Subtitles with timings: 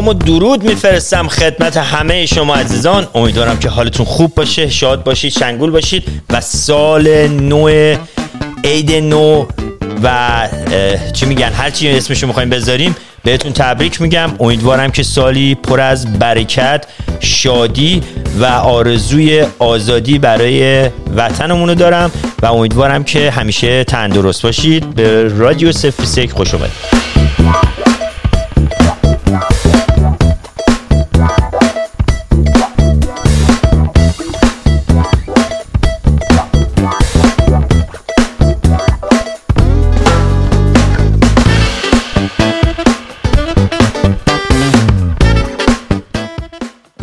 [0.00, 3.06] سلام و درود میفرستم خدمت همه شما عزیزان.
[3.14, 7.68] امیدوارم که حالتون خوب باشه شاد باشید شنگول باشید و سال نو
[8.64, 9.46] عید نو
[10.02, 10.48] و
[11.12, 14.30] چی میگن؟ هر چی اسمشو می‌خوایم بذاریم بهتون تبریک میگم.
[14.40, 16.84] امیدوارم که سالی پر از برکت
[17.20, 18.02] شادی
[18.40, 22.10] و آرزوی آزادی برای وطنمون رو دارم
[22.42, 24.94] و امیدوارم که همیشه تندرست باشید.
[24.94, 27.79] به رادیو سفیسک خوش اومدید.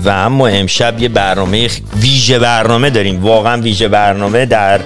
[0.08, 1.70] و اما امشب یه برنامه
[2.02, 3.24] ویژه برنامه داریم.
[3.24, 4.80] واقعا ویژه برنامه در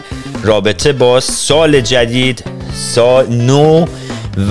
[0.43, 3.85] رابطه با سال جدید سال نو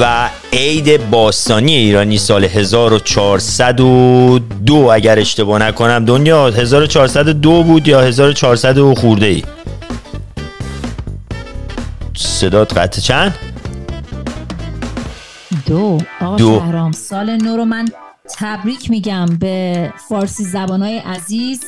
[0.01, 9.27] و عید باستانی ایرانی سال 1402 اگر اشتباه نکنم دنیا 1402 بود یا 1400 خورده
[9.27, 9.43] ای؟
[12.17, 13.01] صدات قطع.
[13.01, 13.34] چند؟
[15.67, 15.99] دو.
[16.21, 16.59] آقا دو.
[16.59, 17.89] شهرام سال نو رو من
[18.39, 21.61] تبریک میگم به فارسی زبانهای عزیز.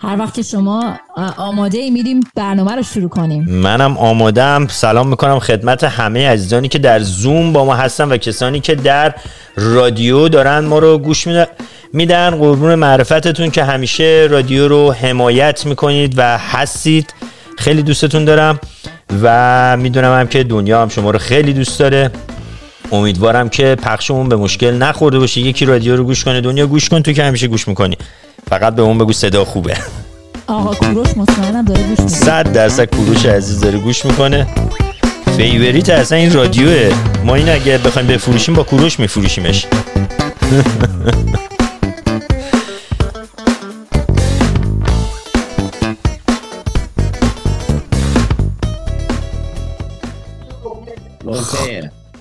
[0.00, 0.96] هر وقت که شما
[1.36, 3.44] آماده ای میریم برنامه رو شروع کنیم.
[3.44, 8.60] منم آمادم سلام می‌کنم خدمت همه عزیزانی که در زوم با ما هستن و کسانی
[8.60, 9.14] که در
[9.56, 10.58] رادیو دارن.
[10.58, 11.28] ما رو گوش
[11.92, 12.30] میدن.
[12.30, 17.14] قربون معرفتتون که همیشه رادیو رو حمایت می‌کنید و هستید.
[17.58, 18.60] خیلی دوستتون دارم
[19.22, 22.10] و می‌دونم هم که دنیا هم شما رو خیلی دوست داره.
[22.92, 25.40] امیدوارم که پخشمون به مشکل نخورده باشه.
[25.40, 27.96] یکی رادیو رو گوش کنه دنیا گوش کن تو که همیشه گوش می‌کنی.
[28.50, 29.76] فقط به اون بگو صدا خوبه.
[30.46, 32.08] آقا کوروش مطمئنم داره گوش می‌کنه.
[32.08, 34.46] صد درصد کوروش عزیز داره گوش می‌کنه.
[35.36, 36.94] فیوریت اصلا این رادیوه.
[37.24, 39.66] ما این اگه بخوایم بفروشیم با کوروش میفروشیمش.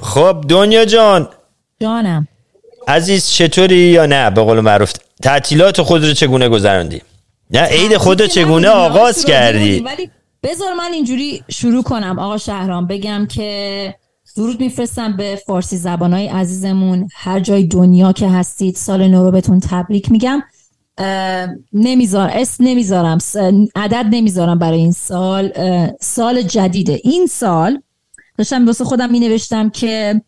[0.02, 1.30] خب دنیا جان.
[1.82, 2.28] جانم.
[2.88, 4.94] عزیز چطوری یا نه؟ به قول معروف.
[5.24, 7.02] تعطیلات خود رو چگونه گذراندی
[7.52, 10.10] نه عید خود رو چگونه آغاز کردی؟ ولی
[10.44, 12.88] بذار من اینجوری شروع کنم آقا شهرام.
[12.88, 13.96] بگم که
[14.38, 17.08] درود میفرستم به فارسی زبانهای عزیزمون.
[17.14, 20.44] هر جای دنیا که هستید سال نو رو بهتون تبریک میگم.
[21.74, 23.18] نمیذار اسم نمی‌ذارم
[23.76, 25.52] عدد نمی‌ذارم برای این سال.
[26.02, 27.00] سال جدیده.
[27.04, 27.82] این سال
[28.38, 30.22] داشتم واسه خودم می نوشتم که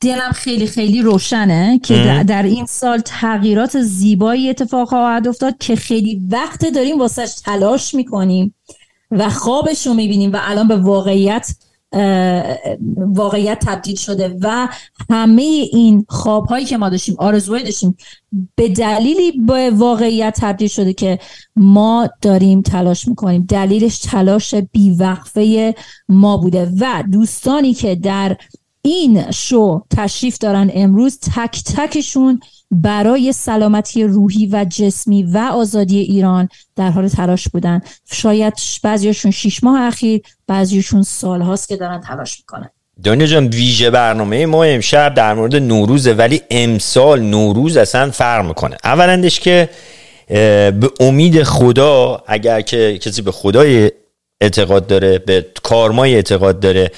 [0.00, 6.22] دلم خیلی خیلی روشنه که در این سال تغییرات زیبایی اتفاق خواهد افتاد که خیلی
[6.30, 8.54] وقت داریم واسهش تلاش می‌کنیم
[9.10, 11.54] و خوابش رو می‌بینیم و الان به واقعیت
[12.96, 14.68] واقعیت تبدیل شده و
[15.10, 17.96] همه این خواب هایی که ما داشتیم آرزوهایی داشتیم
[18.54, 21.18] به دلیلی به واقعیت تبدیل شده که
[21.56, 23.46] ما داریم تلاش می‌کنیم.
[23.48, 25.74] دلیلش تلاش بیوقفه
[26.08, 28.36] ما بوده و دوستانی که در
[28.82, 36.48] این شو تشریف دارن امروز تک تکشون برای سلامتی روحی و جسمی و آزادی ایران
[36.76, 37.80] در حال تلاش بودن.
[38.12, 42.70] شاید بعضیشون شیش ماه اخیر بعضیشون سال هاست که دارن تلاش می‌کنن.
[43.04, 48.76] دنیا جان ویژه برنامه ما امشب در مورد نوروزه ولی امسال نوروز اصلا فرق می‌کنه.
[48.84, 49.68] اولندش که
[50.28, 53.90] به امید خدا اگر که کسی به خدای
[54.40, 56.90] اعتقاد داره به کارمای اعتقاد داره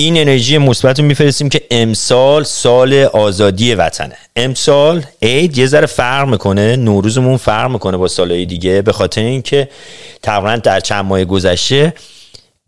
[0.00, 4.16] این انرژی مثبت رو میفرستیم که امسال سال آزادی وطنه.
[4.36, 9.68] امسال عید یه ذره فرق می‌کنه نوروزمون فرق می‌کنه با سالهای دیگه به خاطر اینکه
[10.22, 11.94] تقریبا در چند ماه گذشته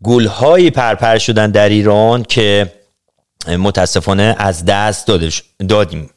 [0.03, 2.71] گلهایی پرپر شدن در ایران که
[3.47, 5.11] متاسفانه از دست
[5.69, 6.09] دادیم.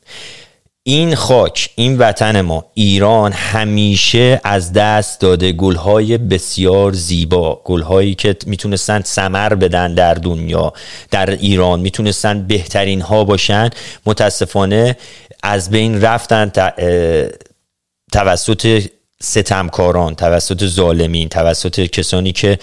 [0.88, 8.36] این خاک این وطن ما ایران همیشه از دست داده گلهای بسیار زیبا گلهایی که
[8.46, 10.72] می‌تونستن سمر بدن در دنیا
[11.10, 13.70] در ایران می‌تونستن بهترین ها باشن.
[14.06, 14.96] متاسفانه
[15.42, 16.52] از بین رفتن
[18.12, 18.82] توسط
[19.22, 22.58] ستمکاران توسط ظالمین توسط کسانی که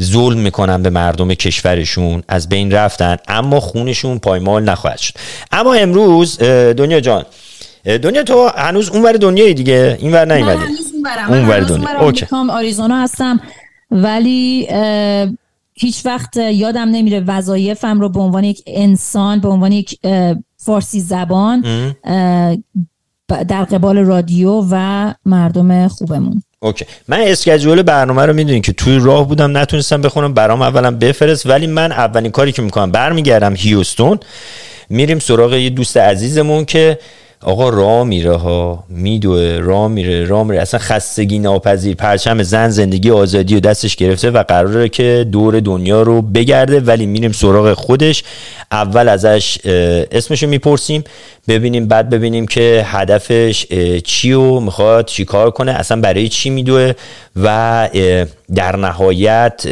[0.00, 5.14] ظلم می‌کنن به مردم کشورشون از بین رفتن اما خونشون پایمال نخواهد شد.
[5.52, 7.24] اما امروز دنیا جان
[7.86, 10.62] دنیا تو هنوز اونور دنیای دیگه این ور نیومدی.
[11.28, 12.00] اون ور دنیا.
[12.00, 12.26] اوکی.
[12.50, 13.40] آریزونا هستم
[13.90, 14.68] ولی
[15.74, 19.98] هیچ وقت یادم نمیره وظایفم رو به عنوان یک انسان به عنوان یک
[20.56, 21.64] فارسی زبان
[23.48, 26.42] در قبال رادیو و مردم خوبمون.
[26.60, 26.84] OK.
[27.08, 31.66] من schedule برنامه رو می‌دونین که توی راه بودم نتونستم بخونم برام اولا بفرست ولی
[31.66, 34.18] من اولین کاری که می‌کنم برمیگردم هیوستون
[34.88, 36.98] میریم سراغ یه دوست عزیزمون که
[37.46, 40.62] آقا راه میره ها میدوه راه میره راه میره.
[40.62, 46.02] اصلا خستگی ناپذیر پرچم زن زندگی آزادی و دستش گرفته و قراره که دور دنیا
[46.02, 46.80] رو بگرده.
[46.80, 48.24] ولی میریم سراغ خودش.
[48.72, 49.58] اول ازش
[50.10, 51.04] اسمشو می‌پرسیم.
[51.48, 53.66] ببینیم بعد ببینیم که هدفش
[54.04, 55.72] چی و می‌خواد چی کار کنه.
[55.72, 56.92] اصلا برای چی میدوه
[57.36, 57.88] و
[58.54, 59.66] در نهایت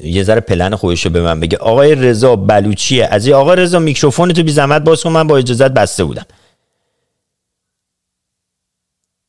[0.00, 1.58] یه ذره پلن خودش به من بگه.
[1.58, 3.08] آقای رضا بلوچیه.
[3.10, 6.26] از آقای رضا میکروفون تو بی زحمت باز کن من با اجازت بسته بودم.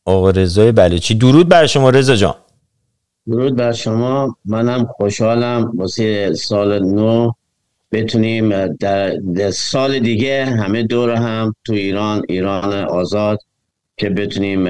[0.06, 2.36] آقا رضای بلوچی درود بر شما رضا جان.
[3.28, 4.38] درود بر شما.
[4.46, 7.32] منم خوشحالم واسه سال نو
[7.92, 13.40] بتونیم در, در سال دیگه همه دور هم تو ایران ایران آزاد
[13.98, 14.68] که بتونیم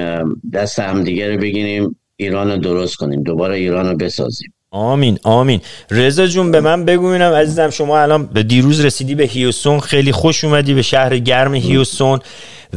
[0.52, 4.52] دست هم دیگه رو بگیریم ایران رو درست کنیم دوباره ایران رو بسازیم.
[4.76, 5.60] آمین آمین.
[5.90, 10.12] رضا جون به من بگو ببینم عزیزم شما الان به دیروز رسیدی به هیوستون خیلی
[10.12, 12.20] خوش اومدی به شهر گرم هیوستون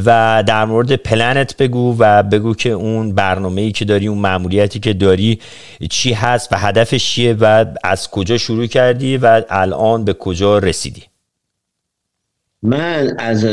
[0.05, 4.79] و در مورد پلنت بگو و بگو که اون برنامه ای که داری اون معمولیتی
[4.79, 5.39] که داری
[5.89, 11.03] چی هست و هدفش چیه و از کجا شروع کردی و الان به کجا رسیدی؟
[12.63, 13.45] من از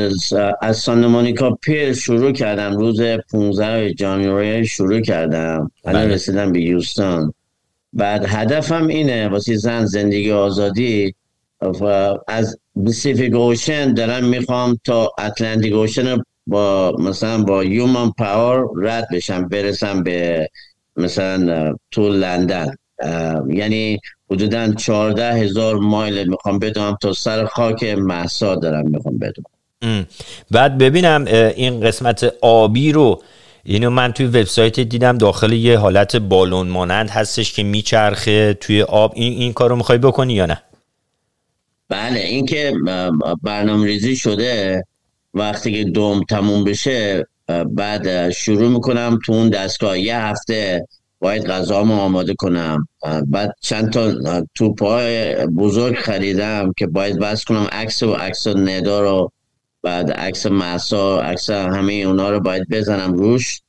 [0.63, 3.01] از سان مونیکا پیر شروع کردم روز
[3.33, 5.71] 15 ژانویه شروع کردم.
[5.85, 6.15] الان بله.
[6.15, 7.33] رسیدم به یوستون
[7.97, 11.15] بعد هدفم اینه واسه زن زندگی آزادی.
[11.81, 19.09] و از Pacific Ocean دارم می‌خوام تا Atlantic Ocean با مثلا با human power رد
[19.13, 20.49] بشم برسم به
[20.97, 22.75] مثلا تو لندن.
[23.49, 23.99] یعنی
[24.31, 30.07] حدودا 14 هزار مایل می‌خوام بدوم تا سر خاک مهسا دارم می‌خوام بدوم.
[30.51, 31.25] بعد ببینم
[31.57, 33.23] این قسمت آبی رو
[33.69, 39.13] اینو من توی وبسایت دیدم داخل یه حالت بالون مانند هستش که میچرخه توی آب.
[39.15, 40.63] این این کارو می‌خوای بکنی یا نه؟
[41.89, 42.73] بله این که
[43.43, 44.85] برنامه ریزی شده
[45.35, 47.27] وقتی که دوم تموم بشه
[47.67, 49.99] بعد شروع می‌کنم تو اون دستگاه.
[49.99, 50.87] یه هفته
[51.19, 52.89] باید غذامو آماده کنم.
[53.27, 54.15] بعد چند تا
[54.55, 57.69] توپای بزرگ خریدم که باید بس کنم.
[57.73, 59.33] عکس و عکس ندا رو
[59.87, 63.61] بعد عکس مهسا عکس همه اونا رو باید بزنم روش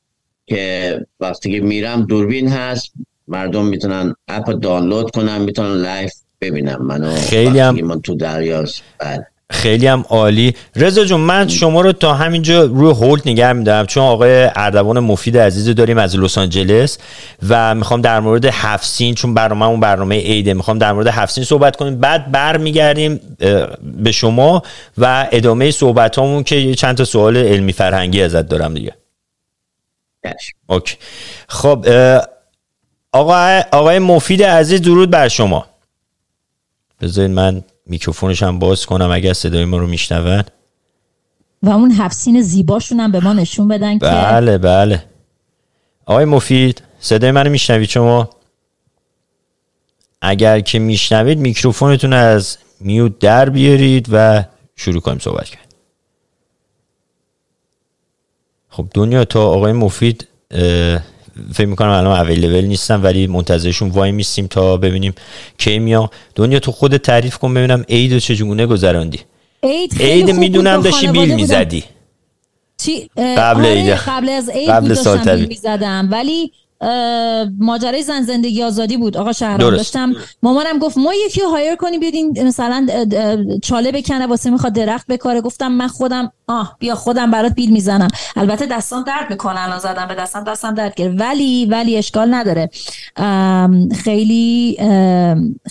[0.46, 2.92] که وقتی که میرم دوربین هست
[3.28, 9.26] مردم می‌تونن app دانلود کنن می‌تونن live ببینن منو خیلی هم من تو دریاست بله.
[9.50, 10.54] خیلی هم عالی.
[10.76, 13.86] رضا جون من شما رو تا همینجا روی hold نگه میدارم.
[13.86, 16.98] چون آقای اردوان مفید عزیز داریم از لس آنجلس
[17.48, 21.76] و می‌خوام در مورد هفت‌سین چون برنامه اون برنامه عیده می‌خوام در مورد هفت‌سین صحبت
[21.76, 22.00] کنیم.
[22.00, 23.36] بعد برمیگردیم
[23.82, 24.62] به شما
[24.98, 28.94] و ادامه صحبت همون که چند تا سوال علمی فرهنگی ازت دارم دیگه.
[30.66, 30.96] اوکی.
[31.48, 31.86] خب
[33.12, 35.66] آقای, آقای مفید عزیز درود بر شما.
[37.00, 40.44] بذارید من میکروفونش هم باز کنم اگر صدای ما رو میشنون.
[41.62, 45.04] و اون حفسین زیباشون هم به ما نشون بدن که بله بله.
[46.06, 48.30] آقای مفید صدای منو میشنوید شما؟
[50.22, 54.44] اگر که میشنوید میکروفونتون از میوت در بیارید و
[54.76, 55.74] شروع کنیم صحبت کرد.
[58.68, 60.28] خب دنیا تا آقای مفید
[61.54, 65.14] فکر می‌کنم الان اویلیبل نیستم ولی منتظرشون وای میستیم تا ببینیم
[65.58, 69.20] کی میا دنیا تو خود تعریف کن ببینم عید رو چجونه گذراندی
[70.00, 71.84] عید می‌دونم داشتی بیل می‌زدی.
[73.16, 76.08] قبل عید قبل از عید قبل سال می‌زدم.
[76.12, 76.52] ولی
[77.58, 79.16] ماجرای زن زندگی آزادی بود.
[79.16, 82.86] آقا شهرام داشتم مامانم گفت ما یکی هایر کنیم بیادین مثلا
[83.62, 85.40] چاله بکنه واسه می‌خواد درخت بکاره.
[85.40, 88.08] گفتم من خودم آه بیا خودم برات بیل می‌زنم.
[88.36, 91.20] البته دستان درد می‌کنه الان زدم به دستم دستم درد گرفت.
[91.20, 92.70] ولی ولی اشکال نداره.
[94.04, 94.76] خیلی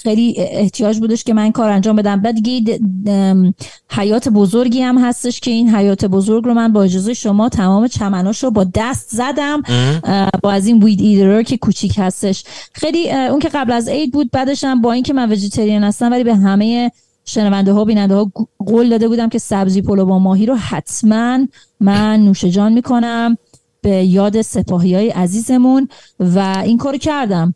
[0.04, 2.22] خیلی احتیاج بودش که من کار انجام بدم.
[2.22, 2.80] بعد دیگه
[3.92, 8.44] حیات بزرگی هم هستش که این حیات بزرگ رو من با اجازه شما تمام چمناش
[8.44, 9.62] رو با دست زدم.
[10.44, 12.44] با از این وید ایدرر که کوچیک هستش.
[12.74, 16.24] خیلی اون که قبل از عید بود بعدش هم با اینکه من وجیتریان هستم ولی
[16.24, 16.92] به همه
[17.26, 21.40] شنونده ها بیننده ها قول داده بودم که سبزی پلو با ماهی رو حتما
[21.80, 23.38] من نوش جان می‌کنم
[23.82, 25.88] به یاد سپاهی های عزیزمون
[26.20, 27.54] و این کارو کردم.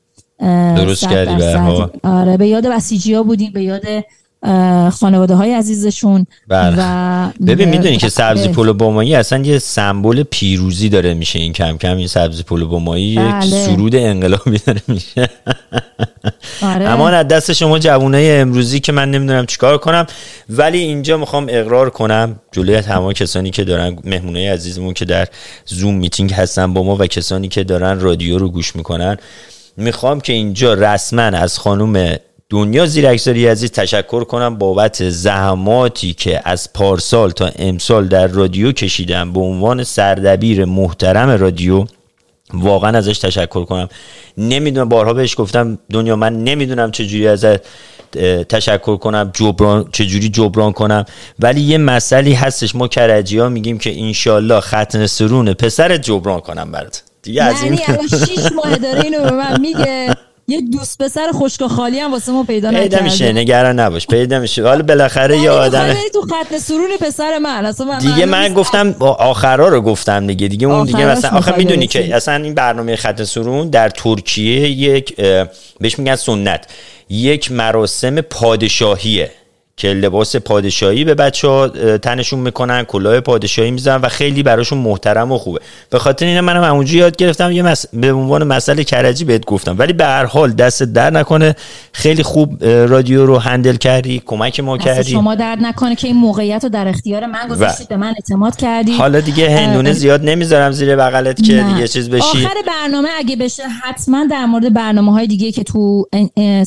[0.75, 1.59] درست کردی به
[2.03, 3.83] آره به یاد بسیجی ها بودیم به یاد
[4.91, 6.75] خانواده های عزیزشون بله.
[6.79, 11.53] و ببین می‌دونی که سبزی پلو با ماهی اصلا یه سمبل پیروزی داره میشه این
[11.53, 13.47] کم کم این سبزی پلو با ماهی بله.
[13.47, 15.29] یک سرود انقلابی داره میشه
[16.61, 16.89] آره.
[16.89, 20.05] اما از دست شما جوانای امروزی که من نمی‌دونم چیکار کنم
[20.49, 25.27] ولی اینجا می‌خوام اقرار کنم جلوی تمام کسانی که دارن مهمونای عزیزمون که در
[25.65, 29.17] Zoom meeting هستن با ما و کسانی که دارن رادیو رو گوش می‌کنن
[29.77, 32.17] می‌خوام که اینجا رسما از خانم
[32.51, 39.33] دنیا زیرکساری عزیز تشکر کنم بابت زحماتی که از پارسال تا امسال در رادیو کشیدن
[39.33, 41.85] به عنوان سردبیر محترم رادیو.
[42.53, 43.89] واقعا ازش تشکر کنم.
[44.37, 47.45] نمی‌دونم بارها بهش گفتم دنیا من نمی‌دونم چجوری از
[48.49, 51.05] تشکر کنم جبران چجوری جبران کنم.
[51.39, 56.71] ولی یه مسئله هستش ما کرجی ها میگیم که انشالله ختن سرون پسر جبران کنم
[56.71, 57.03] برات.
[57.21, 60.15] دیگه از این یعنی شیش ماه داره اینو به من میگه.
[60.51, 62.89] یه دوست پسر خشک خالی هم واسه ما پیدا نکرده.
[62.89, 64.63] پیدا میشه نگران نباش پیدا میشه.
[64.63, 69.81] حالا بالاخره یه آدم تو ختم سرور پسر من اصلا دیگه من گفتم آخرا رو
[69.81, 73.89] گفتم دیگه دیگه اون دیگه مثلا آخه می‌دونی که اصلا این برنامه ختم سرون در
[73.89, 75.15] ترکیه یک
[75.79, 76.65] بهش میگن سنت
[77.09, 79.31] یک مراسم پادشاهیه.
[79.81, 85.31] که لباس پادشاهی به بچه ها تنشون می‌کنن کلاه پادشاهی می‌زنن و خیلی براشون محترم
[85.31, 85.59] و خوبه.
[85.89, 87.85] به خاطر این منم همونجا یاد گرفتم یه مس...
[87.93, 89.75] به عنوان مسئله کرجی بهت گفتم.
[89.79, 91.55] ولی به هر حال دست در نکنه.
[91.93, 95.11] خیلی خوب رادیو رو هندل کردی کمک ما کردی.
[95.11, 98.91] شما درد نکنه که این موقعیت رو در اختیار من گذاشتید به من اعتماد کردی.
[98.91, 102.45] حالا دیگه هندونه زیاد نمی‌ذارم زیر بغلت که دیگه چیز بشی.
[102.45, 106.05] آخر برنامه اگه بشه حتما در مورد برنامه های دیگه که تو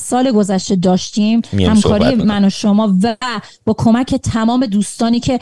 [0.01, 3.17] سال گذشته داشتیم همکاری من و شما و
[3.65, 5.39] با کمک تمام دوستانی که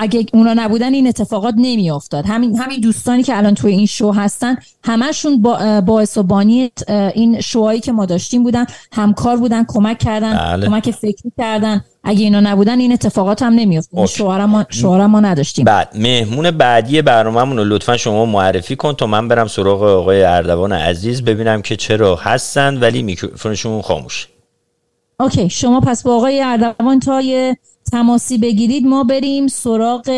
[0.00, 4.12] اگه اونا نبودن این اتفاقات نمی افتاد همین همین دوستانی که الان توی این شو
[4.12, 6.70] هستن همشون با باعث و بانی
[7.14, 10.66] این شوهایی که ما داشتیم بودن همکار بودن کمک کردن بله.
[10.66, 11.84] کمک فکری کردن.
[12.04, 14.06] اگه اینا نبودن این اتفاقات هم نمیافتاد.
[14.06, 14.66] شوهر ما
[15.06, 15.64] ما نداشتیم.
[15.64, 20.72] بعد مهمون بعدی برنامه‌مون رو لطفا شما معرفی کن تا من برم سراغ آقای اردوان
[20.72, 24.28] عزیز ببینم که چرا هستن ولی میکروفونشون خاموش
[25.20, 27.56] اوکی شما پس با آقای اردوان تا یه
[27.92, 30.08] تماسی بگیرید ما بریم سراغ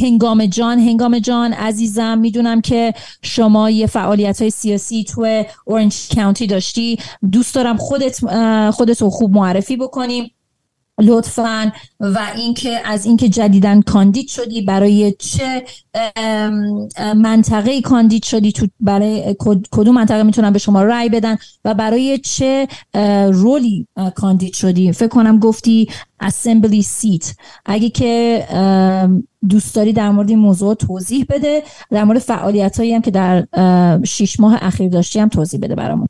[0.00, 0.78] هنگام جان.
[0.78, 6.98] هنگام جان عزیزم می‌دونم که شما یه فعالیت های سیاسی تو اورنج کانتی داشتی.
[7.32, 8.20] دوست دارم خودت
[8.70, 10.33] خودت خوب معرفی بکنیم.
[11.00, 11.72] لطفا.
[12.00, 15.64] و اینکه از اینکه جدیدن کاندید شدی برای چه
[17.16, 19.36] منطقه کاندید شدی تو برای
[19.70, 22.68] کدوم منطقه می‌تونن به شما رأی بدن و برای چه
[23.32, 25.88] رولی کاندید شدی؟ فکر کنم گفتی
[26.20, 27.34] اسمبلی سیت
[27.66, 28.44] اگه که
[29.48, 31.62] دوست داری در مورد این موضوع توضیح بده.
[31.90, 33.46] در مورد فعالیت هایی هم که در
[34.04, 36.08] شیش ماه اخیر داشتی هم توضیح بده برامون.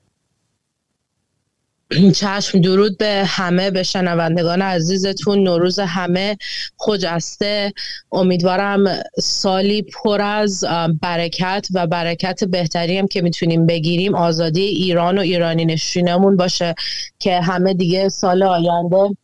[2.15, 5.43] چشم درود به همه به شنوندگان عزیزتون.
[5.43, 6.37] نوروز همه
[6.77, 7.73] خجسته.
[8.13, 8.85] امیدوارم
[9.19, 10.65] سالی پر از
[11.03, 14.15] برکت و برکت بهتری هم که می‌تونیم بگیریم.
[14.15, 16.75] آزادی ایران و ایرانی نشینمون باشه
[17.19, 19.17] که همه دیگه سال آینده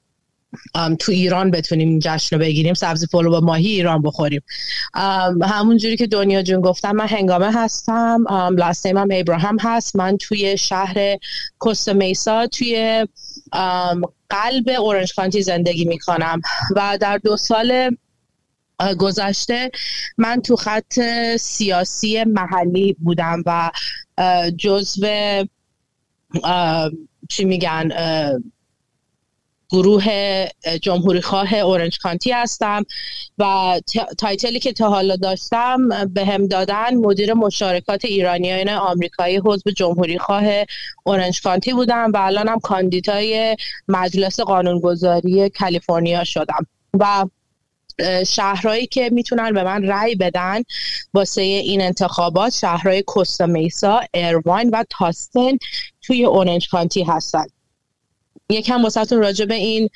[0.98, 4.42] تو ایران بتونیم جشن بگیریم سبزی پلو با ماهی ایران بخوریم.
[5.42, 8.24] همون جوری که دنیا جون گفتم من هنگامه هستم.
[8.56, 9.96] لاست من ابراهام هست.
[9.96, 11.16] من توی شهر
[11.58, 13.06] کوست میسا توی
[14.30, 16.40] قلب اورنج کانتی زندگی می‌کنم.
[16.76, 17.96] و در دو سال
[18.98, 19.70] گذشته
[20.18, 21.00] من تو خط
[21.36, 23.70] سیاسی محلی بودم و
[24.56, 25.44] جزو
[27.28, 27.92] چی میگن
[29.72, 30.04] گروه
[30.82, 32.84] جمهوری خواه اورنج کانتی هستم
[33.38, 33.80] و
[34.18, 40.44] title ی که تا حالا داشتم بهم دادن مدیر مشارکات ایرانیان آمریکایی حزب جمهوری خواه
[41.04, 43.56] اورنج کانتی بودم و الانم کاندیدای
[43.88, 46.66] مجلس قانونگذاری کالیفرنیا شدم
[47.00, 47.24] و
[48.26, 50.62] شهرهایی که می‌تونن به من رأی بدن
[51.14, 55.58] واسه این انتخابات شهرهای کوستا میسا، ایرواین و تاستین
[56.02, 57.44] توی اورنج کانتی هستن.
[58.50, 59.88] یکم واسهتون راجع به این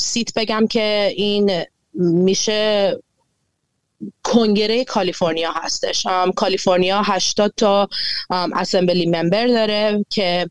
[0.00, 2.92] seat بگم که این میشه
[4.22, 6.06] کنگره کالیفرنیا هستش.
[6.36, 7.88] کالیفرنیا 80 تا
[8.30, 10.50] assembly member داره که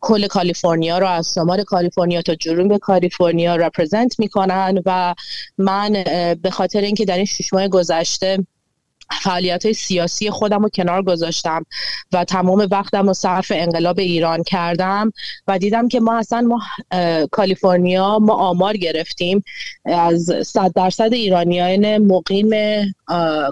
[0.00, 5.14] کل کالیفرنیا رو از شمال کالیفرنیا تا جنوب کالیفرنیا represent می‌کنن و
[5.58, 6.04] من
[6.42, 8.46] به خاطر اینکه در این شش ماه گذشته
[9.22, 11.66] فعالیت های سیاسی خودم رو کنار گذاشتم
[12.12, 15.12] و تمام وقتم رو صرف انقلاب ایران کردم
[15.48, 16.60] و دیدم که ما اصلا ما
[17.30, 19.44] کالیفرنیا ما آمار گرفتیم.
[19.84, 22.50] از صد درصد ایرانیان مقیم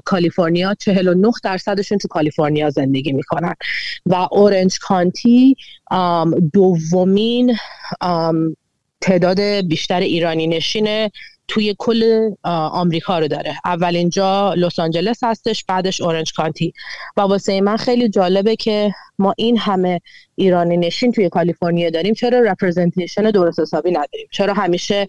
[0.04, 3.54] کالیفرنیا 49 درصدشون تو کالیفرنیا زندگی می‌کنن.
[4.06, 5.56] و اورنج کانتی
[6.52, 7.56] دومین
[9.00, 11.10] تعداد بیشتر ایرانی نشین
[11.48, 13.54] توی کل آمریکا رو داره.
[13.64, 16.72] اولین جا لس آنجلس هستش بعدش اورنج کانتی.
[17.16, 20.00] و واسه من خیلی جالبه که ما این همه
[20.34, 22.14] ایرانی نشین توی کالیفرنیا داریم.
[22.14, 25.06] چرا رپرزنتیشن درست حسابی نداریم؟ چرا همیشه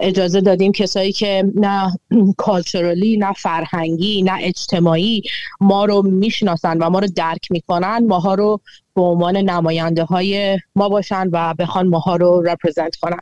[0.00, 1.98] اجازه دادیم کسایی که نه
[2.36, 5.22] کالچرالی نه فرهنگی نه اجتماعی
[5.60, 8.60] ما رو می‌شناسن و ما رو درک می‌کنن؟ ماها رو
[8.94, 13.20] به عنوان نماینده های ما باشن و بخوان ماها رو رپرزنت کنن.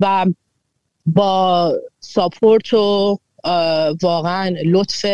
[0.00, 0.26] و
[1.06, 3.18] با support و
[4.02, 5.06] واقعا لطف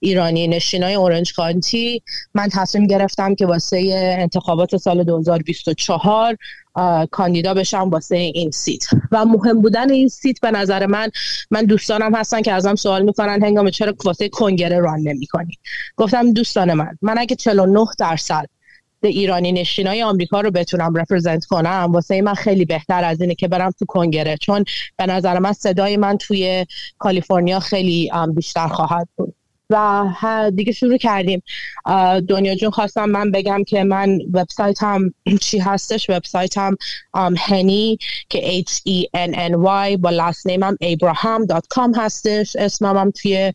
[0.00, 2.02] ایرانی نشینای اورنج کانتی.
[2.34, 6.36] من تصمیم گرفتم که واسه انتخابات سال 2024
[7.10, 8.84] کاندیدا بشم واسه این seat.
[9.12, 11.10] و مهم بودن این seat به نظر من
[11.50, 15.58] من دوستانم هستن که ازم سوال می‌کنن هنگامه چرا واسه کنگره run نمی‌کنی؟
[15.96, 18.46] گفتم دوستان من من اگه 49 درصد
[19.08, 21.86] ایرانی نشینای آمریکا رو بتونم represent کنم.
[21.92, 24.36] واسه من خیلی بهتر از اینه که برم تو کنگره.
[24.36, 24.64] چون
[24.96, 26.66] به نظر من صدای من توی
[26.98, 29.34] کالیفرنیا خیلی بیشتر خواهد بود.
[29.72, 31.42] و دیگه شروع کردیم.
[32.28, 36.76] دنیا جون خواستم من بگم که من وبسایت هم چی هستش؟ وبسایت هم
[37.38, 37.98] هنی
[38.28, 42.56] که H E N N Y با لاست نیم هم abraham.com هستش.
[42.56, 43.52] اسمم هم توی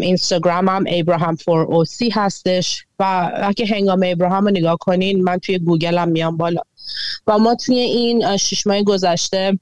[0.00, 2.84] اینستاگرام هم abraham 4 oc هستش.
[2.98, 6.60] و اگه هنگام ابراهام رو نگاه کنین من توی گوگل هم میام بالا.
[7.26, 9.58] و ما توی این شش ماه گذشته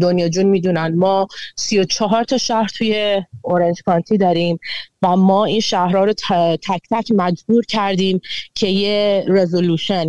[0.00, 0.94] دنیا جون می‌دونن.
[0.94, 1.26] ما
[1.56, 4.58] سی و چهار تا شهر توی اورنج کانتی داریم
[5.02, 8.20] و ما این شهرها رو تک تک مجبور کردیم
[8.54, 10.08] که یه رزولوشن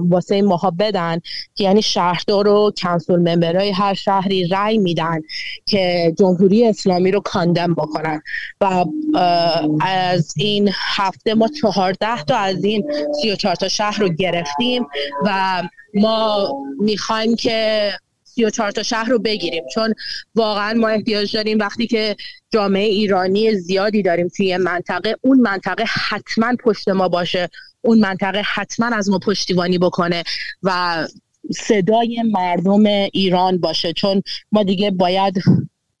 [0.00, 1.20] واسه ماها بدن
[1.54, 5.20] که یعنی شهردار رو کنسول ممبرهای هر شهری رأی میدن
[5.66, 8.22] که جمهوری اسلامی رو کاندم بکنن.
[8.60, 8.84] و
[9.80, 12.84] از این هفته ما چهارده تا از این
[13.22, 14.86] سی و چهار تا شهر رو گرفتیم
[15.24, 15.62] و
[15.94, 16.48] ما
[16.80, 17.90] می‌خوایم که
[18.34, 19.64] 34 تا شهر رو بگیریم.
[19.74, 19.94] چون
[20.34, 22.16] واقعا ما احتیاج داریم وقتی که
[22.50, 27.48] جامعه ایرانی زیادی داریم توی منطقه اون منطقه حتما پشت ما باشه.
[27.80, 30.22] اون منطقه حتما از ما پشتیبانی بکنه
[30.62, 31.06] و
[31.50, 33.92] صدای مردم ایران باشه.
[33.92, 34.22] چون
[34.52, 35.42] ما دیگه باید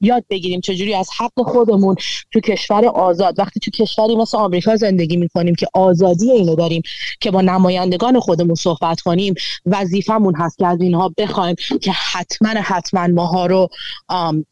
[0.04, 1.96] یاد بگیریم چجوری از حق خودمون
[2.32, 6.82] تو کشور آزاد وقتی تو کشوری مثل آمریکا زندگی می‌کنیم که آزادی اینو داریم
[7.20, 9.34] که با نمایندگان خودمون صحبت کنیم
[9.66, 13.68] وظیفمون هست که از اینها بخوایم که حتما حتما ماها رو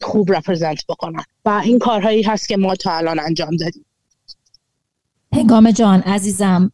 [0.01, 1.23] خوب رپرزنت بکنن.
[1.45, 3.85] و این کارهایی هست که ما تا الان انجام دادیم.
[5.33, 6.71] هنگام جان عزیزم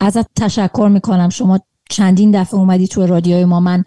[0.00, 1.28] ازت تشکر می‌کنم.
[1.28, 3.60] شما چندین دفعه اومدی تو رادیوی ما.
[3.60, 3.84] من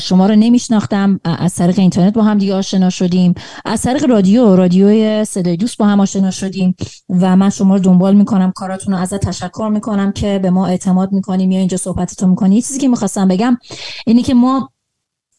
[0.00, 1.20] شما رو نمیشناختم.
[1.24, 3.34] از طریق اینترنت با هم دیگه آشنا شدیم.
[3.64, 6.76] از طریق رادیو رادیوی صدای دوست با هم آشنا شدیم.
[7.08, 11.12] و من شما رو دنبال می‌کنم کاراتون رو ازت تشکر می‌کنم که به ما اعتماد
[11.12, 12.54] می‌کنی میای اینجا صحبتتون می‌کنی.
[12.54, 13.58] یه چیزی که می‌خواستم بگم
[14.06, 14.70] اینی که ما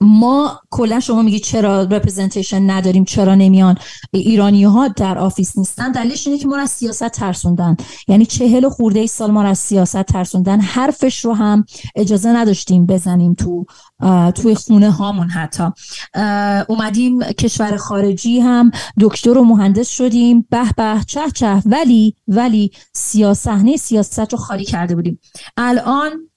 [0.02, 3.78] ما کلا شما میگید چرا representation نداریم چرا نمیان؟
[4.12, 5.92] ایرانی ها در office نیستن.
[5.92, 7.78] دلیلش اینه که ما از سیاست ترسوندن.
[8.08, 10.60] یعنی چهل و خورده سال ما از سیاست ترسوندن.
[10.60, 13.66] حرفش رو هم اجازه نداشتیم بزنیم تو
[14.36, 15.64] توی خونه هامون حتی.
[16.70, 20.48] اومدیم کشور خارجی هم دکتر و مهندس شدیم.
[20.50, 21.62] به به چه چه.
[21.66, 25.20] ولی ولی سیاست سیاست رو خالی کرده بودیم.
[25.58, 26.29] الان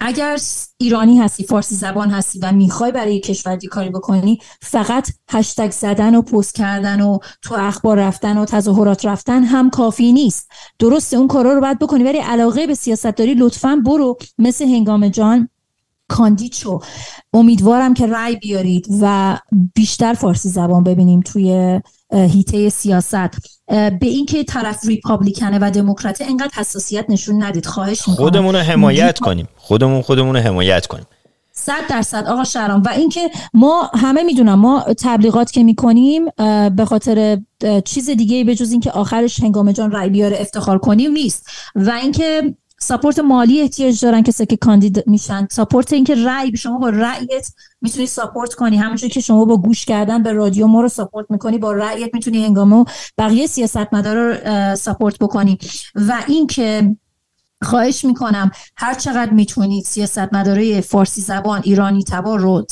[0.00, 0.38] اگر
[0.78, 6.22] ایرانی هستی فارسی زبان هستی و می‌خوای برای کشور کاری بکنی فقط هشتگ زدن و
[6.22, 10.50] پست کردن و تو اخبار رفتن و تظاهرات رفتن هم کافی نیست.
[10.78, 15.08] درسته اون کارا رو باید بکنی ولی علاقه به سیاست داری لطفا برو مثل هنگام
[15.08, 15.48] جان
[16.08, 16.78] کاندید شو
[17.32, 19.38] امیدوارم که رأی بیارید و
[19.74, 21.80] بیشتر فارسی زبان ببینیم توی
[22.12, 23.30] هیته سیاست.
[23.68, 27.66] به اینکه طرف ریپابلیکنه و دموکرات انقدر حساسیت نشون ندید.
[27.66, 28.16] خواهش می‌کنم.
[28.16, 29.48] خودمون رو حمایت کنیم.
[29.56, 31.06] خودمون خودمون رو حمایت کنیم.
[31.52, 32.82] صد درصد آقا شهرام.
[32.82, 36.24] و اینکه ما همه می‌دونم ما تبلیغات که می‌کنیم
[36.76, 37.38] به خاطر
[37.84, 41.46] چیز دیگه به جز اینکه آخرش هنگام جان رای بیاره افتخار کنیم نیست.
[41.74, 45.46] و اینکه support مالی احتیاج دارن کسی که کاندید میشن.
[45.50, 48.76] support اینکه رأی شما با رأیت می‌تونی support کنی.
[48.76, 52.44] همونجوری که شما با گوش کردن به رادیو ما رو support می‌کنی با رأیت می‌تونی
[52.44, 52.84] هنگامه
[53.18, 55.58] بقیه سیاستمدار رو support بکنی.
[55.94, 56.96] و اینکه
[57.62, 62.66] خواهش می‌کنم هر چقدر می‌تونید سیاست مداره فارسی زبان ایرانی تبار رو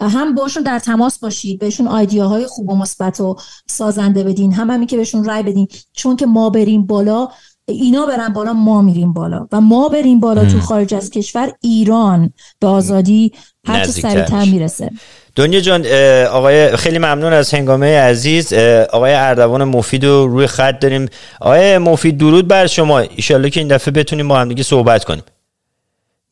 [0.00, 4.86] هم باشون در تماس باشید بهشون های خوب و مثبت و سازنده بدین هم همین
[4.86, 5.68] که بهشون رای بدین.
[5.92, 7.28] چون که ما بریم بالا
[7.68, 12.32] اینا برن بالا ما میریم بالا و ما بریم بالا تو خارج از کشور ایران
[12.58, 13.32] به آزادی
[13.64, 14.90] هر چه سریعتر می‌رسه.
[15.34, 15.86] دنیا جان
[16.26, 18.52] آقای خیلی ممنون از هنگامه عزیز.
[18.92, 21.08] آقای اردوان مفید رو روی خط داریم.
[21.40, 22.98] آقای مفید درود بر شما.
[22.98, 25.24] ایشالله که این دفعه بتونیم با هم دیگه صحبت کنیم.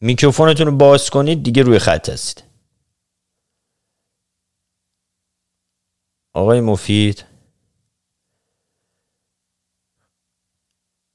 [0.00, 2.44] میکروفونتون رو باز کنید دیگه روی خط هستید.
[6.32, 7.24] آقای مفید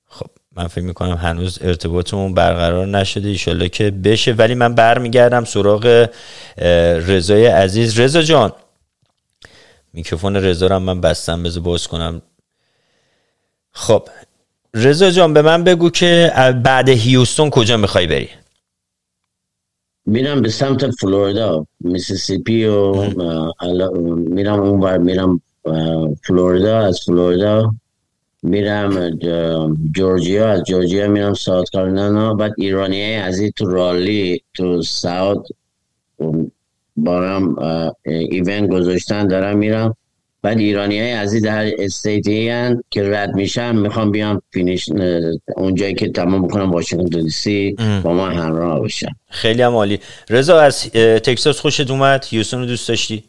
[0.06, 0.28] خب
[0.60, 4.32] من فکر می‌کنم هنوز ارتباطمون برقرار نشده ایشالله که بشه.
[4.32, 6.10] ولی من برمیگردم سراغ
[7.08, 8.00] رضای عزیز.
[8.00, 8.52] رضا جان
[9.94, 12.22] میکروفون رضا رو من بستم بذار باز کنم.
[13.72, 14.08] خب
[14.74, 16.32] رضا جان به من بگو که
[16.64, 18.30] بعد هیوستون کجا می‌خوای بری؟
[20.06, 22.94] میرم به سمت فلوریدا میسیسیپی و
[24.16, 25.42] میرم اونور میرم
[26.28, 27.74] فلوریدا از فلوریدا
[28.44, 29.20] میرم
[29.96, 30.50] جورجیا.
[30.50, 35.48] از جورجیا میرم ساوت کارولاینا بعد ایرانی از تو رالی تو ساوت
[36.96, 37.56] برام
[38.06, 39.96] event گذاشتن دارم میرم.
[40.42, 44.90] بعد ایرانی های عزیز در state ی هستن که رد میشن می‌خوام بیام finish
[45.56, 49.08] اونجایی که تمام بکنم واشنگتن دی سی با ما همراه بشن.
[49.30, 50.00] خیلی هم عالی.
[50.30, 53.24] رضا از تکساس خوشت اومد؟ هیوستون رو دوست داشتی؟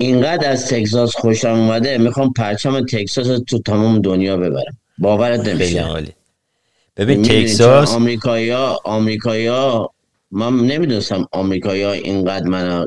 [0.00, 4.76] اینقدر از تکساس خوشم اومده می‌خوام پرچم تکساس تو تمام دنیا ببرم.
[4.98, 6.14] باورت نمیشه.
[6.96, 7.94] ببین تکساس
[8.84, 9.90] آمریکایی ها
[10.30, 12.86] من نمی‌دونستم آمریکایی ها اینقدر من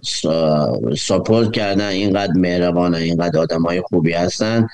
[0.97, 4.67] ساپورت کردن اینقدر مهربانه اینقدر آدم های خوبی هستن.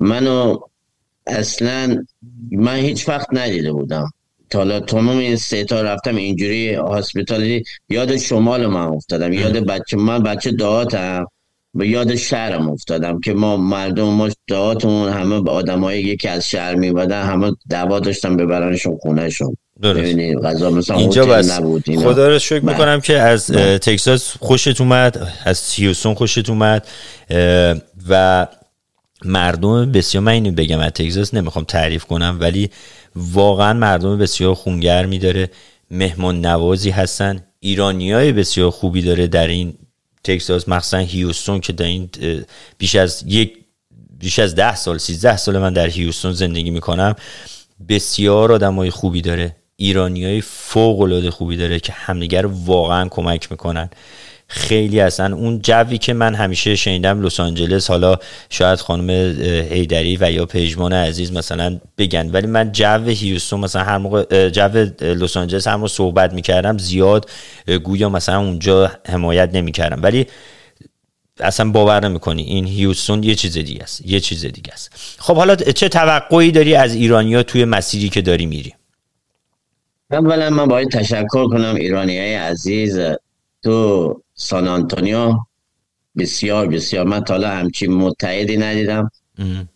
[0.00, 0.58] منو
[1.26, 2.04] اصلا
[2.50, 4.10] من هیچ وقت ندیده بودم.
[4.50, 9.32] تا تمام این سه تا رفتم اینجوری هاسپیتالی یاد شمال من افتادم.
[9.32, 11.26] یاد بچه من بچه دهاتم.
[11.74, 16.48] به یاد شهرم افتادم که ما مردم ما دهاتمون همه به آدم های یکی از
[16.48, 19.56] شهر میبادن همه دعوا داشتن ببرنشون خونهشون.
[19.82, 20.90] درست.
[20.90, 21.50] اینجا بس.
[21.50, 22.72] نبود خدا رو شکر بله.
[22.72, 23.78] می‌کنم که از بله.
[23.78, 26.86] تکساس خوشت اومد از هیوستون خوشت اومد
[28.08, 28.46] و
[29.24, 32.70] مردم بسیار من اینو بگم از تکساس نمی‌خوام تعریف کنم ولی
[33.16, 35.50] واقعا مردم بسیار خونگرمی داره
[35.90, 37.44] مهمان نوازی هستن.
[37.60, 39.74] ایرانی های بسیار خوبی داره در این
[40.24, 42.10] تکساس مخصوصا هیوستون که در این
[42.78, 43.58] بیش از یک
[44.18, 47.14] بیش از ده سال سیزده سال من در هیوستون زندگی می‌کنم
[47.88, 49.56] بسیار آدم های خوبی داره.
[49.76, 53.90] ایرانی های فوق العاده خوبی داره که همدیگر واقعا کمک می‌کنن.
[54.48, 58.16] خیلی اصلا اون جوی که من همیشه شنیدم لس آنجلس حالا
[58.50, 59.10] شاید خانم
[59.70, 62.30] هیدری و یا پژمان عزیز مثلا بگن.
[62.30, 64.68] ولی من جو هیوستون مثلا هر موقع جو
[65.00, 67.30] لس آنجلس هر موقع صحبت می‌کردم زیاد
[67.84, 70.02] گویا مثلا اونجا حمایت نمی‌کردم.
[70.02, 70.26] ولی
[71.40, 74.92] اصلا باور نمی‌کنی این هیوستون یه چیز دیگه است یه چیز دیگه است.
[75.18, 78.74] خب حالا چه توقعی داری از ایرانیا توی مسیری که داری میری؟
[80.10, 83.00] اولا من باید تشکر کنم ایرانی های عزیز.
[83.62, 85.34] تو سان آنتونیو.
[86.16, 87.06] بسیار بسیار.
[87.06, 89.10] من تا همچین متحدی ندیدم.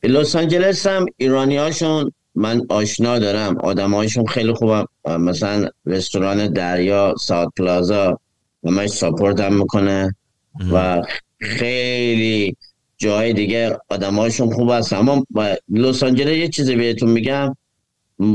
[0.00, 3.58] به لس آنجلس هم ایرانی هاشون من آشنا دارم.
[3.58, 4.86] آدم هاشون خیلی خوبم.
[5.06, 8.20] مثلا رستوران دریا ساعت پلازا
[8.64, 10.14] همش ساپورت هم می‌کنه
[10.72, 11.02] و
[11.40, 12.56] خیلی
[12.96, 15.24] جای دیگه آدم هاشون خوب هست اما
[15.68, 17.56] لس آنجلس یه چیزی بهتون میگم.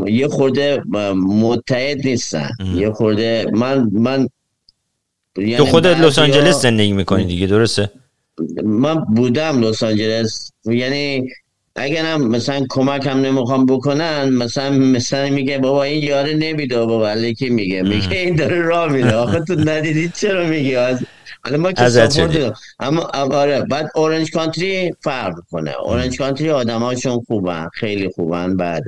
[0.07, 0.81] یه خورده
[1.15, 2.49] متحد نیستن.
[2.75, 4.29] یه خورده من من
[5.37, 7.91] یعنی تو خودت لس آنجلس زندگی می‌کنی دیگه درسته؟
[8.63, 10.51] من بودم لس آنجلس.
[10.65, 11.29] یعنی
[11.75, 17.49] اگرم مثلا کمک هم نمی‌خوام بکنن مثلا مثلا میگه بابا این یاره نمیده بابا که
[17.49, 20.97] میگه؟ میگه این داره راه میده آخه تو ندیدی چرا میگه
[21.43, 23.61] حالا ما که اما آره.
[23.61, 28.83] بعد اورنج کانتری فرق کنه اورنج کانتری آدماشون خوبن خیلی خوبن بعد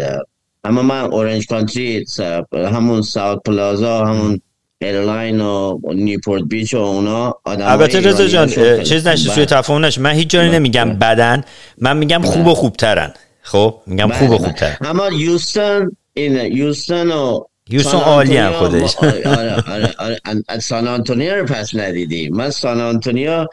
[0.64, 2.06] اما من اورنج کانتری
[2.54, 4.42] همون ساوت پلازا همون
[4.82, 8.48] ایرلاین و نیپورت بیچ و اونا البته رضا جان
[8.84, 10.60] چیز نشه سوی تفاهم نشه من هیچ جایی بله.
[10.60, 10.94] نمیگم بله.
[10.94, 11.44] بدن
[11.78, 12.54] من میگم خوب و بله.
[12.54, 18.96] خوبترن خب میگم خوب و خوبترن اما یوستن این یوستن و یوستن عالی هم خودش
[18.98, 19.94] آره آره آره,
[20.50, 20.60] آره.
[20.60, 23.46] سان آنتونیو رو پس ندیدی من سان آنتونیو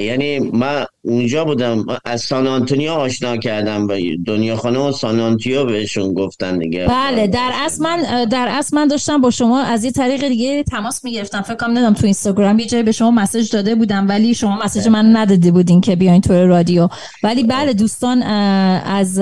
[0.00, 5.64] یعنی من اونجا بودم از سان آنتونیو آشنا کردم و دنیا خانه و سان آنتونیو
[5.64, 6.86] بهشون گفتن دیگه.
[6.88, 11.04] بله در اصل من در اصل من داشتم با شما از یه طریق دیگه تماس
[11.04, 11.42] می‌گرفتم.
[11.42, 14.88] فکر کنم ندم تو اینستاگرام یه جایی به شما message داده بودم ولی شما message
[14.88, 16.88] من نداده بودین که بیاین تو رادیو.
[17.22, 19.20] ولی بله دوستان از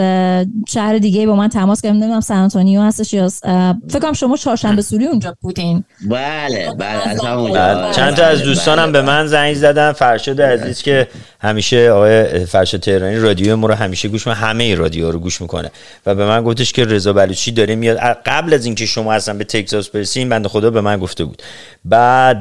[0.68, 1.96] شهر دیگه با من تماس گرفتن.
[1.96, 3.28] نمی‌دونم سان آنتونیو هستش یا
[3.88, 5.84] فکر کنم شما چهارشنبه سوری اونجا بودین.
[6.10, 7.92] بله بله از بله.
[7.92, 11.08] چند تا از دوستانم به من زنگ زدن فرشاد عزیز که
[11.40, 15.70] همیشه آقای فرش تهرانی رادیو ما رو همیشه گوش می همه رادیو رو گوش می‌کنه.
[16.06, 17.96] و به من گفتش که رضا بلوچی داره میاد.
[18.26, 21.42] قبل از اینکه شما اصلا به تگزاس برسین بنده خدا به من گفته بود.
[21.84, 22.40] بعد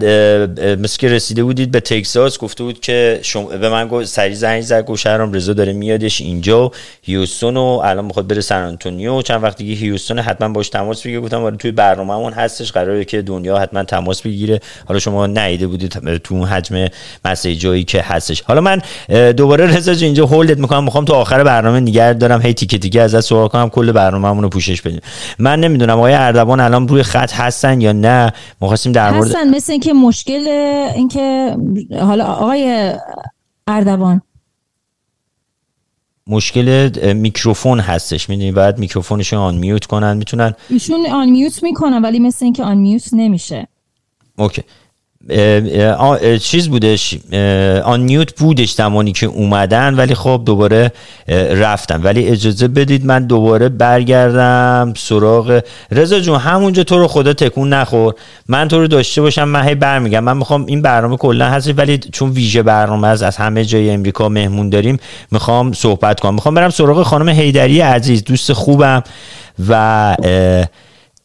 [1.00, 4.86] که رسیده بودید به تگزاس گفته بود که شما به من گفت سری زنگ زد
[4.86, 9.58] گفت شهرام رضا داره میادش اینجا هیوستون و الان می‌خواد بره سن آنتونیو چند وقت
[9.58, 11.22] دیگه هیوستون حتما باش تماس بگیره.
[11.22, 14.60] گفتم آره توی برنامه‌مون هستش قراره که دنیا حتما تماس بگیره.
[14.86, 16.88] حالا شما نیده بودید تو اون حجم
[17.26, 18.42] مسیجایی که هستش.
[18.42, 18.82] حالا من
[19.32, 20.84] دوباره رضا اینجا هولدت می‌کنم.
[20.84, 22.42] می‌خوام تو آخر برنامه نگرد دارم.
[22.42, 23.70] هی تیکه تیکه ازت سوال کنم.
[23.70, 25.02] کل برنامه‌مون رو پوشش بدیم.
[25.40, 28.34] من نمی‌دونم آقای اردوان الان روی خط هستن یا نه.
[28.62, 29.50] می‌خواستیم در مورد هستن.
[29.50, 30.48] مثل اینکه مشکل
[30.96, 31.56] اینکه
[32.00, 32.94] حالا آقای
[33.68, 34.22] اردوان.
[36.28, 38.30] مشکل میکروفون هستش.
[38.30, 40.18] می‌دونی بعد میکروفونشون آن میوت کنن.
[40.18, 43.68] می‌تونن ایشون آن میوت می‌کنن ولی مثل اینکه آن میوت نمیشه.
[44.38, 44.64] اوکی.
[46.42, 47.16] چیز بودش
[47.84, 50.92] آن نیوت بودش زمانی که اومدن ولی خب دوباره
[51.52, 52.02] رفتن.
[52.02, 56.40] ولی اجازه بدید من دوباره برگردم سراغ رضا جون.
[56.40, 58.14] همونجا تو رو خدا تکون نخور.
[58.48, 61.98] من تو رو داشته باشم من هی برمیگم من می‌خوام این برنامه کلا هست ولی
[61.98, 64.98] چون ویژه برنامه از از همه جای امریکا مهمون داریم
[65.32, 66.34] می‌خوام صحبت کنم.
[66.34, 69.04] می‌خوام برم سراغ خانم هیدری عزیز دوست خوبم
[69.70, 70.16] و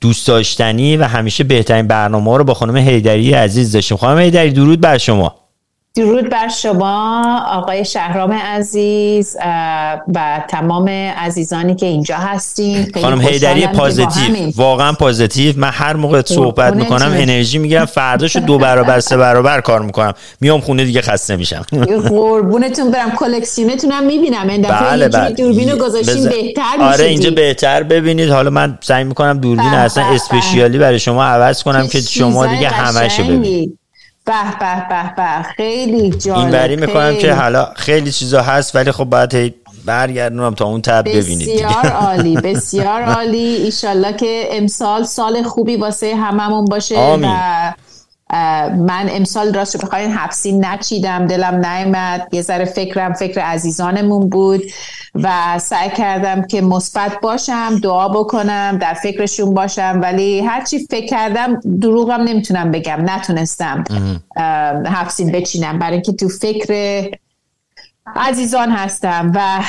[0.00, 3.96] دوست داشتنی و همیشه بهترین برنامه رو با خانم هیدری عزیز داشتیم.
[3.96, 5.43] خانم هیدری درود بر شما.
[5.96, 9.36] درود بر شما آقای شهرام عزیز
[10.14, 12.92] و تمام عزیزانی که اینجا هستین.
[13.02, 14.50] خانم هیدری پازیتیو.
[14.56, 15.54] واقعا پازیتیو.
[15.56, 17.84] من هر موقع صحبت می‌کنم انرژی می‌گیرم.
[17.84, 20.12] فرداشو دو برابر سه برابر کار می‌کنم.
[20.40, 21.62] میام خونه دیگه خسته میشم.
[22.08, 23.10] قربونتون برم.
[23.10, 24.48] کلکسیونتون هم می‌بینم.
[24.48, 25.30] این دفعه بله بله.
[25.30, 28.30] دوربینو گذاشتین بهتر آره اینجا بهتر ببینید.
[28.30, 33.24] حالا من سعی می‌کنم دوربین اصلا اسپشیالی برای شما عوض کنم که شما دیگه همشو
[33.24, 33.78] ببینید.
[34.24, 35.42] به به به به.
[35.42, 36.38] خیلی جالب.
[36.38, 41.08] این بری می‌کنم که حالا خیلی چیزا هست ولی خب باید برگردونم تا اون تب
[41.08, 43.38] ببینید بسیار عالی بسیار عالی.
[43.38, 47.30] ایشالله که امسال سال خوبی واسه هممون باشه آمین.
[47.30, 47.72] و
[48.76, 54.62] من امسال راست بخواین حبسی نچیدم دلم نیامد یه ذره فکرم فکر عزیزانمون بود.
[55.14, 59.98] و سعی کردم که مثبت باشم دعا بکنم در فکرشون باشم.
[60.02, 62.98] ولی هرچی فکر کردم دروغم نمی‌تونم بگم.
[63.04, 63.84] نتونستم
[64.86, 65.78] حبسی بچینم.
[65.78, 67.10] برای اینکه تو فکر
[68.06, 69.60] عزیزان هستم و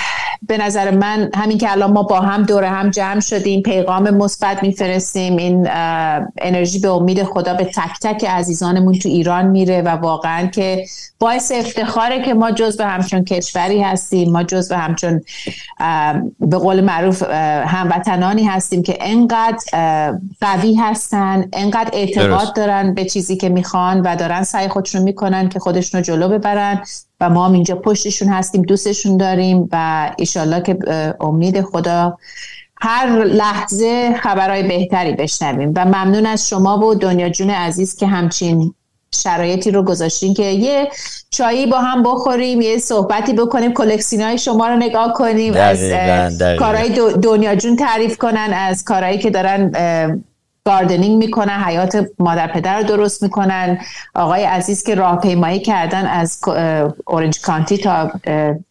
[0.48, 4.64] به نظر من همین که الان ما با هم دور هم جمع شدیم پیغام مثبت
[4.64, 5.68] میفرستیم این
[6.42, 10.86] انرژی به امید خدا به تک تک عزیزانمون تو ایران میره و واقعا که
[11.20, 15.22] باعث افتخاره که ما جز به همچون کشوری هستیم ما جز به همچون
[16.40, 17.24] به قول معروف
[17.66, 19.64] هموطنانی هستیم که انقدر
[20.42, 25.60] قوی هستن انقدر اعتقاد دارن به چیزی که می‌خوان و دارن سعی خودشون می‌کنن که
[25.60, 26.82] خودشون رو جلو ببرن.
[27.22, 30.78] و ما هم اینجا پشتشون هستیم دوستشون داریم و ایشالله که
[31.20, 32.18] امید خدا
[32.82, 35.74] هر لحظه خبرهای بهتری بشنویم.
[35.76, 38.74] و ممنون از شما و دنیا جون عزیز که همچین
[39.12, 40.90] شرایطی رو گذاشتین که یه
[41.30, 45.80] چایی با هم بخوریم یه صحبتی بکنیم کلکسیون های شما رو نگاه کنیم از
[46.60, 46.90] کارهای
[47.24, 49.72] دنیا جون تعریف کنن از کارهایی که دارن
[50.68, 53.80] gardening می‌کنن حیاط مادر پدر رو درست می‌کنن.
[54.16, 56.40] آقای عزیز که راهپیمایی کردن از
[57.08, 58.12] اورنج کانتی تا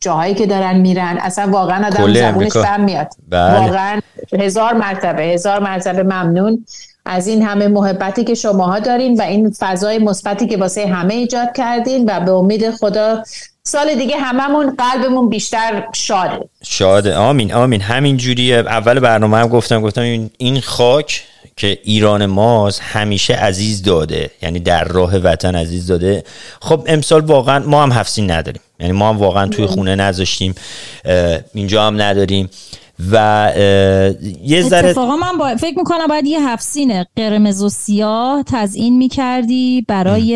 [0.00, 3.08] جاهایی که دارن میرن اصلا واقعا آدم زبونش بهم میاد.
[3.28, 3.58] بله.
[3.58, 4.00] واقعا
[4.40, 6.66] هزار مرتبه هزار مرتبه ممنون.
[7.06, 11.48] از این همه محبتی که شماها دارین و این فضای مثبتی که واسه همه ایجاد
[11.56, 13.22] کردین و به امید خدا
[13.62, 16.48] سال دیگه هممون قلبمون بیشتر شاده.
[16.62, 17.16] شاده.
[17.16, 17.80] آمین آمین.
[17.80, 18.56] همین جوریه.
[18.56, 21.24] اول برنامه هم گفتم گفتم این خاک
[21.56, 26.24] که ایران ماست همیشه عزیز داده یعنی در راه وطن عزیز داده.
[26.60, 28.62] خب امسال واقعا ما هم هفسین نداریم.
[28.80, 30.54] یعنی ما هم واقعا توی خونه نذاشتیم
[31.54, 32.50] اینجا هم نداریم.
[33.12, 33.52] و
[34.42, 35.56] یه ذره اتفاقا من با...
[35.56, 40.34] فکر می‌کنم باید یه هفسین قرمز و سیاه تزیین می‌کردی برای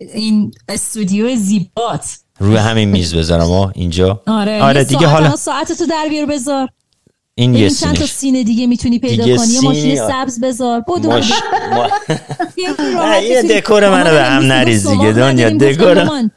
[0.00, 2.18] این استودیو زیبات.
[2.40, 4.22] روی همین میز بذارم اینجا.
[4.26, 6.68] آره, آره دیگه حالا ساعتتو در بیار بذار.
[7.38, 10.80] این یه چند تا سینه دیگه می‌تونی پیدا کنی؟ یه ماشین سبز بذار.
[10.80, 11.32] بدو ماش...
[13.22, 16.28] یه دکور منو به هم نریز دیگه دنیا دکور.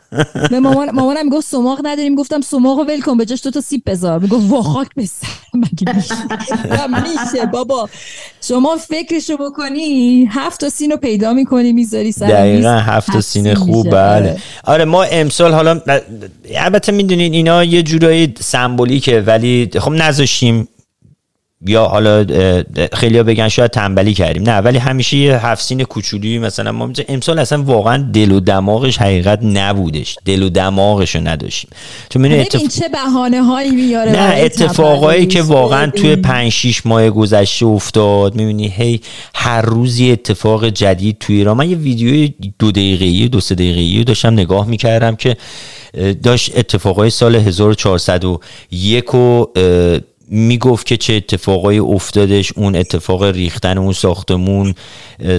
[0.50, 2.16] به مامان مامانم می‌گفت سماق نداریم.
[2.16, 4.20] گفتم سماقو ول کن به جاش دو تا سیب بذار.
[4.20, 7.90] می‌گفت وا خاک بسر مگه میشه؟ بابا.
[8.42, 13.90] شما فکرشو بکنی هفت تا سینو پیدا می‌کنی می‌ذاری سر دقیقا هفت تا سینه خوب
[13.90, 13.98] بله.
[13.98, 14.38] آره.
[14.64, 15.82] آره ما امسال حالا
[16.56, 20.68] البته می‌دونین اینا یه جورایی سمبولیکه ولی خب نذاشیم.
[21.65, 22.26] یا حالا
[22.93, 24.43] خیلی بگن شاید تنبلی کردیم.
[24.43, 29.39] نه ولی همیشه یه هفسین کوچولی مثلا ما امسال اصلا واقعا دل و دماغش حقیقت
[29.43, 30.17] نبودش.
[30.26, 31.69] دل و دماغش رو نداشتیم.
[32.10, 32.80] تو اتف...
[32.80, 38.36] چه بهانه هایی میاره نه اتفاقایی که واقعا توی 5 6 ماه گذشته افتاد.
[38.36, 39.02] می‌بینی هی
[39.36, 41.58] هر روز یه اتفاق جدید توی ایران.
[41.58, 45.38] من یه ویدیو دو دقیقه‌ای دو سه دقیقه‌ای داشتم نگاه می‌کردم که
[46.24, 49.45] داشت اتفاقای سال 1401 و
[50.34, 54.76] می‌گفت که چه اتفاقای افتادش اون اتفاق ریختن اون ساختمون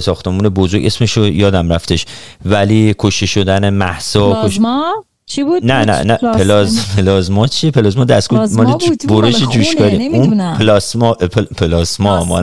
[0.01, 2.07] ساختمون بزرگ اسمش رو یادم رفتش.
[2.45, 8.47] ولی کشته شدن مهسا پلازما؟ چی بود؟ نه نه نه پلاز پلازما چی پلازما دستگاه
[8.47, 8.79] مال
[9.09, 11.13] برش جوشکاری اون پلاسما
[11.59, 12.43] پلاسما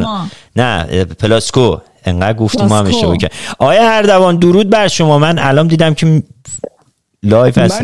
[0.56, 1.78] نه پلاسکو.
[2.06, 6.24] انقدر گفتیم ما هم اشتباه کرد آقا اردوان درود بر شما؟ من الان دیدم که
[7.24, 7.82] live هست.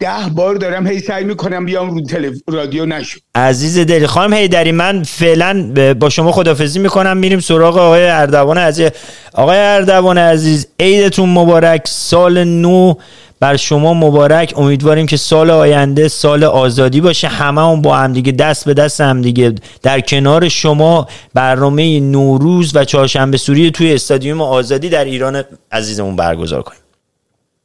[0.00, 2.34] ده بار دارم هی سعی می‌کنم بیام رو تلف...
[2.48, 7.16] رادیو نشو عزیز دلی خانم هیدری من فعلا با شما خدافزی می‌کنم.
[7.16, 8.90] میریم سراغ آقای اردوان عزیز.
[9.34, 12.94] آقای اردوان عزیز عیدتون مبارک سال نو
[13.40, 14.54] بر شما مبارک.
[14.56, 17.28] امیدواریم که سال آینده سال آزادی باشه.
[17.28, 23.36] همه هم با همدیگه دست به دست همدیگه در کنار شما برنامه نوروز و چهارشنبه
[23.36, 26.80] سوری توی استادیوم آزادی در ایران عزیزمون برگزار کنیم.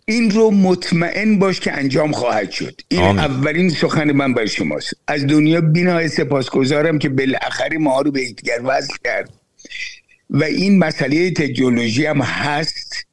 [0.05, 2.81] این رو مطمئن باش که انجام خواهد شد.
[2.87, 4.93] این اولین سخن من بر شماست.
[5.07, 9.29] از دنیا بینا سپاسگزارم که بالاخره ما رو به یکدیگر وصل کرد.
[10.29, 13.05] و این مسئله تکنولوژی هم هست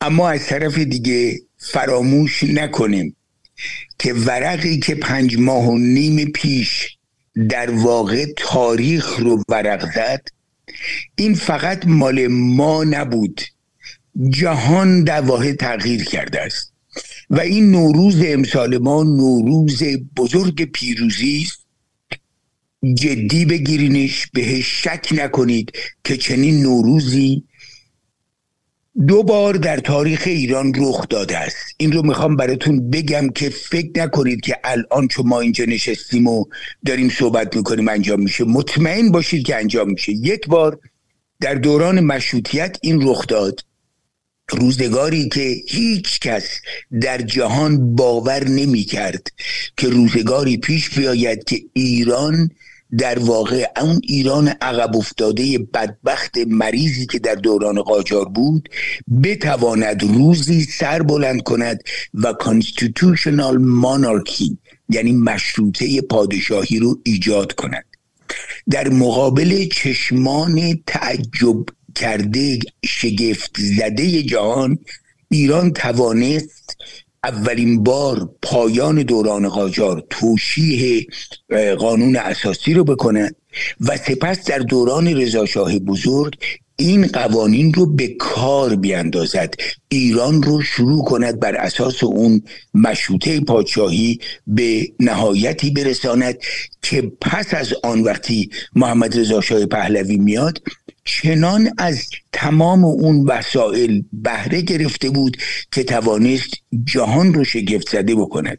[0.00, 3.16] اما از طرف دیگه فراموش نکنیم
[3.98, 6.98] که ورقی که پنج ماه و نیم پیش
[7.48, 10.28] در واقع تاریخ رو ورق زد
[11.16, 13.40] این فقط مال ما نبود.
[14.30, 16.72] جهان در واقع تغییر کرده است.
[17.30, 19.82] و این نوروز امسال ما نوروز
[20.16, 21.66] بزرگ پیروزی است.
[22.94, 25.72] جدی بگیرینش بهش شک نکنید
[26.04, 27.44] که چنین نوروزی
[29.06, 31.74] دو بار در تاریخ ایران رخ داده است.
[31.76, 36.44] این رو می‌خوام براتون بگم که فکر نکنید که الان چون ما اینجا نشستیم و
[36.86, 38.44] داریم صحبت می‌کنیم انجام میشه.
[38.44, 40.12] مطمئن باشید که انجام میشه.
[40.12, 40.78] یک بار
[41.40, 43.60] در دوران مشروطیت این رخ داد.
[44.50, 46.48] روزگاری که هیچ کس
[47.00, 49.28] در جهان باور نمی کرد
[49.76, 52.50] که روزگاری پیش بیاید که ایران
[52.98, 58.68] در واقع اون ایران عقب افتاده بدبخت مریضی که در دوران قاجار بود
[59.22, 61.82] بتواند روزی سر بلند کند
[62.14, 64.58] و کانستیتوشنال مانارکی
[64.88, 67.84] یعنی مشروطه پادشاهی رو ایجاد کند.
[68.70, 71.64] در مقابل چشمان تعجب
[71.98, 74.78] کرده شگفت زده جهان
[75.30, 76.76] ایران توانست
[77.24, 81.06] اولین بار پایان دوران قاجار توشیح
[81.78, 83.36] قانون اساسی رو بکنند
[83.80, 86.34] و سپس در دوران رضاشاه بزرگ
[86.80, 89.54] این قوانین رو به کار بیاندازد.
[89.88, 92.42] ایران رو شروع کند بر اساس اون
[92.74, 96.38] مشروطه پادشاهی به نهایتی برساند
[96.82, 100.62] که پس از آن وقتی محمد رضا شاه پهلوی میاد
[101.08, 105.36] چنان از تمام اون وسایل بهره گرفته بود
[105.72, 106.50] که توانست
[106.84, 108.58] جهان رو شگفت زده بکند.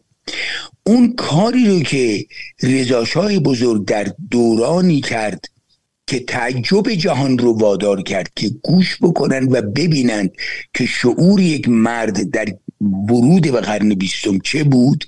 [0.86, 2.26] اون کاری رو که
[2.64, 5.46] رضاشاه بزرگ در دورانی کرد
[6.08, 10.32] که تعجب جهان رو وادار کرد که گوش بکنن و ببینند
[10.74, 12.48] که شعور یک مرد در
[12.82, 15.06] ورود به قرن بیستم چه بود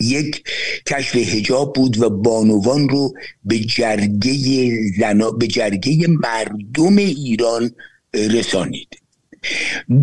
[0.00, 0.44] یک
[0.86, 7.70] کشف هجاب بود و بانوان رو به جرگه زنا به جرگه مردم ایران
[8.14, 8.88] رسانید.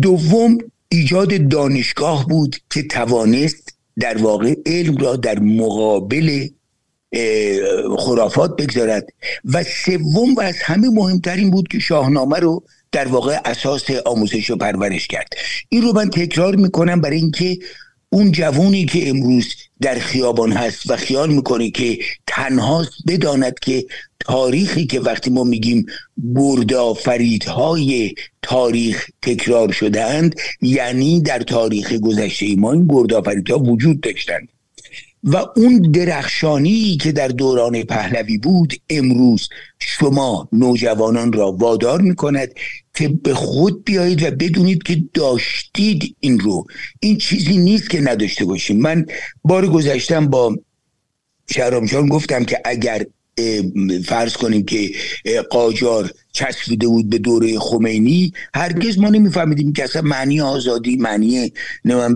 [0.02, 6.48] دوم ایجاد دانشگاه بود که توانست در واقع علم را در مقابل
[7.98, 9.06] خرافات بگذارد.
[9.44, 14.56] و سوم و از همه مهمترین بود که شاهنامه رو در واقع اساس آموزش و
[14.56, 15.28] پرورش کرد.
[15.68, 17.58] این رو من تکرار می‌کنم برای اینکه
[18.14, 23.86] اون جوونی که امروز در خیابان هست و خیال می‌کنه که تنهاست بداند که
[24.20, 25.86] تاریخی که وقتی ما میگیم
[26.34, 34.48] گردآفریدهای تاریخ تکرار شدهاند یعنی در تاریخ گذشته ما این گردآفریدها وجود داشتند.
[35.24, 39.48] و اون درخشانی که در دوران پهلوی بود امروز
[39.78, 42.54] شما نوجوانان را وادار می کند
[42.94, 46.66] که به خود بیایید و بدونید که داشتید این رو.
[47.00, 48.80] این چیزی نیست که نداشته باشیم.
[48.80, 49.06] من
[49.44, 50.56] بار گذشتم با
[51.50, 53.06] شهرامشان گفتم که اگر
[54.04, 54.90] فرض کنیم که
[55.50, 61.52] قاجار چسبیده بود به دوره خمینی هرگز ما نمیفهمیدیم که اصلا معنی آزادی معنی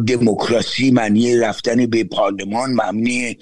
[0.06, 3.36] دموکراسی معنی رفتن به پارلمان معنی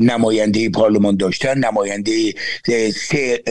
[0.00, 2.34] نماینده پارلمان داشتن نماینده
[3.08, 3.42] سه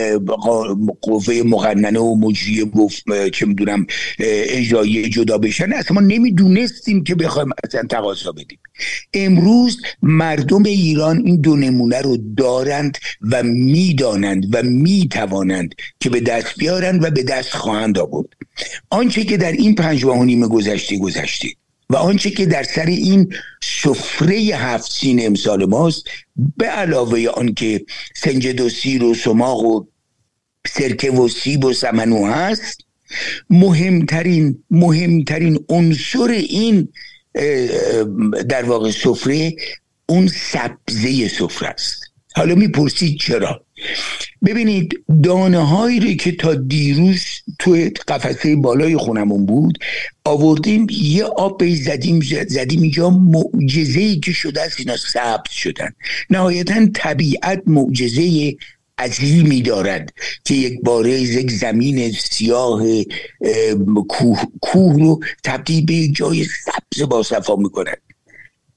[1.02, 2.72] قوه مقننه و مجری
[3.34, 3.88] چه می‌دونم
[4.20, 8.60] اجرایی جدا بشن اصلا ما نمی‌دونستیم که بخوایم اصلا تقاضا بدیم.
[9.14, 16.58] امروز مردم ایران این دو نمونه رو دارند و می‌دانند و می‌توانند که به دست
[16.58, 18.28] بیارن و به دست خواهند آورد.
[18.90, 21.48] آنچه که در این پنج ماه و نیم گذشته گذشته
[21.90, 26.08] و آنچه که در سر این سفره هفت سین امسال ماست
[26.58, 29.86] به علاوه آنکه سنجد و سیر و سماق و
[30.68, 32.78] سرکه و سیب و سمنو هست
[33.50, 36.88] مهمترین مهمترین عنصر این
[38.50, 39.56] در واقع سفره
[40.06, 42.04] اون سبزه سفره است.
[42.36, 43.66] حالا می‌پرسید چرا؟
[44.46, 47.24] ببینید دانه هایی که تا دیروز
[47.60, 49.78] توی قفسه بالای خونمون بود
[50.26, 55.90] آوردیم یه آب زدیم زدیم اینجا معجزه ای که شده است اینا سبز شدن.
[56.30, 58.56] نهایتا طبیعت معجزه
[59.00, 60.14] عظیمی دارد
[60.46, 62.84] که یک باره یک زمین سیاه
[64.10, 67.98] کوه, کوه رو تبدیل به جای سبز با صفا می‌کند.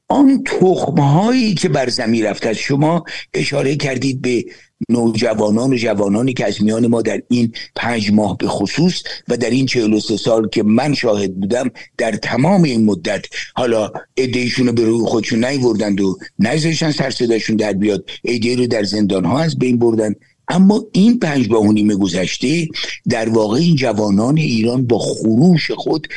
[0.08, 3.04] آن تخم هایی که بر زمین رفته شما
[3.34, 4.44] اشاره کردید به
[4.88, 9.50] نوجوانان و جوانانی که از میان ما در این پنج ماه به خصوص و در
[9.50, 9.66] این
[10.00, 15.06] سه سال که من شاهد بودم در تمام این مدت حالا ادهشون رو به روی
[15.06, 19.78] خودشون نیوردند و نزدشن سر صداشون در بیاد ایده رو در زندان ها از بین
[19.78, 20.14] بردن.
[20.48, 22.68] اما این پنج ماه و گذشته
[23.08, 26.08] در واقع این جوانان ایران با خروش خود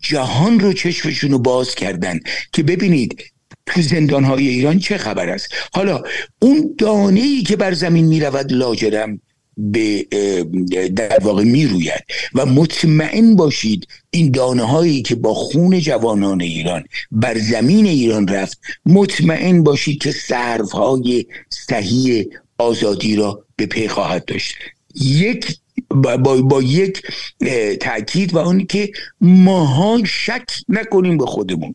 [0.00, 2.20] جهان رو چشمشون رو باز کردن
[2.52, 3.22] که ببینید
[3.66, 5.48] تو زندان های ایران چه خبر است.
[5.72, 6.02] حالا
[6.42, 9.20] اون دانه ای که بر زمین می رود لاجرم
[9.56, 10.06] به
[10.96, 12.04] در واقع می روید
[12.34, 18.60] و مطمئن باشید این دانه هایی که با خون جوانان ایران بر زمین ایران رفت
[18.86, 22.26] مطمئن باشید که صرف های صحیح
[22.58, 24.54] آزادی را به پی خواهد داشت.
[25.00, 25.58] یک
[25.88, 27.02] با, با, یک
[27.80, 31.74] تاکید و اون که ماها شک نکنیم به خودمون.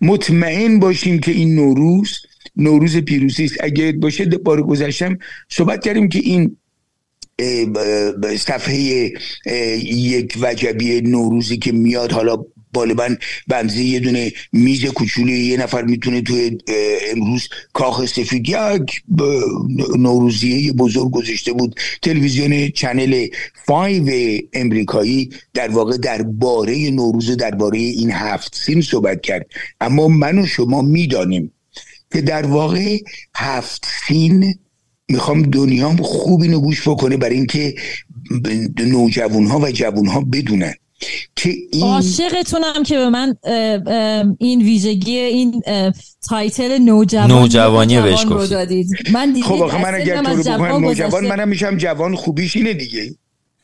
[0.00, 2.18] مطمئن باشیم که این نوروز
[2.56, 3.56] نوروز پیروزی است.
[3.60, 5.18] اگه باشه بار گذشتم
[5.48, 6.56] صحبت کردیم که این
[8.36, 9.12] صفحه
[9.84, 12.36] یک وجبی نوروزی که میاد حالا
[12.76, 13.16] غالبا
[13.48, 16.58] بنزه یه دونه میز کوچولی یه نفر می‌تونه توی
[17.12, 19.02] امروز کاخ سفید یک
[19.98, 21.80] نوروزیه بزرگ گذاشته بود.
[22.02, 23.26] تلویزیون چنل
[23.68, 24.10] 5
[24.52, 29.46] امریکایی در واقع در باره نوروز درباره این هفت سین صحبت کرد.
[29.80, 31.52] اما من و شما می‌دانیم
[32.12, 32.98] که در واقع
[33.34, 34.54] هفت سین
[35.08, 37.74] می‌خوام دنیا خوب اینو گوش بکنه برای اینکه
[38.78, 40.74] نوجوان ها و جوان ها بدونن.
[41.36, 43.36] که این عاشقتونم که به من
[44.38, 45.62] این ویژگی این
[46.28, 48.52] title نوجوان نوجوانی بهش گفت
[49.12, 53.14] من خب آخه من اگر تو رو بکنم نوجوان منم میشم جوان خوبیش اینه دیگه.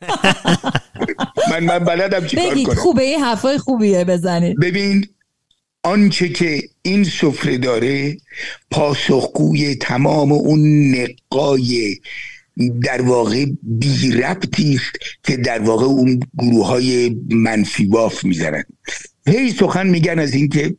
[1.50, 2.74] من من بلدم چی کار کنم.
[2.74, 4.60] خوبه؟ این حرفای خوبیه بزنید.
[4.60, 5.06] ببین
[5.84, 8.16] آنچه که این سفره داره
[8.70, 11.96] پاسخگوی تمام اون نقای
[12.82, 14.92] در واقع بی ربطی است
[15.22, 18.64] که در واقع اون گروه های منفی باف می‌زنن.
[19.26, 20.76] هی سخن میگن از اینکه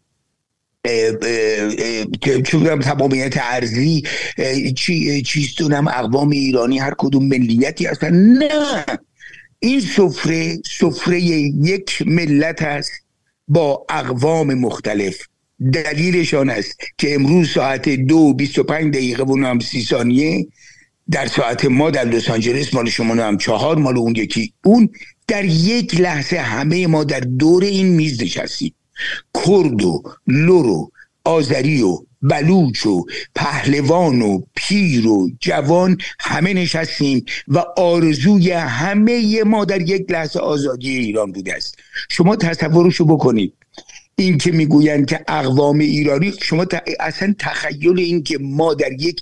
[2.22, 4.04] که بودم تمامیت ارزی
[4.76, 8.14] چی چیستونم اقوام ایرانی هر کدوم ملیتی هستن.
[8.14, 8.86] نه!
[9.60, 12.92] این سفره سفره یک ملت است
[13.48, 15.18] با اقوام مختلف.
[15.74, 20.48] دلیلشان است که امروز ساعت دو بیست و پنج دقیقه و هم سی ثانیه
[21.14, 24.90] در ساعت ما در لس آنجلس مال شما هم چهار مال اون یکی اون.
[25.28, 28.74] در یک لحظه همه ما در دور این میز نشستیم.
[29.46, 30.92] کرد و لور و
[31.26, 33.06] آذری و بلوچ و
[33.36, 40.98] پهلوان و پیر و جوان همه نشستیم و آرزوی همه ما در یک لحظه آزادی
[40.98, 41.76] ایران بوده است.
[42.10, 43.54] شما تصورشو بکنید.
[44.16, 46.66] این که می‌گویند که اقوام ایرانی شما
[47.00, 49.22] اصلا تخیل این که ما در یک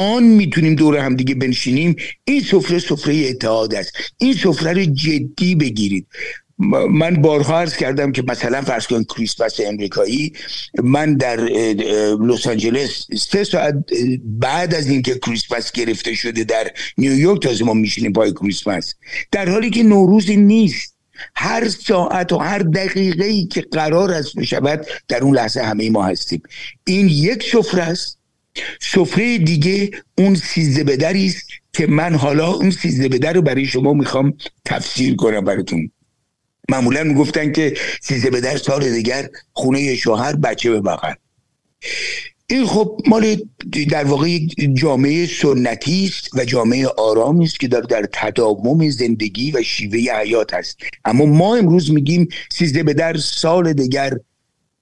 [0.00, 1.96] آن می‌تونیم دور هم دیگه بنشینیم.
[2.24, 3.92] این سفره سفره اتحاد است.
[4.18, 6.06] این سفره رو جدی بگیرید.
[6.90, 10.32] من بارها عرض کردم که مثلا فرض کن کریسمس امریکایی.
[10.82, 11.40] من در
[12.20, 13.74] لس آنجلس سه ساعت
[14.24, 18.94] بعد از اینکه کریسمس گرفته شده در نیویورک تازه ما میشینیم پای کریسمس.
[19.32, 20.96] در حالی که نوروزی نیست.
[21.34, 26.04] هر ساعت و هر دقیقه ای که قرار است بشود در اون لحظه همه ما
[26.04, 26.42] هستیم.
[26.86, 28.19] این یک سفره است.
[28.80, 33.92] سفره دیگه اون سیزده بدری است که من حالا اون سیزده بدر رو برای شما
[33.92, 34.34] می‌خوام
[34.64, 35.90] تفسیر کنم براتون.
[36.68, 41.14] معمولا می‌گفتن که سیزده بدر سال دیگر خونه شوهر بچه به بغل.
[42.50, 43.36] این خب مال
[43.90, 44.38] در واقع
[44.74, 50.54] جامعه سنتی است و جامعه آرامی است که در در تداوم زندگی و شیوه حیات
[50.54, 50.78] است.
[51.04, 54.12] اما ما امروز میگیم سیزده بدر سال دیگر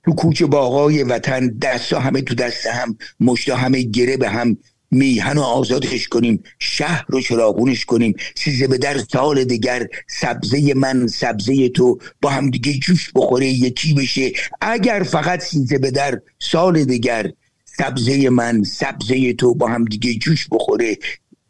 [0.09, 4.57] تو کوچه باغای وطن دستا همه تو دست هم مشتا همه گره به هم
[4.91, 8.15] میهن رو آزادش کنیم شهر رو چراغونش کنیم.
[8.37, 13.95] سیزه به در سال دیگر سبزه من سبزه تو با هم دیگه جوش بخوره یکی
[13.95, 14.33] بشه.
[14.61, 17.33] اگر فقط سیزه به در سال دیگر
[17.65, 20.99] سبزه من سبزه تو با هم دیگه جوش بخوره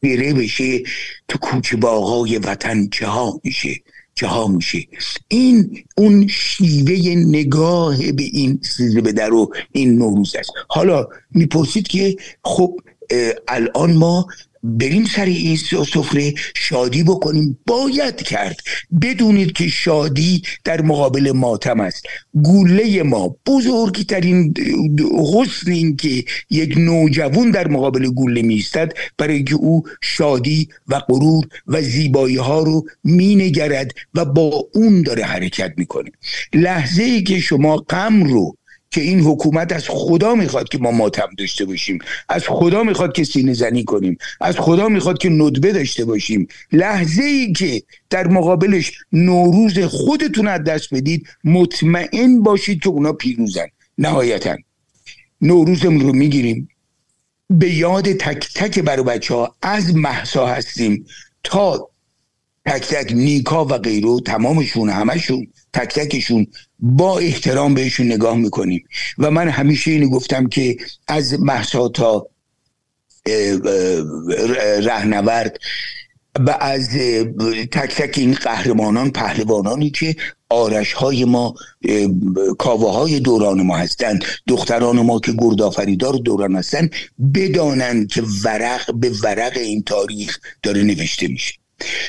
[0.03, 0.83] بره بشه
[1.29, 3.75] تو کوچه باغای وطن چه ها میشه؟
[4.19, 4.79] چه ها میشه.
[5.29, 10.51] این اون شیوه نگاه به این سیزه به در و این نوروز است.
[10.69, 12.81] حالا می‌پرسید که خب
[13.49, 14.27] الان ما
[14.63, 17.59] بریم سر این سفره شادی بکنیم.
[17.67, 18.61] باید کرد.
[19.03, 22.03] بدونید که شادی در مقابل ماتم است.
[22.43, 24.55] گوله ما بزرگترین
[25.35, 31.45] حسن این که یک نوجوان در مقابل گوله میستد برای که او شادی و غرور
[31.67, 36.11] و زیبایی ها رو مینگرد و با اون داره حرکت می‌کنه.
[36.55, 38.58] لحظه ای که شما غم رو
[38.91, 41.99] که این حکومت از خدا می‌خواد که ما ماتم داشته باشیم.
[42.29, 44.19] از خدا می‌خواد که سینه زنی کنیم.
[44.41, 46.47] از خدا می‌خواد که ندبه داشته باشیم.
[46.73, 53.67] لحظه ای که در مقابلش نوروز خودتون از دست بدید مطمئن باشید که اونا پیروزن.
[53.99, 54.57] نهایتا.
[55.41, 56.69] نوروزمون رو می‌گیریم.
[57.51, 61.07] به یاد تک تک برای بچه ها از محسا هستیم
[61.45, 61.91] تا
[62.69, 66.47] تک تک نیکا و غیرو تمامشون همشون تک تکشون
[66.79, 68.85] با احترام بهشون نگاه می‌کنیم.
[69.19, 70.77] و من همیشه اینو گفتم که
[71.09, 72.27] از محسا تا
[74.83, 75.59] رهنورد
[76.47, 76.89] و از
[77.73, 80.17] تک تک این قهرمانان پهلوانانی که
[80.51, 81.55] آرش های ما
[82.59, 86.95] کاوه های دوران ما هستند دختران ما که گردآفریدار دوران هستند
[87.35, 91.55] بدانند که ورق به ورق این تاریخ داره نوشته میشه.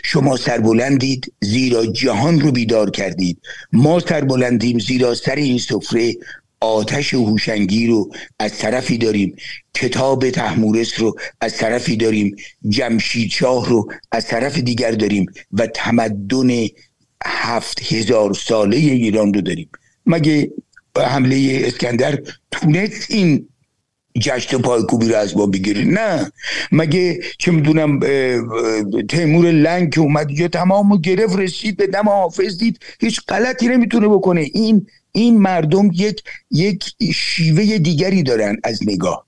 [0.03, 3.38] شما سربلندید زیرا جهان رو بیدار کردید.
[3.74, 6.15] ما سربلندیم زیرا سر این سفره
[6.61, 9.36] آتش هوشنگی رو از طرفی داریم.
[9.74, 12.36] کتاب تحمورس رو از طرفی داریم.
[12.70, 15.26] جمشید شاه رو از طرف دیگر داریم.
[15.53, 16.49] و تمدن
[17.26, 19.70] هفت هزار ساله ایران رو داریم.
[20.05, 20.51] مگه
[20.97, 22.20] حمله اسکندر
[22.51, 23.49] تونست این
[24.18, 26.32] جشن پایکوبی رو از ما بگیره نه.
[26.72, 27.99] مگه چه می‌دونم
[29.10, 34.07] تیمور لنگ که اومد یا تمام گرفت رسید به دم حافظ دید هیچ غلطی نمی‌تونه
[34.07, 34.41] بکنه.
[34.53, 36.84] این این مردم یک یک
[37.14, 39.26] شیوه دیگری دارن از نگاه.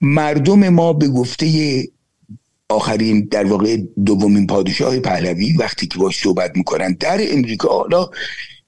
[0.00, 1.46] مردم ما به گفته
[2.68, 3.76] آخرین در واقع
[4.06, 8.10] دومین پادشاه پهلوی وقتی که باش صحبت می‌کنن در امریکا حالا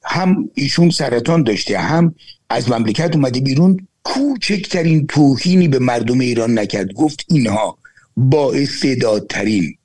[0.05, 2.14] هم ایشون سرطان داشته هم
[2.51, 3.89] از مملکت اومده بیرون.
[4.05, 6.92] کوچکترین توهینی به مردم ایران نکرد.
[6.92, 7.78] گفت اینها
[8.16, 9.76] با استعدادترین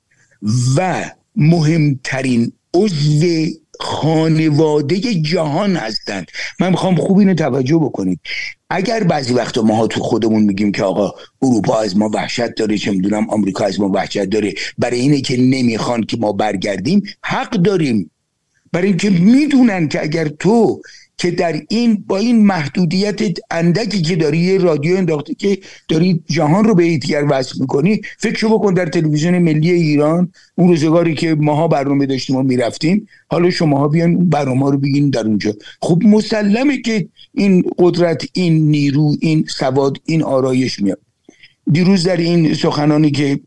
[0.76, 3.46] و مهمترین عضو
[3.80, 6.30] خانواده جهان هستند.
[6.60, 8.20] من می‌خوام خوب اینو توجه بکنید.
[8.70, 11.12] اگر بعضی وقتا ماها تو خودمون میگیم که آقا
[11.42, 15.36] اروپا از ما وحشت داره چه می‌دونم آمریکا از ما وحشت داره برای اینه که
[15.36, 18.10] نمی‌خوان که ما برگردیم حق داریم.
[18.72, 20.82] برای اینکه می‌دونن که اگر تو
[21.18, 25.58] که در این با این محدودیت اندکی که داری یه رادیو انداخته که
[25.88, 31.14] داری جهان رو به یکدیگر وصل می‌کنی فکر بکن در تلویزیون ملی ایران اون روزگاری
[31.14, 35.54] که ماها برنامه داشتیم و می‌رفتیم حالا شماها بیان برنامه رو بگین در اونجا.
[35.82, 41.00] خب مسلمه که این قدرت این نیرو این سواد این آرایش میاد.
[41.72, 43.40] دیروز در این سخنانی که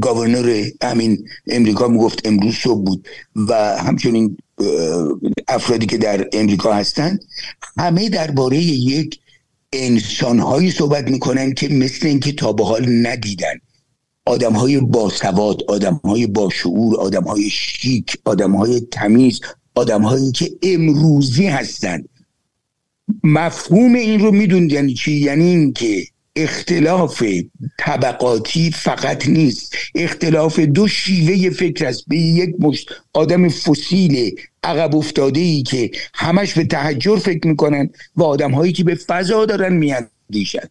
[0.00, 4.36] گاورنر همین امریکا می‌گفت امروز صبح بود و همچنین
[5.48, 7.24] افرادی که در امریکا هستند
[7.78, 9.18] همه درباره یک
[9.72, 13.54] انسانهایی صحبت می‌کنن که مثل اینکه تا به حال ندیدن.
[14.26, 19.40] آدم های باسواد آدم های باشعور آدم های شیک آدم های تمیز
[19.74, 22.08] آدم هایی که امروزی هستند
[23.24, 26.04] مفهوم این رو می‌دونید یعنی چی؟ یعنی اینکه
[26.42, 27.24] اختلاف
[27.78, 29.74] طبقاتی فقط نیست.
[29.94, 32.04] اختلاف دو شیوه فکر است.
[32.08, 38.22] به یک مشت آدم فسیل عقب افتاده ای که همش به تحجر فکر می‌کنن و
[38.22, 40.68] آدم هایی که به فضا دارن میاندیشن.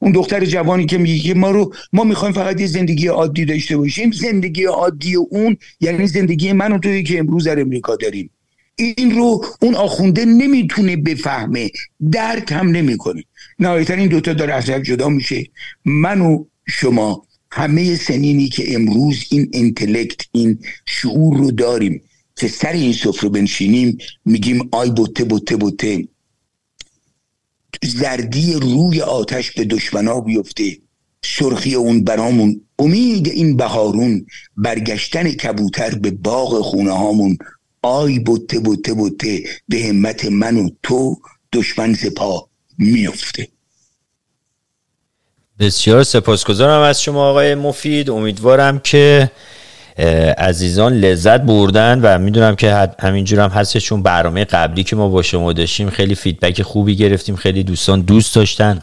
[0.00, 4.10] اون دختر جوانی که میگه ما رو ما می‌خوایم فقط یه زندگی عادی داشته باشیم
[4.10, 8.30] زندگی عادی اون یعنی زندگی من و توی که امروز در امریکا داریم.
[8.76, 11.70] این رو اون آخونده نمی‌تونه بفهمه.
[12.12, 13.24] درک هم نمی‌کنه.
[13.58, 15.44] نهایتا این دوتا داره از جدا میشه.
[15.84, 22.02] من و شما همه سنینی که امروز این انتلکت این شعور رو داریم
[22.36, 26.08] که سر این سفره بنشینیم میگیم آی بوته بوته بوته.
[27.82, 30.78] زردی روی آتش به دشمنا بیفته.
[31.24, 32.60] سرخی اون برامون.
[32.78, 34.26] امید این بهارون
[34.56, 37.38] برگشتن کبوتر به باغ خونه هامون.
[37.82, 39.44] آی بوته بوته بوته.
[39.68, 41.16] به همت من و تو
[41.52, 42.48] دشمن سپاه.
[42.78, 43.48] میفته.
[45.58, 48.10] بسیار سپاسگزارم از شما آقای مفید.
[48.10, 49.30] امیدوارم که
[50.38, 55.22] عزیزان لذت بردن و می‌دونم که همینجور هم هستش چون برنامه قبلی که ما با
[55.22, 55.90] شما داشتیم.
[55.90, 57.36] خیلی فیدبک خوبی گرفتیم.
[57.36, 58.82] خیلی دوستان دوست داشتن.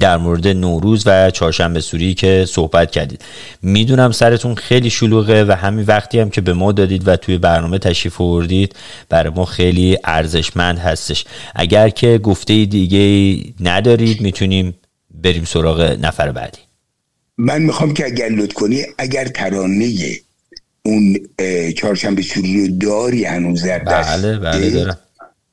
[0.00, 3.24] در مورد نوروز و چهارشنبه سوری که صحبت کردید.
[3.62, 7.78] می‌دونم سرتون خیلی شلوغه و همین وقتی هم که به ما دادید و توی برنامه
[7.78, 8.74] تشریف آوردید
[9.08, 11.24] برای ما خیلی ارزشمند هستش.
[11.54, 14.74] اگر که گفته دیگه ندارید می‌تونیم
[15.22, 16.58] بریم سراغ نفر بعدی.
[17.38, 19.92] من می‌خوام که اگر لطف کنی اگر ترانه
[20.82, 21.16] اون
[21.76, 24.98] چهارشنبه سوری رو داری هنوز در دست بله بله دارم.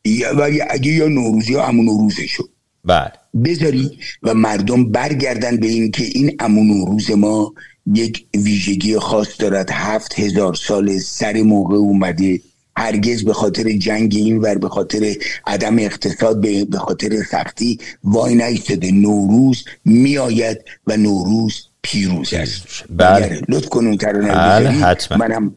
[0.06, 2.50] یا اگه یا نوروزی یا همون نوروزه شد
[2.86, 3.12] بله.
[3.46, 7.54] بذاری و مردم برگردن به این که این امون روز ما
[7.94, 9.70] یک ویژگی خاص دارد.
[9.72, 12.40] هفت هزار سال سر موقع اومده.
[12.78, 15.16] هرگز به خاطر جنگ این ور به خاطر
[15.48, 18.92] عدم اقتصاد به خاطر سختی وای نیستده.
[18.92, 20.58] نوروز میآید
[20.88, 22.64] و نوروز پیروز است.
[22.90, 23.42] بله.
[23.50, 25.56] لطف کنون ترانه بله منم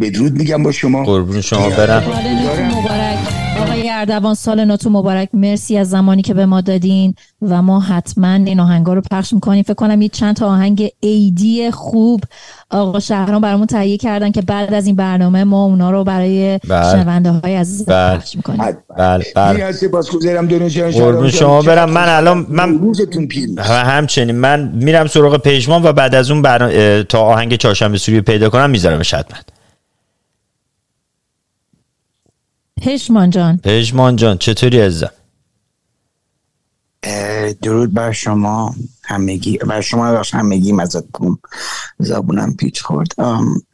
[0.00, 1.04] بدرود میگم با شما.
[1.04, 2.02] قربون شما برم.
[2.72, 3.18] مبارک.
[3.62, 5.28] آقای اردوان سال نوتو مبارک.
[5.32, 9.62] مرسی از زمانی که به ما دادین و ما حتما این آهنگا رو پخش می‌کنیم.
[9.62, 12.20] فکر کنم یه چند تا آهنگ ایدی خوب
[12.70, 16.92] آقا شهران برامون تهیه کردن که بعد از این برنامه ما اونا رو برای بله.
[16.92, 18.16] شنونده های عزیز بله.
[18.16, 18.58] پخش می‌کنیم.
[18.98, 19.72] بله بله
[20.92, 21.90] قربون شما برم.
[21.90, 22.94] من الان من
[23.68, 28.50] همچنین من میرم سراغ پیشمان و بعد از اون برنامه تا آهنگ چهارشنبه سوری پیدا
[28.50, 29.38] کنم میذارمش حتما.
[32.84, 33.56] پشمان جان.
[33.56, 35.10] پشمان جان چطوری عزیزم؟
[37.62, 41.38] درود بر شما همگی بر شما باش همگی مزد کنم
[41.98, 43.14] زبونم پیچ خورد.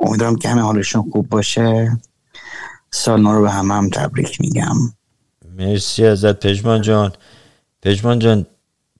[0.01, 1.99] امیدوارم که همه حالشون خوب باشه.
[2.91, 4.77] سال نو رو به همه هم تبریک میگم.
[5.59, 7.13] مرسی ازت پژمان جان.
[7.83, 8.47] پژمان جان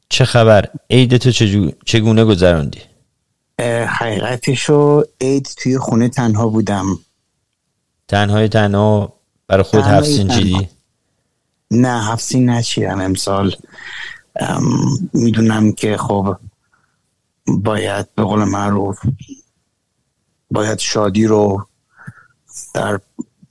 [0.09, 1.31] چه خبر؟ عید تو
[1.87, 2.81] چگونه گذراندی
[3.87, 6.99] حقیقتشو عید توی خونه تنها بودم.
[8.09, 9.20] تنهای تنها
[9.51, 10.69] برای خود هفت چیدی؟
[11.71, 13.55] نه هفت نچیدم امسال.
[15.13, 16.37] می‌دونم که خب
[17.47, 18.99] باید به قول معروف
[20.51, 21.67] باید شادی رو
[22.75, 23.01] در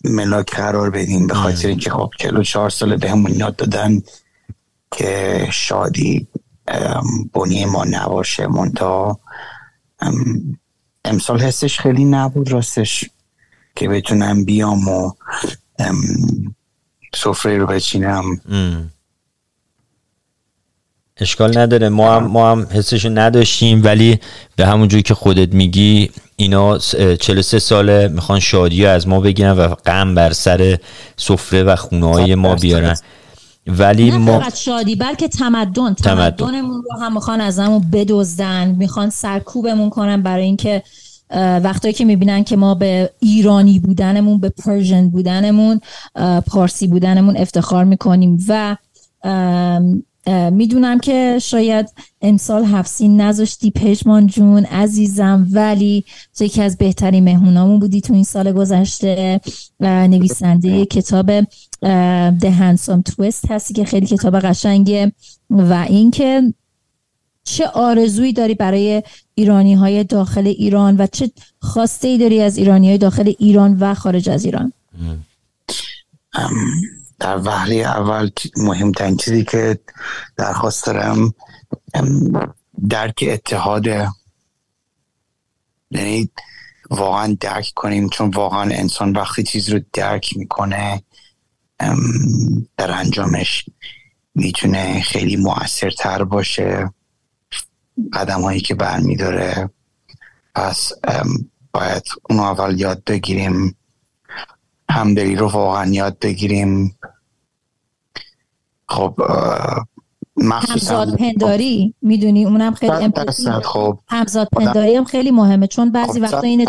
[0.04, 2.12] ملاک قرار بدیم به خاطر اینکه خب
[2.44, 4.02] چهار ساله بهمون یاد دادن
[4.92, 6.28] که شادی
[7.34, 9.20] بنی ما نباشه منتها
[11.06, 13.10] امسال حسش خیلی نبود راستش
[13.76, 15.12] که بتونم بیام و
[17.16, 18.24] سفره رو بچینم.
[21.18, 21.90] اشکال نداره.
[21.90, 24.20] ما هم, ما هم حسشو نداشتیم ولی
[24.56, 29.68] به همون جوری که خودت میگی اینا 43 ساله می‌خوان شادی از ما بگیرن و
[29.68, 30.78] غم بر سر
[31.18, 32.96] سفره و خونه های ما بیارن.
[33.68, 35.94] ولی نه ما فقط شادی بلکه تمدن.
[35.94, 38.70] تمدنمون رو هم می‌خوان ازمون بدزدن.
[38.70, 40.84] می‌خوان سرکوبمون کنن برای اینکه
[41.64, 45.82] وقتایی که می‌بینن که ما به ایرانی بودنمون به پرژن بودنمون
[46.48, 48.76] پارسی بودنمون افتخار می‌کنیم و
[50.52, 51.90] می‌دونم که شاید
[52.22, 56.04] امسال حفظین نذاشتی پشمان جون عزیزم ولی
[56.38, 59.42] تو یکی از بهترین مهمونامون بودی تو این سال گذشته
[59.80, 61.42] نویسنده کتاب
[62.40, 65.12] The Handsome Twist هستی که خیلی کتاب قشنگه
[65.50, 66.54] و اینکه
[67.50, 69.04] چه آرزویی داری برای
[69.36, 71.32] ایرانی های داخل ایران و چه
[71.62, 74.74] خواسته ای داری از ایرانی های داخل ایران و خارج از ایران؟
[77.20, 79.80] در وحله اول مهمترین چیزی که
[80.38, 81.34] درخواست دارم
[82.90, 83.88] درک اتحاد
[85.92, 86.30] یعنی
[86.90, 91.04] واقعا درک کنیم چون واقعا انسان وقتی چیز رو درک می‌کنه
[92.78, 93.66] در انجامش
[94.36, 96.90] می‌تونه خیلی موثرتر باشه.
[98.14, 99.70] قدم هایی که برمیداره.
[100.56, 100.92] پس
[101.72, 103.76] باید اون اول یاد بگیریم.
[104.90, 106.98] همدلی رو واقعا یاد بگیریم.
[108.88, 109.16] خب
[110.70, 113.12] همزاد پنداری می‌دونی؟ اونم خیلی
[113.64, 114.00] خب.
[114.08, 116.68] همزاد پنداری هم خیلی مهمه چون بعضی خب وقتا این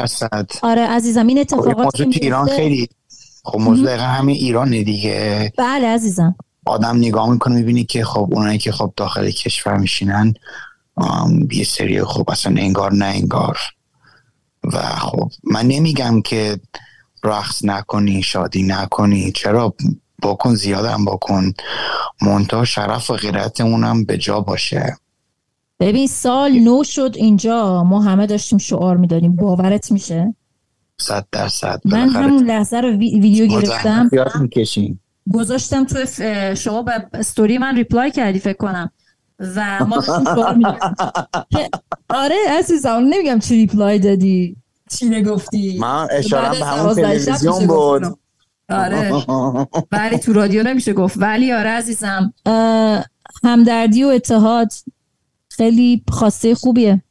[0.63, 2.89] آره عزیزم این خب، اتفاقات تو ایران خیلی
[3.45, 5.53] خب موضوع همین ایران دیگه.
[5.59, 6.35] بله عزیزم.
[6.65, 10.35] آدم نگاه می‌کنه می‌بینی که خب اونایی که خب داخل کشور میشینن
[11.53, 13.59] یه سری خب اصلا انگار نه انگار.
[14.65, 16.61] و خب من نمیگم که
[17.25, 19.33] رقص نکنی شادی نکنی.
[19.33, 19.75] چرا؟
[20.23, 21.53] بکن زیادم بکن
[22.23, 24.97] منتها شرف و غیرتمونم به جا باشه.
[25.81, 27.85] ببین سال نو شد اینجا.
[27.85, 29.37] ما همه داشتیم شعار می‌دادیم.
[29.37, 30.35] باورت میشه؟
[31.01, 31.81] صد درصد.
[31.85, 34.11] من همون لحظه رو ویدیو گرفتم.
[35.35, 36.07] گذاشتم تو
[36.55, 38.91] شما به استوری من reply کردی فکر کنم.
[39.41, 40.03] و ما
[42.09, 44.57] آره عزیزم نمیگم چی reply دادی
[44.91, 45.79] چی نگفتی.
[45.79, 48.19] من اشاره به همون تلویزیون بود.
[48.69, 49.13] آره.
[49.93, 51.15] ولی تو رادیو نمیشه گفت.
[51.19, 52.33] ولی آره عزیزم.
[53.45, 54.73] همدردی و اتحاد
[55.49, 57.03] خیلی خواسته خوبیه.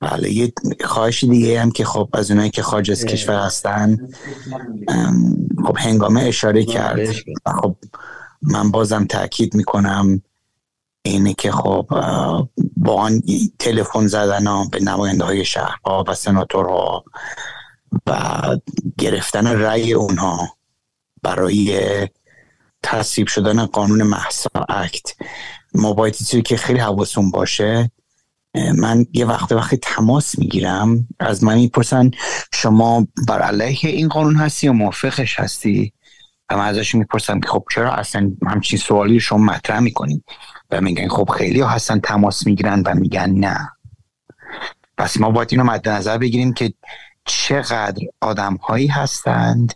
[0.00, 0.52] بله یه
[0.84, 4.08] خواهش دیگه هم که خب از اونایی که خارج از کشور هستن
[5.66, 7.08] خب هنگامه اشاره کرد.
[7.62, 7.76] خب
[8.42, 10.22] من بازم تاکید می‌کنم.
[11.08, 11.86] اینه که خب
[12.76, 13.22] با آن
[13.58, 17.04] تلفن زدن به نماینده های شهرها و سناتورها
[18.06, 18.32] و
[18.98, 20.56] گرفتن رأی اونها
[21.22, 22.08] برای
[22.82, 25.14] تصویب شدن قانون محسا اکت
[25.74, 27.90] ما باید که خیلی حواسون باشه
[28.54, 32.10] من یه وقت وقتی تماس می‌گیرم از من می‌پرسن
[32.54, 35.92] شما بر علیه این قانون هستی یا موافقش هستی؟
[36.50, 40.24] و من ازش می‌پرسم که خب چرا اصلا همچین سوالی شما مطرح می‌کنید
[40.70, 43.70] و میگن خب خیلی ها هستن تماس می‌گیرن و میگن نه.
[44.98, 46.74] پس ما باید اینو مد نظر بگیریم که
[47.24, 49.74] چقدر آدم هایی هستند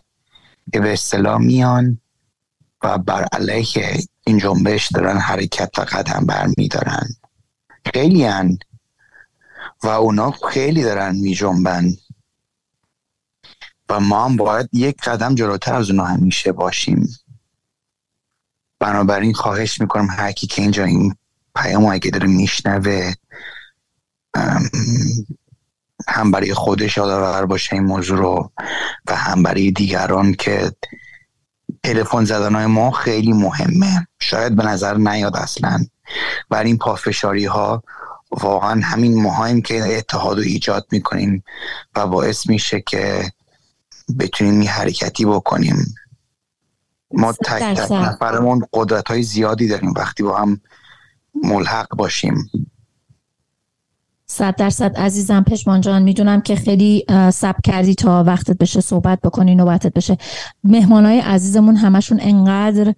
[0.73, 2.01] که به اصطلاح میان
[2.83, 7.07] و بر علیه این جنبش دارن حرکت و قدم برمیدارن.
[7.93, 8.57] خیلی هن
[9.83, 11.93] و اونا خیلی دارن می جنبن
[13.89, 17.07] و ما هم باید یک قدم جلوتر از اونا همیشه باشیم.
[18.81, 21.15] بنابراین خواهش می‌کنم هر کی که اینجا این
[21.55, 23.13] پیام اگه داره میشنوه
[26.07, 28.51] هم برای خودش یادآور باشه این موضوع رو
[29.07, 30.71] و هم برای دیگران که
[31.83, 34.07] تلفن زدن های ما خیلی مهمه.
[34.19, 35.85] شاید به نظر نیاد اصلا.
[36.49, 37.83] بر این پافشاری ها
[38.31, 41.43] واقعا همین ماهایم که اتحاد رو ایجاد می‌کنیم
[41.95, 43.31] و باعث میشه که
[44.19, 45.85] بتونیم این حرکتی بکنیم.
[47.13, 49.93] ما تک تک نفرمون قدرت های زیادی داریم.
[49.97, 50.61] وقتی با هم
[51.43, 52.51] ملحق باشیم.
[54.25, 54.97] صد درصد.
[54.97, 60.17] عزیزم پشمان جان می‌دونم که خیلی سب کردی تا وقتت بشه صحبت بکنی نوبتت بشه.
[60.63, 62.93] مهمان های عزیزمون همشون انقدر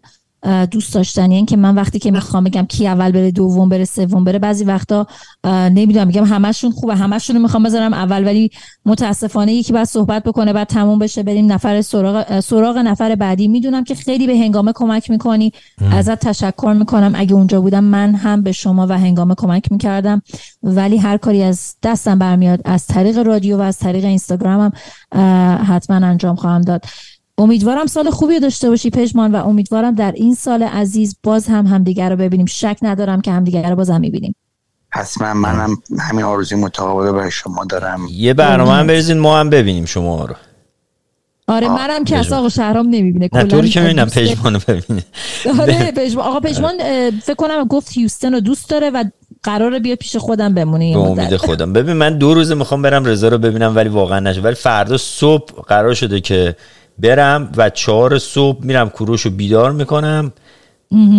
[0.72, 4.24] دوست داشتنی این که من وقتی که می‌خوام بگم کی اول بره دوم بره سوم
[4.24, 5.08] بره بعضی وقتا
[5.46, 6.96] نمی‌دونم میگم همشون خوبه.
[6.96, 8.52] همشون رو می‌خوام بذارم اول ولی
[8.86, 13.48] متاسفانه یکی بعد صحبت بکنه بعد تموم بشه بریم نفر سراغ, سراغ نفر بعدی.
[13.48, 15.52] می‌دونم که خیلی به هنگامه کمک می‌کنی.
[15.92, 17.12] ازت تشکر می‌کنم.
[17.16, 20.22] اگه اونجا بودم من هم به شما و هنگامه کمک می‌کردم.
[20.64, 24.72] ولی هر کاری از دستم برمیاد از طریق رادیو و از طریق اینستاگرامم
[25.68, 26.86] حتما انجام خواهم داد.
[27.38, 32.10] امیدوارم سال خوبی داشته باشی پژمان و امیدوارم در این سال عزیز باز هم همدیگر
[32.10, 32.46] رو ببینیم.
[32.46, 34.36] شک ندارم که همدیگر رو بازم می‌بینیم.
[34.90, 38.00] حتما منم همین آرزوی متقابل برای شما دارم.
[38.12, 40.36] یه برنامه هم بریزین ما هم ببینیم شما رو.
[41.48, 45.04] آره منم که اصلا آقا شهرام نمی‌بینه نه طوری که می‌بینم پژمان رو ببینه.
[45.62, 46.74] آره پژمان آقا پژمان
[47.24, 49.04] فکر کنم گفت هیوستن رو دوست داره و
[49.44, 51.74] قراره بیاد پیش خودم بمونه به امید خودم.
[51.80, 55.62] ببین من دو روز می‌خوام برم رضا رو ببینم ولی واقعا نشه ولی فردا صبح
[55.68, 56.56] قرار شده که
[57.00, 60.32] برم و چهار صبح میرم کوروش رو بیدار می‌کنم.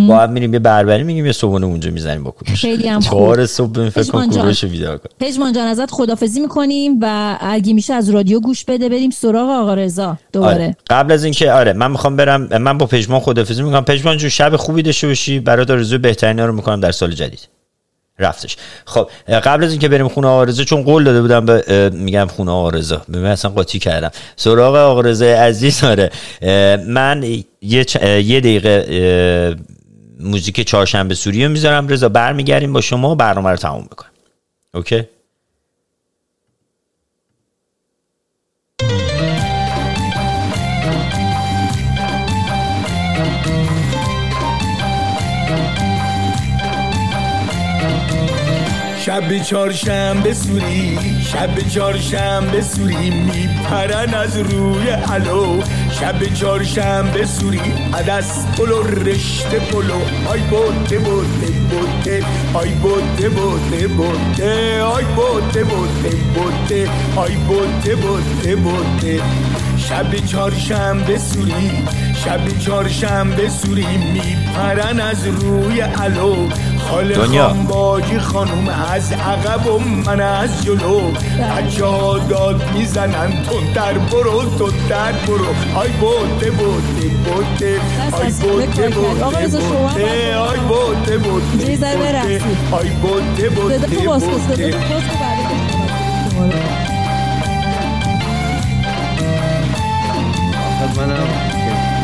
[0.08, 2.60] با هم میریم یه بربری میگیم یه صبحونه اونجا می‌زنیم با کوروش.
[2.60, 6.98] خیلی هم چهار صبح فکر کن کوروش رو بیدار کن پژمان جان ازت خدافزی می‌کنیم
[7.02, 10.54] و اگه میشه از رادیو گوش بده بریم سراغ آقا رضا دوباره.
[10.54, 10.76] آره.
[10.90, 13.84] قبل از اینکه آره من می‌خوام برم من با پژمان خدافزی می‌کنم.
[13.84, 15.40] پژمان جون شب خوبی داشته باشی.
[15.40, 17.48] برات آرزوی بهترین رو می‌کنم در سال جدید.
[18.18, 18.56] رفتش.
[18.84, 23.00] خب قبل از اینکه بریم خونه آرزه چون قول داده بودم به میگم خونه آرزه
[23.08, 24.10] به من اصلا قاطی کردم.
[24.36, 26.10] سراغ آرزه عزیز آره
[26.88, 27.22] من
[27.62, 27.86] یه,
[28.20, 29.56] یه دقیقه
[30.20, 31.88] موزیک چهارشنبه سوری رو می‌ذارم.
[31.88, 34.10] رضا برمیگردیم با شما برنامه رو تموم می‌کنم
[34.74, 35.02] اوکی؟
[49.14, 50.98] شب چهارشنبه سوری
[51.32, 57.60] شب چهارشنبه سوری میپرن از روی الو شب چهارشنبه سوری
[57.94, 60.00] عدس پلو رشته پلو.
[60.28, 68.56] آی بوته بوته بوته آی بوته بوته بوته آی بوته بوته بوته آی بوته بوته
[68.56, 69.22] بوته
[69.88, 71.70] شب چهارشنبه سوری
[72.24, 76.48] شب چهارشنبه سوری میپرن از روی الو
[77.14, 77.48] دنیا.
[77.48, 81.00] باجی خانوم از عقب و من از جلو.
[81.10, 85.46] بچه ها داد می‌زنن تون در برو تون در برو.
[85.74, 87.80] آی بوده بوده بوده.
[88.12, 89.24] آی بوده بوده بوده.
[90.36, 92.40] آی بوده بوده بوده.
[92.72, 93.78] آی بوده بوده
[100.94, 101.28] بوده منم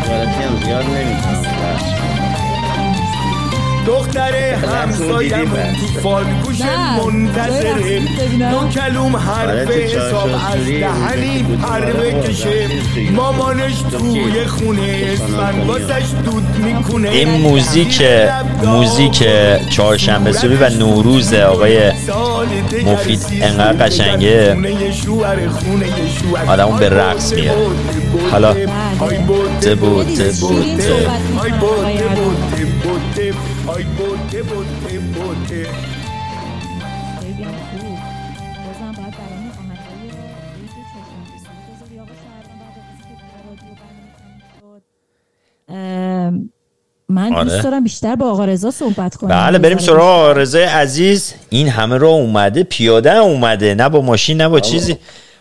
[0.09, 1.60] غلطی هم زیاد نمی‌تونم
[3.91, 6.61] دختر همسایم تو فالگوش
[6.99, 8.01] منتظره
[8.51, 12.69] دو کلوم حرف آره، حساب از دهنی پر بکشه.
[13.13, 17.11] مامانش توی خونه اسفن واسش دود می‌کنه.
[17.11, 18.03] این موزیک
[18.65, 19.25] موزیک
[19.71, 21.93] چهارشنبه سوری و نوروز آقای
[22.87, 24.57] مفید انقدر قشنگه.
[26.47, 27.57] آدمون به رقص میاد
[28.31, 28.55] حالا
[33.67, 35.67] بوده بوده بوده
[47.09, 47.45] من آره.
[47.45, 49.29] دوست دارم بیشتر با آقا رضا صحبت کنم.
[49.29, 51.35] بله بریم سراغ آقا رضا عزیز.
[51.49, 53.75] این همه را اومده پیاده اومده.
[53.75, 54.97] نه با ماشین نه با چیزی.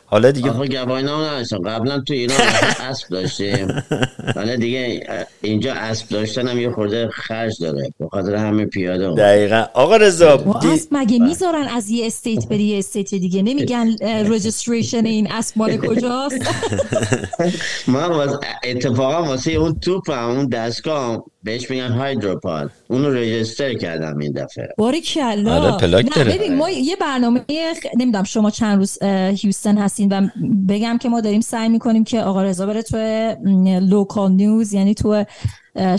[0.10, 1.57] حالا دیگه آقا گواهینامه نداشتم.
[1.57, 2.38] قبلا تو ایران
[2.89, 3.84] اسب داشتیم.
[4.36, 5.07] حالا دیگه
[5.41, 7.93] اینجا اسب داشتن هم یه خورده خرج داره.
[7.99, 9.16] به خاطر همه پیاده هم.
[9.16, 9.66] دقیقا.
[9.74, 10.34] آقا رضا
[10.74, 15.78] اسب مگه می‌ذارن از یه state بری یه state دیگه؟ نمیگن registration این اسب مال
[15.78, 16.39] کجاست؟
[17.88, 18.10] من
[18.64, 24.70] اتفاقا واسه اون توپ اون دستگاه بهش میگن HydroPod اونو register کردم این دفعه.
[24.78, 26.34] باریکلا آره پلاک داره.
[26.34, 27.42] ببین ما یه برنامه
[27.98, 30.28] نمی‌دونم شما چند روز هیوستن هستین و
[30.70, 32.98] بگم که ما داریم سعی می‌کنیم که آقا رضا بره تو
[33.82, 35.24] local news یعنی تو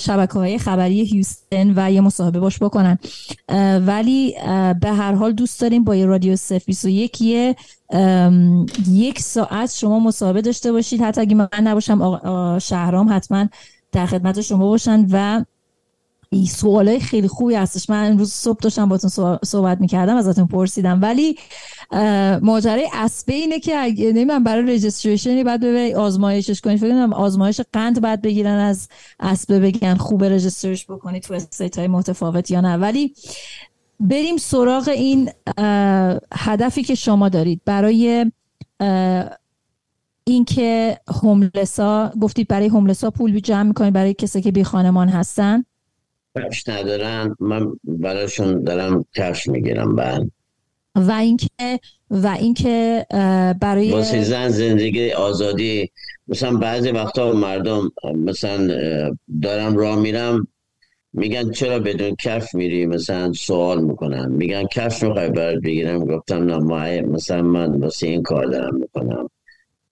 [0.00, 2.98] شبکه های خبری هیوستن و یه مصاحبه باش بکنن.
[3.86, 4.34] ولی
[4.80, 6.36] به هر حال دوست داریم با یه رادیو
[6.84, 7.56] و یه
[8.88, 11.00] یک ساعت شما مصاحبه داشته باشید.
[11.02, 13.48] حتی اگه من نباشم آقا شهرام حتما
[13.92, 15.44] در خدمت شما باشن و
[16.32, 17.90] این سوالای خیلی خوبی هستش.
[17.90, 21.02] من امروز صبح داشتم باتون صحبت می‌کردم ازتون پرسیدم.
[21.02, 21.36] ولی
[22.42, 23.94] ماجرای اسبه اینه که
[24.28, 28.88] من برای رجستریشنی بعد به آزمایشش کنید فکر آزمایش قند بعد بگیرن از
[29.20, 32.76] اسبه بگن خوب رجسترش بکنید تو استیت های متفاوت یا نه.
[32.76, 33.14] ولی
[34.00, 35.30] بریم سراغ این
[36.34, 37.60] هدفی که شما دارید.
[37.64, 38.30] برای
[40.30, 45.64] اینکه هوملسا گفتید برای هوملسا پول جمع می‌کنید برای کسی که بی خانمان هستن؟
[46.36, 47.34] کفش ندارن.
[47.40, 50.30] من براشون دارم کفش می‌گیرم بعد
[50.94, 53.06] و اینکه و اینکه
[53.60, 55.90] برای واسه زن زندگی آزادی.
[56.28, 58.68] مثلا بعضی وقتا مردم مثلا
[59.42, 60.46] دارم راه میرم
[61.12, 64.32] میگن چرا بدون کف میری؟ مثلا سوال می‌کنن.
[64.32, 69.28] میگن کف می‌خوای برات بگیرم؟ گفتم نه مثلا من واسه این کار دارم می‌کنم.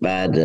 [0.01, 0.39] بعد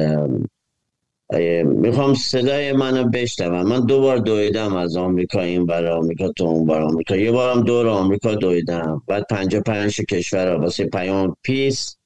[1.64, 3.62] می‌خوام صدای منو بشنوم.
[3.70, 7.16] من دو بار دویدم از آمریکا این بر آمریکا تو اون بر آمریکا.
[7.16, 9.02] یه بارم دور آمریکا دویدم.
[9.08, 11.98] بعد پنجا پنج کشور واسه پیام پیس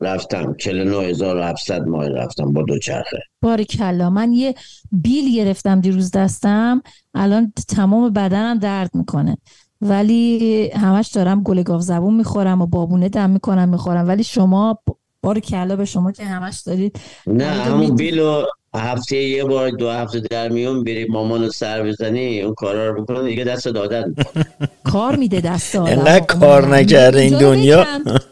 [0.00, 0.54] رفتم.
[0.58, 3.18] 49700 مایل رفتم با دو چرخه.
[3.42, 4.10] باری کلا.
[4.10, 4.54] من یه
[4.92, 6.82] بیل گرفتم دیروز دستم.
[7.14, 9.36] الان تمام بدنم درد می‌کنه.
[9.80, 14.08] ولی همش دارم گل گاو زبون می‌خورم و بابونه دم می‌کنم می‌خورم.
[14.08, 14.78] ولی شما
[15.22, 18.44] بار کلا به شما که همش دارید نه همون بیلو
[18.74, 23.22] هفته یه بار دو هفته در میون بری مامان سر بزنی اون کارا رو بکنه
[23.22, 24.14] دیگه دست دادن.
[24.92, 26.02] کار میده دست آدم.
[26.02, 27.86] نه کار نکرده این دنیا.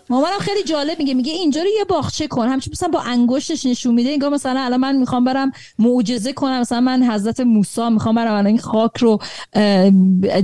[0.08, 2.48] مامانم خیلی جالب میگه میگه اینجا رو یه باغچه کن.
[2.48, 6.60] همچون مثلا با انگشتش نشون میده انگار مثلا الان من می‌خوام برم معجزه کنم.
[6.60, 9.18] مثلا من حضرت موسی می‌خوام برم الان این خاک رو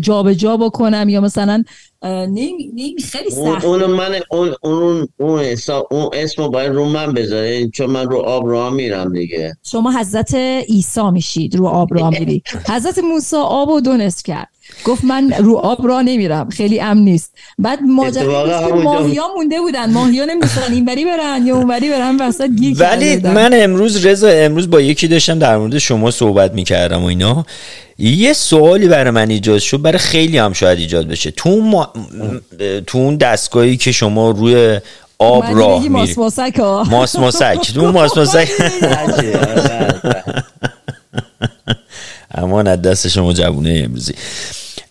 [0.01, 1.65] جابجا جا بکنم یا مثلا
[2.05, 5.57] نمی خیلی سخت اون من اون اون اون
[5.91, 9.57] اون اسمو باید رو من بذاره چون من رو آب راه میرم دیگه.
[9.63, 10.35] شما حضرت
[10.69, 12.43] عیسی میشید رو آب راه میری.
[12.75, 14.54] حضرت موسی آب و دونست کرد.
[14.85, 16.49] گفت من رو آب را نمیرم.
[16.51, 17.33] خیلی امن نیست.
[17.59, 19.93] بعد ماجرا ماهیا مونده بودن.
[19.93, 22.17] ماهیا نمی‌تونن اینوری برن یا اونوری برن.
[22.21, 27.03] وسط گیر ولی من امروز رضا امروز با یکی داشتم در مورد شما صحبت می‌کردم
[27.03, 27.47] و اینا.
[27.99, 29.83] یه سوالی برای من ایجاد شد.
[29.83, 31.31] برای خیلی هم شاید ایجاد بشه.
[31.31, 31.87] تو اون,
[32.87, 34.81] تو اون دستگاهی که شما روی
[35.19, 35.89] آب راه میری.
[35.89, 36.61] ماس ماسک
[36.91, 38.49] ماس ماسک تو ماس ماسک
[42.35, 44.15] اما از دست شما جوونه امروزی.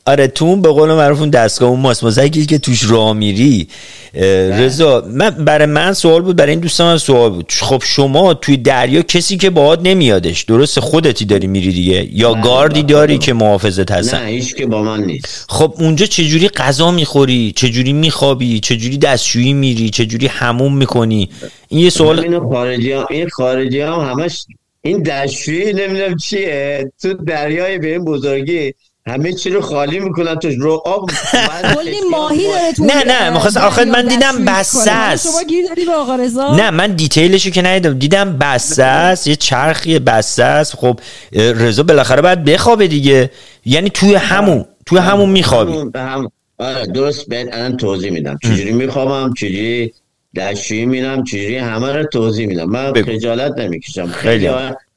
[0.06, 3.68] آره تو به قول معروف اون دستگاه اون ماسمازکی که توش راه میری
[4.14, 7.54] رضا من برای من سوال بود برای این دوستان سوال بود.
[7.60, 12.84] خب شما توی دریا کسی که باهات نمیادش درست خودتی داری میری دیگه؟ یا گاردی
[12.84, 15.46] داری که محافظت هستن؟ نه هیچ که با من نیست.
[15.50, 21.30] خب اونجا چجوری غذا می‌خوری؟ چجوری میخوابی؟ چجوری دستشویی میری؟ چجوری هموم می‌کنی؟
[21.68, 24.46] این یه سوال این خارجی ها این خارجی هم همش
[24.86, 26.92] این دستشویی نمی‌دونم چیه.
[27.02, 28.74] تو دریای به این بزرگی
[29.06, 31.10] همه چی رو خالی می‌کنن توش رو آب
[31.76, 35.32] کلی ماهی داره تو نه نه مخواست آخر من دیدم بسته است.
[35.32, 38.00] شما گیر داری به آقا رضا؟ نه من دیتیلشو که ندیدم.
[38.00, 40.76] دیدم بسته است یه چرخی بسته است.
[40.76, 41.00] خب
[41.34, 43.32] رضا بالاخره باید بخوابه دیگه.
[43.66, 45.74] یعنی توی همون توی همون میخوابی.
[45.96, 46.32] هم...
[46.58, 48.38] آره درست بهت الان توضیح میدم.
[48.44, 49.94] چجوری میخوابم؟ چجوری
[50.36, 52.70] دستشویی میرم چجوری همه رو توضیح میدم.
[52.70, 54.08] من خجالت نمی‌کشم.
[54.08, 54.50] خیلی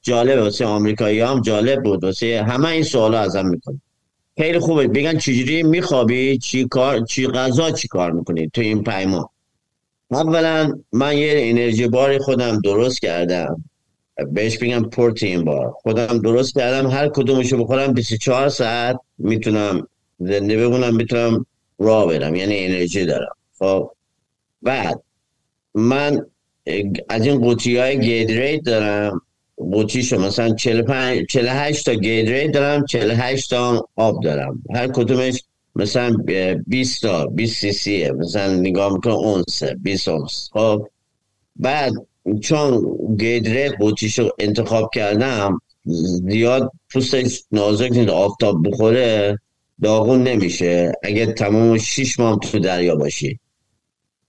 [0.03, 2.05] جالب واسه آمریکایی هم جالب بود.
[2.05, 3.80] واسه همه این سوالا ازم می‌کنه
[4.39, 4.89] خیلی خوبه.
[4.89, 9.30] بگن چجوری میخوابی؟ چی کار؟ چی غذا چی کار می‌کنی تو این پیما؟
[10.11, 13.64] اولا من یه انرژی باری خودم درست کردم.
[14.32, 15.70] بهش بگم پروتین بار.
[15.82, 16.91] خودم درست کردم.
[16.91, 21.47] هر کدومشو بخورم 24 ساعت می‌تونم زنده بمونم می‌تونم
[21.78, 22.34] راه برم.
[22.34, 23.34] یعنی انرژی دارم.
[23.59, 23.91] خب
[24.62, 25.03] بعد
[25.77, 26.27] من
[27.09, 29.20] از این قوطی های گیدریت دارم
[29.89, 34.62] شو مثلا 45 48 تا گیدریت دارم 48 تا آب دارم.
[34.74, 35.43] هر کدومش
[35.74, 36.16] مثلا
[36.66, 40.51] 20 تا 20 سی سیه مثلا نگاه می‌کنم اونس 20 اونس.
[40.53, 40.89] خب
[41.57, 41.93] بعد
[42.41, 43.72] چون گیدریت
[44.09, 45.61] شو انتخاب کردم
[46.29, 49.39] زیاد پوستش نازک نیست آفتاب بخوره
[49.83, 50.93] داغون نمیشه.
[51.03, 53.39] اگه تمام 6 ماه تو دریا باشی.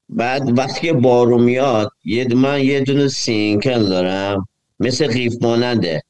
[0.10, 4.48] بعد وقتی که بارو میاد یه من یه دونه سینکل دارم
[4.80, 6.04] مثل قیف ماننده.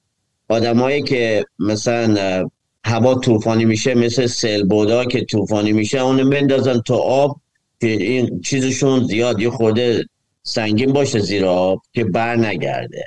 [0.49, 2.49] آدمایی که مثلا
[2.83, 7.41] هوا طوفانی میشه مثل سیل بودا که طوفانی میشه اونو بندازن تو آب
[7.81, 10.05] که این چیزشون زیاد یه خورده
[10.43, 13.05] سنگین باشه زیر آب که بر نگرده.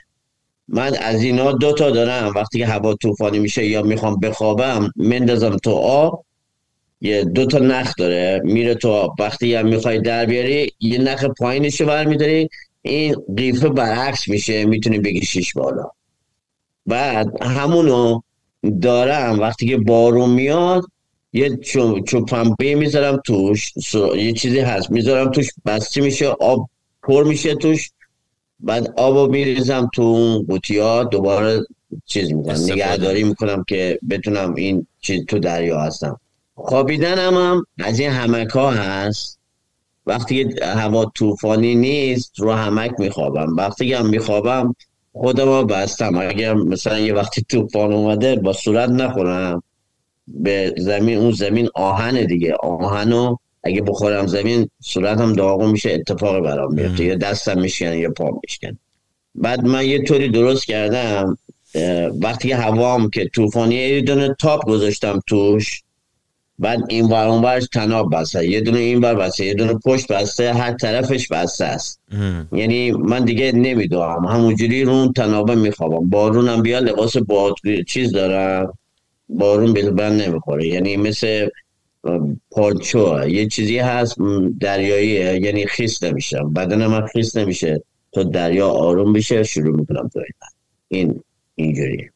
[0.69, 2.33] من از اینا دوتا دارم.
[2.37, 6.25] وقتی که هوا طوفانی میشه یا می‌خوام بخوابم مندازم تو آب.
[7.01, 9.15] یه دو تا نخ داره میره تو آب.
[9.19, 12.49] وقتی هم می‌خوای در بیاری یه نخ پایینش رو میداری
[12.83, 15.91] این قیفه برعکس میشه می‌تونی بگی شیش بالا.
[16.87, 18.21] بعد همونو
[18.83, 20.85] دارم وقتی که بارون میاد
[21.33, 21.57] یه
[22.07, 23.73] چوپنبه می‌ذارم توش
[24.17, 26.69] یه چیزی هست می‌ذارم توش بسته میشه آب
[27.03, 27.91] پر میشه توش.
[28.61, 30.75] بعد آبو میریزم تو اون قوطی
[31.11, 31.61] دوباره
[32.07, 36.21] چیز می‌کنم نگهداری می‌کنم که بتونم این چیز تو دریا هستم.
[36.65, 39.39] خوابیدن هم, هم از این همک ها هست.
[40.07, 43.57] وقتی هوا طوفانی نیست رو همک میخوابم.
[43.57, 44.75] وقتی هم میخوابم
[45.13, 46.19] خودم بستم.
[46.19, 49.63] اگر مثلا یه وقتی طوفان اومده با صورت نخورم.
[50.27, 52.55] به زمین اون زمین آهن دیگه.
[52.55, 58.41] آهنو اگه بخورم زمین صورتم داغون میشه اتفاق برام میفته یا دستم میشکنه یا پا
[58.43, 58.79] میشکن
[59.35, 61.39] بعد من یه طوری درست کردم
[62.23, 65.83] وقتی هوام که طوفانی یه دونه تاپ گذاشتم توش
[66.61, 68.47] بعد این ور اون ورش تناب بسته.
[68.47, 72.01] یه دونه این ور بسته یه دونه پشت بسته هر طرفش بسته است.
[72.53, 74.25] یعنی من دیگه نمی‌دونم.
[74.25, 76.11] همونجوری رو اون تنابه میخوابم.
[76.11, 77.55] بارونم بیا لباس باد
[77.89, 78.79] چیز دارم.
[79.29, 80.67] بارون بند نمی‌خوره.
[80.67, 81.49] یعنی مثل
[82.51, 83.29] پالچو.
[83.29, 84.17] یه چیزی هست
[84.61, 87.83] دریایی یعنی خیس نمیشم بدن من خیس نمیشه.
[88.13, 90.21] تا دریا آروم بشه شروع می‌کنم تو
[90.89, 91.21] این
[91.55, 92.11] اینجوری.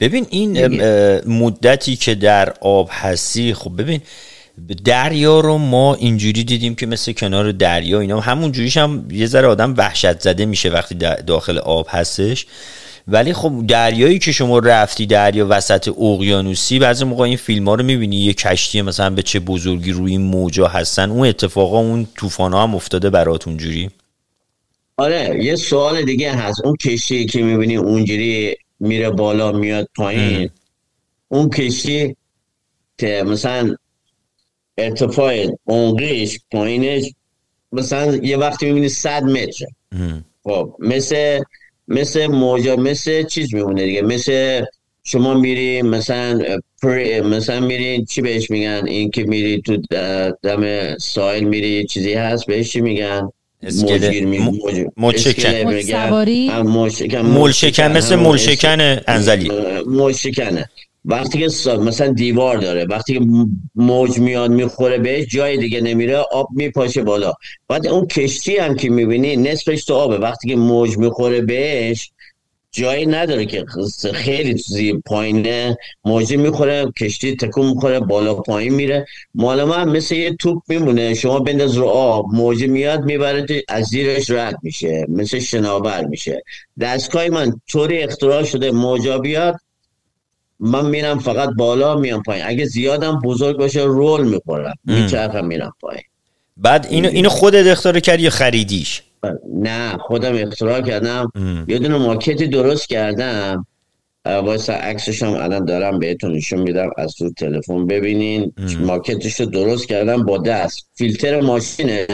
[0.00, 0.82] ببین این
[1.26, 4.00] مدتی که در آب هستی خب ببین
[4.84, 9.48] دریا رو ما اینجوری دیدیم که مثل کنار دریا اینا همون جوریش هم یه ذره
[9.48, 10.94] آدم وحشت زده میشه وقتی
[11.26, 12.46] داخل آب هستش.
[13.08, 17.84] ولی خب دریایی که شما رفتی دریا وسط اقیانوسی بعضی موقع این فیلم ها رو
[17.84, 22.52] می‌بینی یه کشتی مثلا به چه بزرگی روی این موجا هستن اون اتفاقا اون طوفان
[22.52, 23.90] ها هم افتاده برات اونجوری
[24.96, 26.64] آره یه سوال دیگه هست.
[26.64, 30.50] اون کشتی که می‌بینی اونجوری میره بالا میاد پایین.
[31.28, 32.16] اون کشتی
[32.98, 33.76] که مثلا
[34.78, 37.12] ارتفاع اونقیش پایینش
[37.72, 39.64] مثلا یه وقتی می‌بینی صد متر
[40.44, 41.40] خب مثل
[41.88, 44.02] مثل موجا مثل چیز میمونه دیگه.
[44.02, 44.64] مثل
[45.04, 46.58] شما میری مثلا
[47.24, 49.76] مثلا میری چی بهش میگن؟ این که میری تو
[50.42, 53.30] دم سایل میری چیزی هست بهش چی میگن؟
[54.96, 55.54] ملشکن
[57.22, 59.50] ملشکن مثل ملشکن انزلی.
[59.86, 60.70] ملشکنه
[61.04, 63.20] وقتی که مثلا دیوار داره وقتی که
[63.74, 67.32] موج میاد می‌خوره بهش جای دیگه نمیره آب میپاشه بالا.
[67.68, 70.18] بعد اون کشتی هم که می‌بینی نصفش تو آبه.
[70.18, 72.10] وقتی که موج می‌خوره بهش
[72.74, 73.64] جایی نداره که
[74.14, 75.76] خیلی زی پایینه.
[76.04, 79.06] موجی می‌خوره کشتی تکون می‌خوره بالا پایین میره.
[79.34, 81.14] مال من مثل یه توپ میمونه.
[81.14, 82.26] شما بنداز رو آب.
[82.32, 85.06] موجی میاد می‌بره از زیرش رد میشه.
[85.08, 86.42] مثل شناور میشه.
[86.80, 89.56] دستگاه من طوری اختراع شده موجا بیاد
[90.60, 92.44] من میرم فقط بالا میام پایین.
[92.46, 94.74] اگه زیادم بزرگ باشه رول می‌خورم.
[94.84, 96.02] میچرخم میرم پایین.
[96.56, 99.02] بعد اینو اینو خودت اختراع کردی یا خریدیش؟
[99.54, 101.32] نه خودم اختراع کردم.
[101.68, 103.66] یه دونه ماکتی درست کردم.
[104.26, 108.52] واسه عکسش هم الان دارم بهتون نشون میدم از تو تلفن ببینین.
[108.80, 110.86] ماکتش رو درست کردم با دست.
[110.94, 112.06] فیلتر ماشینه.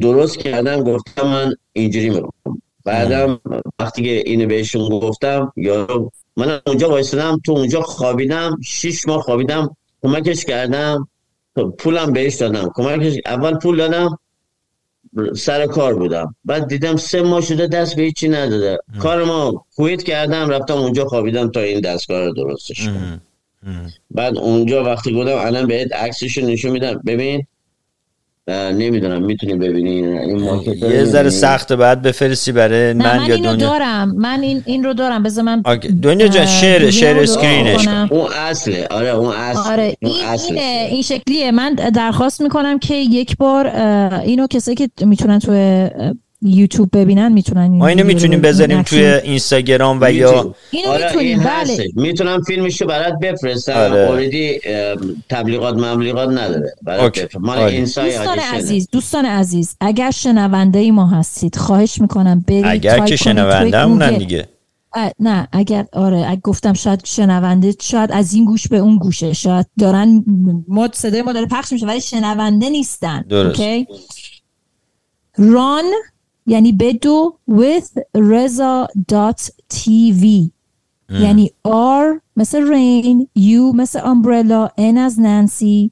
[0.00, 3.40] درست کردم گفتم من اینجوری می‌کنم بعدم
[3.78, 9.76] وقتی که اینو بهشون گفتم یا من اونجا وایسادم تو اونجا خوابیدم شیش ماه خوابیدم
[10.02, 11.08] کمکش کردم.
[11.78, 12.70] پولم بهش دادم.
[12.74, 14.18] کمکش اول پول دادم
[15.36, 16.34] سر کار بودم.
[16.44, 18.78] بعد دیدم سه ماه شده دست به هیچی نداده.
[18.98, 23.20] کار ما کویت کردم رفتم اونجا خوابیدم تا این دستگاه رو درستش کنم
[24.10, 27.02] بعد اونجا وقتی گفتم الان بهت عکسش نشون میدم.
[27.06, 27.46] ببین
[28.50, 34.14] نمی‌دونم می‌تونی ببینی این یه ذره سخته بعد بفرستی برای من, من یا اینو دارم.
[34.16, 35.22] من این این رو دارم.
[35.22, 35.62] بذار من
[36.02, 38.86] دنیا جان شیر شیر اسکرینش اون اصله.
[38.90, 39.72] آره اون اصل.
[39.72, 40.88] آره این, اصله.
[40.90, 41.50] این شکلیه.
[41.50, 43.66] من درخواست می‌کنم که یک بار
[44.24, 45.52] اینو کسایی که می‌تونن تو
[46.42, 51.38] یوتیوب ببینن می‌تونن ما اینو می‌تونیم بذاریم توی اینستاگرام و یا اینو آره می‌تونیم.
[51.38, 51.88] بله.
[51.96, 53.72] می‌تونم فیلمشو برات بفرستم.
[53.72, 54.00] آره.
[54.00, 54.60] اوردی
[55.28, 56.74] تبلیغات مملیغات نداره.
[56.82, 57.80] برات مال آره.
[57.80, 63.84] دوستان عزیز دوستان عزیز اگر شنونده ای ما هستید خواهش می‌کنم برید اگر که شنونده
[63.84, 64.48] مونن دیگه.
[65.20, 69.32] نه اگر آره اگر گفتم شاید شنونده شاید از این گوش به اون گوشه.
[69.32, 70.24] شاید دارن
[70.68, 73.24] ما صدای ما داره پخش میشه ولی شنونده نیستن.
[73.28, 73.60] درست.
[73.60, 73.86] okay?
[75.36, 75.84] ران
[76.50, 79.44] یعنی بدو with reza.tv
[81.10, 85.90] یعنی R مثل رین U مثل امبرلا N از نانسی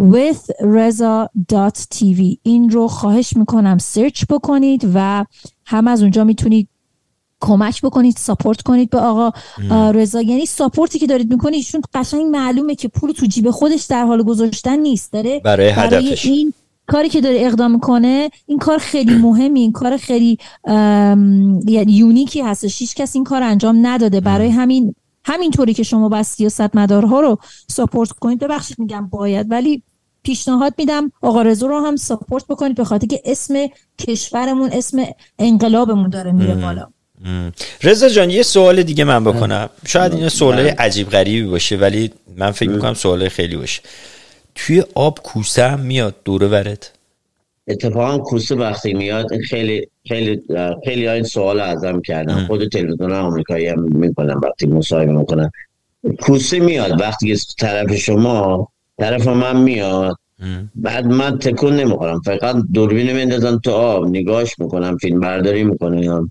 [0.00, 5.24] with reza.tv این رو خواهش می‌کنم سرچ بکنید و
[5.64, 6.68] هم از اونجا می‌تونید
[7.40, 9.30] کمک بکنید ساپورت کنید به آقا
[9.90, 10.22] رضا.
[10.22, 14.04] یعنی support ی که دارید می‌کنید چون قشنگ معلومه که پول تو جیب خودش در
[14.04, 15.12] حال گذاشتن نیست.
[15.12, 16.54] داره برای, برای این
[16.88, 20.38] کاری که داره اقدام کنه این کار خیلی مهمی این کار خیلی
[21.66, 22.78] یعنی unique ی هستش.
[22.78, 24.20] هیچ کس این کار انجام نداده.
[24.20, 28.38] برای همین همینطوری که شما بس سیاست مدارها رو support کنید.
[28.38, 29.82] ببخشید میگم باید ولی
[30.22, 33.54] پیشنهاد میدم آقا رضا رو هم support بکنید به خاطر که اسم
[33.98, 35.04] کشورمون اسم
[35.38, 36.86] انقلابمون داره میره بالا.
[37.82, 39.68] رضا جان یه سوال دیگه من بکنم.
[39.86, 43.82] شاید این سوال عجیب غریبی باشه ولی من فکر می‌کنم سوال خیلی باشه.
[44.66, 46.90] توی آب کوسه هم میاد دوره ورد
[47.68, 50.42] اتفاقا کوسه وقتی میاد خیلی خیلی
[50.84, 52.46] خیلی این سوال ازم کردن.
[52.46, 55.50] خود تلویزیون آمریکایی هم می‌کنن وقتی مصاحبه می‌کنن.
[56.20, 60.16] کوسه میاد وقتی طرف شما طرف من میاد.
[60.74, 62.20] بعد من تکون نمی‌خورم.
[62.20, 64.06] فقط دوربین میندازم تو آب.
[64.06, 66.30] نگاش می‌کنم فیلم برداری می‌کنم.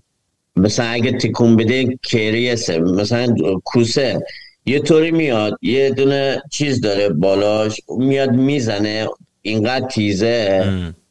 [0.56, 4.20] مثلا اگه تکون بده کریسه مثلا کوسه
[4.68, 9.06] یه طوری میاد یه دونه چیز داره بالاش میاد می‌زنه
[9.42, 10.64] اینقدر تیزه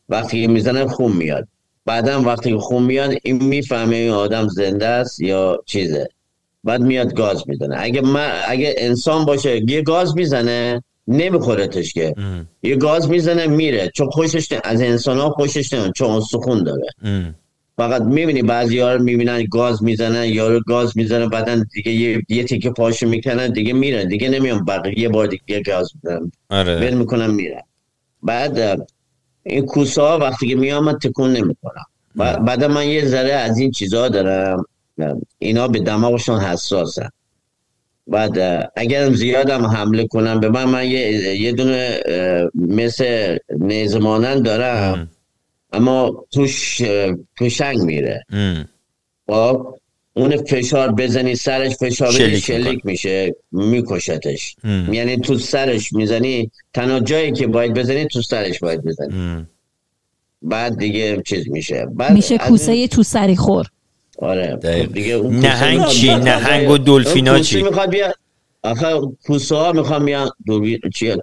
[0.09, 1.47] وقتی می‌زنه خون میاد.
[1.85, 6.09] بعدا وقتی خون میاد این می‌فهمه این آدم زنده است یا چیزه.
[6.63, 12.13] بعد میاد گاز می‌زنه اگه من اگه انسان باشه یه گاز می‌زنه نمیخورتش که.
[12.63, 13.91] یه گاز می‌زنه میره.
[13.93, 16.87] چون خوشش از انسان ها خوشش نمیاد چون سخون داره.
[17.77, 22.43] فقط می‌بینی بعضی ها رو می‌بینن گاز می‌زنن یارو گاز می‌زنن بعدا دیگه یه, یه
[22.43, 26.31] تیکه پاشو می‌کنن دیگه میرن دیگه نمیان بقیه یه بار دیگه گاز می‌زنن.
[26.49, 26.95] آره.
[26.95, 27.61] می‌کنن میرن.
[28.23, 28.87] بعد
[29.43, 31.85] این کوسه ها وقتی که میام من تکون نمی‌کنم
[32.45, 34.65] بعد من یه ذره از این چیزها دارم.
[35.39, 37.09] اینا به دماغشون حساسن.
[38.07, 40.99] بعد اگرم زیادم حمله کنم به من من یه,
[41.41, 41.99] یه دونه
[42.55, 45.09] مثل نیزمانن دارم.
[45.73, 46.81] اما توش
[47.37, 48.23] پشنگ میره.
[49.27, 49.75] خب
[50.13, 54.55] اون فشار بزنی سرش فشار شلیک, شلیک میشه میکشتش.
[54.91, 59.45] یعنی تو سرش می‌زنی تنها جایی که باید بزنی تو سرش باید بزنی.
[60.41, 61.87] بعد دیگه چیز میشه.
[61.95, 63.65] بعد میشه کوسه تو سری خور.
[64.19, 68.13] آره خب دیگه نهنگ چی؟ نهنگ و دلفینا چی؟ می‌خواد بیا
[68.63, 70.29] آخه کوسه ها می‌خوام بیان
[70.95, 71.13] چی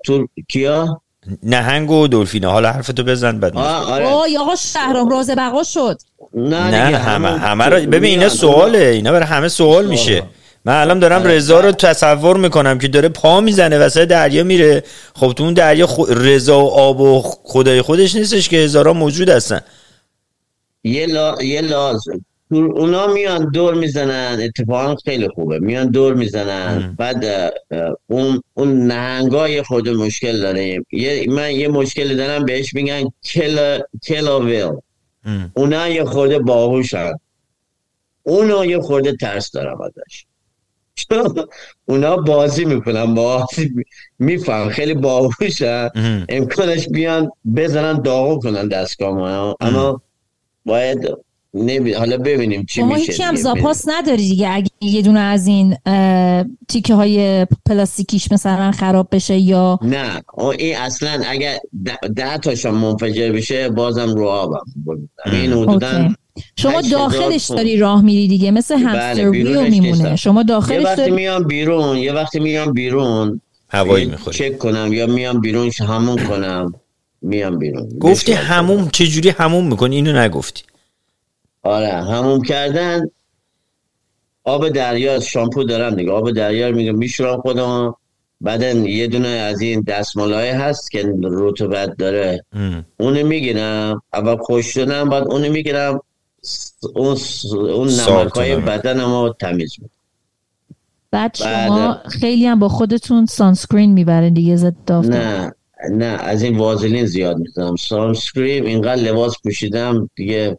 [0.49, 1.03] کیا؟
[1.43, 2.47] نهنگ و دلفینه.
[2.47, 4.07] حالا حرفتو بزن بعد آره.
[4.39, 6.01] آقا شهرام راز بقا شد.
[6.35, 8.79] نه, نه همه همه رو ببین اینا سواله.
[8.79, 10.23] اینا برای همه سوال میشه.
[10.65, 11.37] من الان دارم آره.
[11.37, 14.85] رضا رو تصور می‌کنم که داره پا می‌زنه وسط دریا میره.
[15.15, 19.61] خب تو اون دریا رضا و آب و خدای خودش نیستش که هزارا موجود هستن.
[20.85, 21.43] یه, لا...
[21.43, 22.25] یه لازم.
[22.51, 25.59] اونا میان دور می‌زنن اتفاقا خیلی خوبه.
[25.59, 26.97] میان دور می‌زنن.
[26.99, 27.25] بعد
[28.07, 30.85] اون اون نهنگای خود مشکل داره.
[30.93, 34.71] یه من یه مشکل دارم بهش میگن کل کلاویل
[35.55, 37.13] اونا یه خورده باهوشن.
[38.23, 40.25] اونا یه خورده ترس دارم ازش.
[41.89, 43.75] اونا بازی می‌کنن بازی
[44.19, 45.89] میفهم خیلی باهوشن.
[46.29, 50.01] امکانش بیان بزنن داغو کنن دستگاه اما
[50.65, 51.09] باید
[51.55, 51.93] نمی...
[51.93, 54.51] حالا ببینیم چی میشه هیچی هم زاپاس نداری دیگه.
[54.51, 55.77] اگه یه دونه از این
[56.69, 60.23] تیکه های پلاستیکیش مثلا خراب بشه یا نه
[60.59, 64.65] این اصلا اگه ده, ده تاشم منفجر بشه بازم رو آبم
[65.27, 66.15] این حدودا
[66.57, 68.51] شما داخلش داری راه میری دیگه.
[68.51, 70.17] مثل بله، همستر ویو میمونه.
[70.17, 75.07] شما داخلش یه وقتی میام بیرون یه وقتی میام بیرون هوایی می‌خوری چک کنم یا
[75.07, 76.75] میام بیرون همون کنم
[77.23, 77.89] میام بیرون.
[78.01, 80.63] گفتی هموم چجوری هموم می‌کنی؟ اینو نگفتی.
[81.65, 83.11] آره هموم کردن.
[84.45, 86.11] آب دریا شامپو دارم دیگه.
[86.11, 87.95] آب دریا میگه میشورم خودم
[88.41, 92.45] بعدا یه دونه از این دستمالای هست که رطوبت داره.
[93.01, 94.03] اونو می‌گیرم.
[94.13, 96.01] اول خوش شدم بعد اونو می‌گیرم.
[96.95, 97.17] اون,
[97.53, 99.99] اون نمک های بدنم رو تمیز می‌کنم.
[101.11, 105.55] بعد شما خیلی هم با خودتون sunscreen می‌برین دیگه ضد نه
[105.91, 107.77] نه از این وازلین زیاد می‌زنم.
[107.77, 110.59] sunscreen اینقدر لباس پوشیدم دیگه.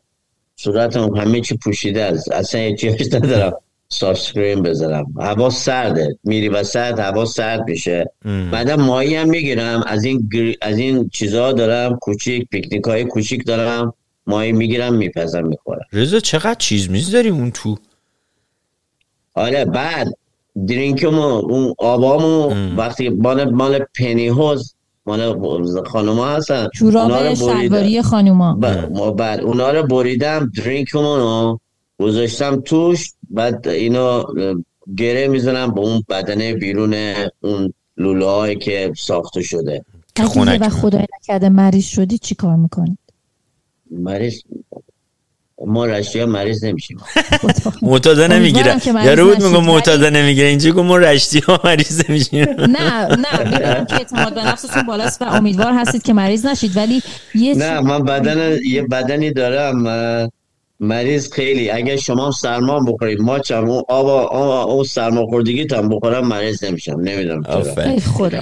[0.56, 2.32] صورتم همه چی پوشیده است.
[2.32, 3.54] اصلا یه چیز ندارم
[3.90, 5.14] sunscreen بذارم.
[5.20, 6.18] هوا سرده.
[6.24, 8.12] میری و سرد هوا سرد میشه.
[8.52, 9.84] بعدم ماهی هم می‌گیرم.
[9.88, 10.30] از این
[10.62, 11.96] از این چیزها دارم.
[11.96, 13.94] کوچیک پیکنیک های کوچیک دارم.
[14.28, 15.86] ماهی می‌گیرم میپزم می‌خورم.
[15.94, 17.78] رضا چقدر چیز میز داریم اون تو؟
[19.34, 20.18] آره بعد
[20.68, 24.75] درینکمو اون آبامو وقتی مال مال پنی هوز
[25.06, 26.68] مال خانوما هستن.
[26.74, 28.54] جوراب شلواری خانوما.
[29.18, 31.60] بعد اونا رو بریدم درینکمو رو.
[32.00, 34.24] گذاشتم توش بعد اینو
[34.98, 36.96] گره می‌زنم به اون بدن بیرون
[37.40, 39.86] اون لوله که ساخته شده.
[40.16, 42.98] اگه و خدای نکرده مریض شدی چی کار می‌کنید؟
[43.92, 44.42] مریض
[45.68, 46.98] ما رشتی ها مریض نمیشیم.
[47.82, 48.76] معتاده نمی‌گیره.
[49.06, 50.48] یا بود میگم معتاده نمی‌گیره.
[50.48, 52.46] اینجا گفت ما رشتی ها مریض نمیشیم.
[52.60, 57.02] نه نه می‌دونم که اعتماد به نفستون بالاست و امیدوار هستید که مریض نشید ولی
[57.36, 59.84] یه نه من بدن یه بدنی دارم
[60.80, 64.08] مریض خیلی اگر شما سرما بخورید ما چم اون آب
[64.70, 67.44] او سرما خوردگی تام بخورم مریض نمیشم نمی‌دونم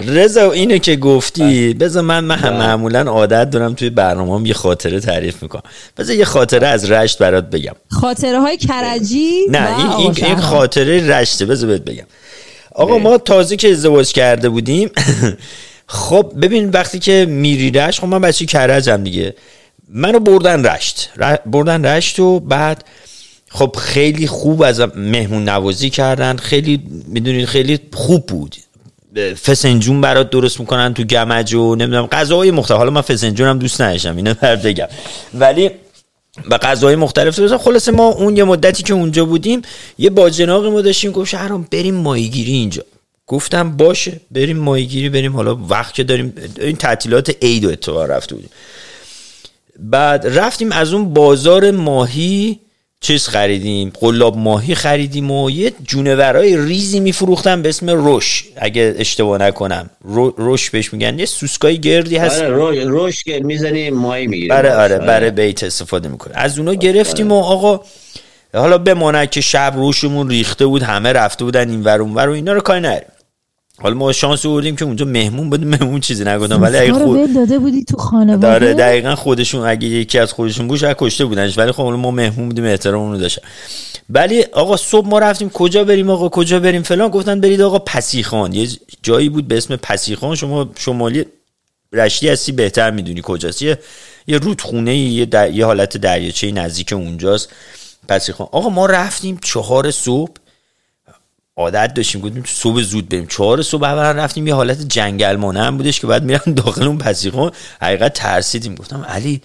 [0.08, 2.50] رضا اینو که گفتی بذار من من بله.
[2.50, 5.64] معمولا عادت دارم توی برنامه یه خاطره تعریف می‌کنم.
[5.98, 7.74] بذار یه خاطره از رشت برات بگم.
[7.90, 11.46] خاطره های کرجی نه این, این, این خاطره رشته.
[11.46, 12.06] بذار بهت بگم.
[12.76, 14.90] آقا ما تازه که ازدواج کرده بودیم
[15.88, 19.36] خب ببین وقتی که میری رشت خب من بچه کرجم دیگه.
[19.96, 21.10] منو بردن رشت.
[21.46, 22.86] بردن رشت و بعد
[23.50, 26.38] خب خیلی خوب از مهمون نوازی کردن.
[26.38, 28.56] خیلی می‌دونید خیلی خوب بود.
[29.46, 32.78] فسنجون برات درست می‌کنن تو گمج و نمی‌دونم غذاهای مختلف.
[32.78, 34.88] حالا من فسنجون هم دوست نداشتم اینو بر بگم.
[35.34, 35.72] ولی
[36.50, 39.62] و غذاهای مختلف درست خلاصه ما اون یه مدتی که اونجا بودیم
[39.98, 41.12] یه باجناقی ما داشتیم.
[41.12, 42.84] گفت شهرام بریم ماهیگیری اینجا.
[43.28, 46.34] گفتم باشه بریم ماهیگیری بریم حالا وقت که داریم.
[46.60, 48.50] این تعطیلات عید و اتفاق رفته بودیم
[49.80, 52.60] بعد رفتیم از اون بازار ماهی
[53.02, 58.46] چیز خریدیم قلاب ماهی خریدیم و یه جونورای ریزی میفروختن به اسم روش.
[58.56, 59.90] اگه اشتباه نکنم.
[60.38, 61.20] روش بهش میگن.
[61.20, 62.42] یه سوسکای گردی هست.
[62.42, 67.32] آره روش که می‌زنی ماهی می‌گیری آره آره برای بیت استفاده می‌کنه از اونا گرفتیم
[67.32, 67.82] و آقا
[68.54, 72.32] حالا بماند که شب روشمون ریخته بود همه رفته بودن این ور اون ور و
[72.32, 73.08] اینا رو کاری نریم
[73.82, 77.60] حالا ما شانس آوردیم که اونجا مهمون بودیم مهمون چیزی نگفتم ولی اگه خود داده
[77.60, 81.58] بودی تو خانواده؟ داره دقیقا خودشون اگه یکی از خودشون بود شاید کشته بودنش.
[81.58, 83.42] ولی خب ما مهمون بودیم احترام رو داشتن.
[84.10, 88.54] ولی آقا صبح ما رفتیم کجا بریم آقا؟ کجا بریم فلان؟ گفتن برید آقا پسیخان.
[88.54, 88.68] یه
[89.04, 90.36] جایی بود به اسم پسیخان.
[90.36, 91.26] شما شمالی
[91.94, 93.62] رشتی هستی بهتر می‌دونی کجاست.
[93.62, 93.78] یه
[94.28, 95.52] یه رودخونه یه, در...
[95.52, 97.50] یه حالت دریاچه نزدیک اونجاست.
[98.08, 98.48] پسیخان.
[98.52, 100.32] آقا ما رفتیم چهار صبح.
[101.58, 103.28] عادت داشتیم گفتیم صبح زود بریم.
[103.28, 107.52] چهار صبح اولا رفتیم یه حالت جنگل هم بودش که بعد میرم داخل اون پسیخون
[107.82, 108.76] حقیقت ترسیدیم.
[108.76, 109.42] گفتم علی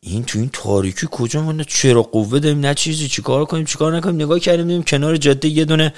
[0.00, 3.08] این تو این تاریکی کجا ما چرا قوه داریم؟ نه چیزی.
[3.08, 5.92] چیکار کنیم؟ چیکار نکنیم؟ نگاه کردیم دیدیم کنار جاده یه دونه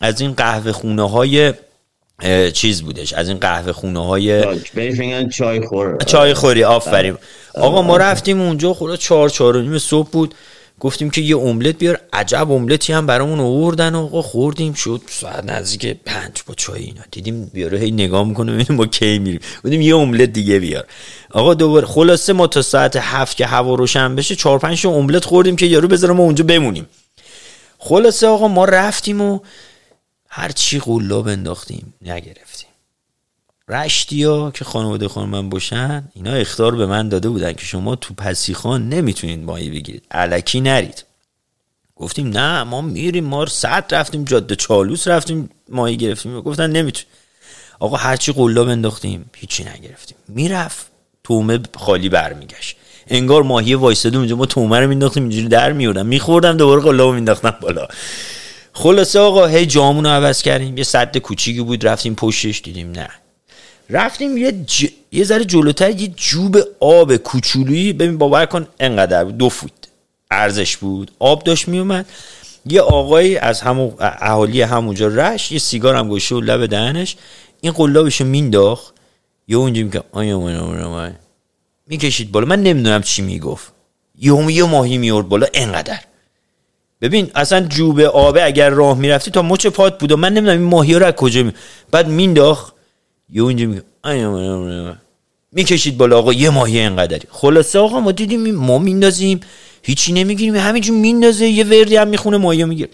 [0.00, 1.54] از این قهوه خونه های
[2.52, 3.12] چیز بودش.
[3.12, 4.44] از این قهوه خونه های
[5.28, 6.64] چای خور چای خوری.
[6.64, 7.16] آفرین.
[7.54, 10.34] آقا ما رفتیم اونجا خدا چهار چهار و نیم صبح بود.
[10.80, 12.00] گفتیم که یه املت بیار.
[12.12, 14.22] عجب املتی هم برامون آوردن آقا.
[14.22, 17.02] خوردیم شد ساعت نزدیک پنج با چای اینا.
[17.10, 19.40] دیدیم بیاره هی نگاه می‌کنه ببینیم ما کی میریم.
[19.62, 20.86] بودیم یه املت دیگه بیار.
[21.30, 25.56] آقا دوباره خلاصه ما تا ساعت هفت که هوا روشن بشه چهار پنج املت خوردیم
[25.56, 26.86] که یارو بذاره ما اونجا بمونیم.
[27.78, 29.38] خلاصه آقا ما رفتیم و
[30.28, 32.69] هر چی قلاب انداختیم نگرفتیم.
[33.70, 38.88] رشتیا که خانواده خانم باشن اینا اختار به من داده بودن که شما تو پسیخان
[38.88, 40.02] نمی‌تونید ماهی بگیرید.
[40.10, 41.04] علکی نرید.
[41.96, 46.40] گفتیم نه ما میریم ما صد رفتیم جاده چالوس رفتیم ماهی گرفتیم.
[46.40, 47.04] گفتن نمیتون
[47.80, 50.16] آقا هرچی قلاب انداختیم هیچی نگرفتیم.
[50.28, 50.86] می‌رفت.
[51.24, 52.76] تومه خالی برمیگشت.
[53.06, 57.54] انگار ماهی وایساده اونجا ما تومه رو مینداختیم اینجوری در میوردم میخوردم دوباره قلاب مینداختم
[57.62, 57.88] بالا.
[58.72, 60.78] خلاصه آقا هی جامون رو عوض کردیم.
[60.78, 63.08] یه صد کوچیکی بود رفتیم پشتش دیدیم نه.
[63.90, 64.86] رفتیم یه, ج...
[65.12, 67.92] یه ذره جلوتر یه جوب آب کوچولویی.
[67.92, 69.72] ببین باور کن انقدر دو فوت.
[70.30, 71.10] ارزش بود.
[71.18, 72.06] آب داشت میومد
[72.66, 77.16] یه آقایی از همون اهالی همونجا رش یه سیگار هم گوشه و لب دهنش.
[77.60, 78.94] این قلابشو مینداخت.
[79.48, 81.12] یه اونجا میگه آیا
[81.86, 82.46] می‌کشید بالا.
[82.46, 83.72] من نمی‌دونم چی می‌گفت.
[84.18, 85.46] یه یه ماهی میورد بالا.
[85.54, 86.00] انقدر.
[87.00, 90.68] ببین اصلا جوب آبه اگر راه می‌رفتی تا مچ پات بود و من نمی‌دونم این
[90.68, 91.52] ماهی رو از کجا می
[91.90, 92.74] بعد مینداخت.
[93.32, 93.82] یه اونجا میگه
[95.52, 99.40] می‌کشید بالا آقا یه ماهی انقدری خلاصه آقا ما دیدیم ما میندازیم
[99.82, 102.90] هیچی نمی‌گیریم همینجور میندازه یه وردی هم می‌خونه ماهی می‌گیره.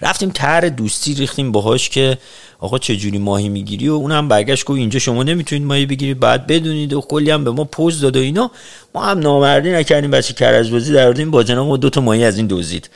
[0.00, 2.18] رفتیم تر دوستی ریختیم باهاش که
[2.58, 6.46] آقا چه جوری ماهی می‌گیری؟ و اونم برگشت گفت اینجا شما نمی‌تونید ماهی بگیرید بعد
[6.46, 8.50] بدونید و کلی هم به ما پوز داد و اینا.
[8.94, 12.90] ما هم نامردی نکردیم بچه کرزبازی در با جناب دو تا ماهی از این دوزید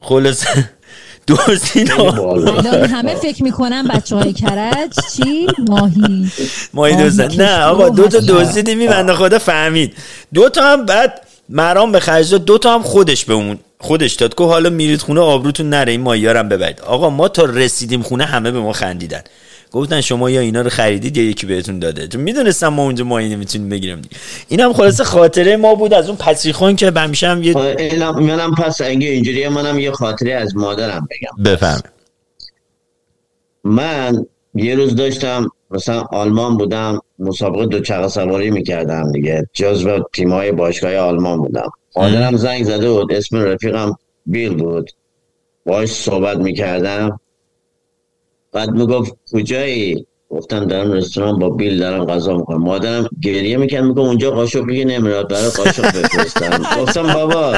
[0.00, 0.46] خلاص
[1.28, 1.90] دوزید
[2.90, 6.30] همه فکر می‌کنن بچه های کرج چی؟ ماهی.
[6.74, 9.94] ماهی دوزن نه آقا دو تا دوزیدیم میبنده خدا فهمید.
[10.34, 14.34] دو تا هم بعد مرام به خرج دو تا هم خودش به اون خودش داد.
[14.34, 16.80] که حالا میرید خونه آبروتون نره این ماهیارم ببرید.
[16.80, 19.22] آقا ما تا رسیدیم خونه همه به ما خندیدن.
[19.72, 22.08] گفتن شما یا اینا رو خریدید یا یکی بهتون داده.
[22.08, 24.16] چون می‌دونستم ما اونجا ماهی نمی‌تونیم بگیرم دیگه.
[24.48, 27.54] اینم خلاصه خاطره ما بود از اون پسیخون که همیشه هم یه
[28.00, 31.44] منم پس اگه اینجوریه منم یه خاطره از مادرم بگم.
[31.44, 31.82] بفهم.
[33.64, 39.46] من یه روز داشتم مثلا آلمان بودم مسابقه دو سواری می‌کردم دیگه.
[39.52, 41.70] جزو تیمای باشگاه آلمان بودم.
[41.96, 43.96] مادرم زنگ زده بود اسم رفیقم
[44.26, 44.90] بیل بود.
[45.66, 47.20] باش صحبت می‌کردم.
[48.52, 54.02] بعد می‌گفت کجایی؟ گفتم دارم رستوران با بیل دارم غذا می‌کنم مادرم گریه می‌کرد میگم
[54.02, 56.62] اونجا قاشق بگی نمیراد برای قاشق بفرستم.
[56.80, 57.56] گفتم بابا.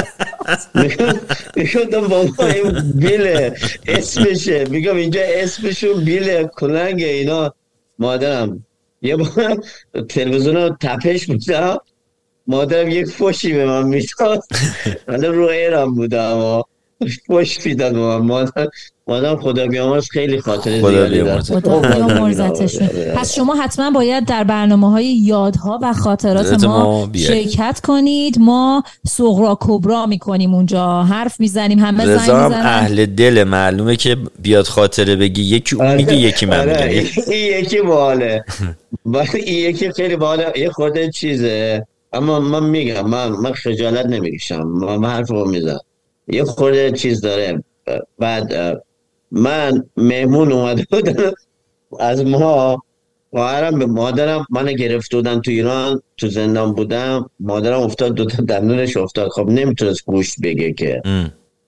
[1.57, 3.51] میگم بابا این بیل
[3.87, 4.65] اسمشه.
[4.65, 7.55] میگم اینجا اسمشون بیل کلنگ اینا.
[7.99, 8.67] مادرم
[9.03, 9.63] یه بار
[10.09, 11.79] تلویزیون رو تپش بودم
[12.47, 14.43] مادرم یک فوشی به من می‌داد.
[15.09, 16.63] حالا رو ایران بودم
[17.27, 18.17] فوش می‌داد به من.
[18.17, 18.69] مادر
[19.11, 21.51] مادم خدا بیامرز خیلی خاطر زیادی دارد
[23.15, 28.39] پس شما حتما باید در برنامه های یادها و خاطرات ما شرکت کنید.
[28.39, 31.03] ما سغرا کبرا می‌کنیم اونجا.
[31.03, 35.43] حرف می‌زنیم همه زنگ می‌زنیم اهل دل معلومه که بیاد خاطره بگی.
[35.43, 36.21] یکی اون میگه آره.
[36.21, 37.05] یکی من آره.
[37.31, 38.45] این یکی باله.
[39.35, 40.53] این یکی خیلی باله.
[40.57, 41.87] یه خورده چیزه.
[42.13, 44.63] اما من میگم من من خجالت نمی‌کشم.
[44.63, 45.81] من حرف رو می‌زنم.
[46.29, 47.65] یه خورده چیز داره.
[48.19, 48.53] بعد
[49.31, 51.33] من مهمون اومده بودم.
[52.01, 52.83] از ما
[53.31, 57.31] خواهرم به مادرم من گرفته بودن تو ایران تو زندان بودم.
[57.41, 59.29] مادرم افتاد دوتا دندونش افتاد.
[59.29, 61.03] خب نمی‌تونست گوشت بگه که.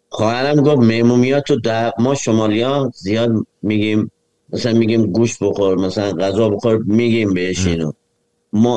[0.08, 3.30] خواهرم گفت مهمومیات تو ما شمالی ها زیاد
[3.62, 4.10] میگیم.
[4.52, 7.92] مثلا میگیم گوشت بخور مثلا غذا بخور میگیم بهش اینو.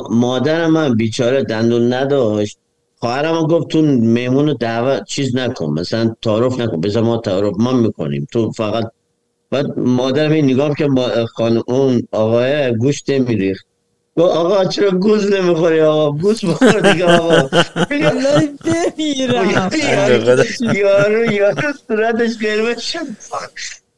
[0.10, 2.58] مادرم من بیچاره دندون نداشت.
[3.06, 8.28] خواهرم گفت تو مهمون دعوت چیز نکن مثلا تعارف نکن بذار ما تعارف ما می‌کنیم.
[8.32, 8.92] تو فقط
[9.52, 13.66] بعد مادرم این نگاه که با خانم اون آقای گوشت نمیریخت.
[14.18, 17.50] گفت آقا چرا گوز نمی‌خوری آقا؟ گوز بخور دیگه آقا.
[20.74, 23.00] یارو یارو صورتش قرمز شد.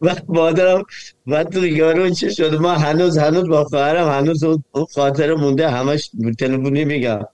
[0.01, 0.83] بعد مادرم
[1.27, 4.63] بعد تو یارو چه شد؟ ما هنوز هنوز با خواهرم هنوز اون
[4.95, 6.09] خاطر مونده همش
[6.39, 7.25] تلفنی میگم.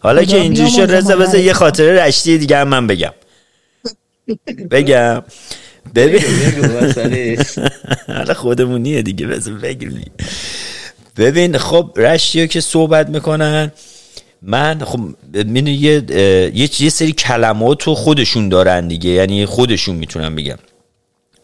[0.00, 3.12] حالا که اینجوری شد رضا بذار یه خاطره رشتی دیگه هم من بگم.
[4.70, 5.22] بگم.
[5.94, 6.20] ببین.
[8.06, 10.04] حالا خودمونیه دیگه بذار بگیم.
[11.16, 13.72] ببین خب رشتی که صحبت می‌کنن
[14.42, 15.00] من خب
[15.66, 16.02] یه
[16.80, 20.58] یه سری کلمات رو خودشون دارن دیگه یعنی خودشون می‌تونن بگم.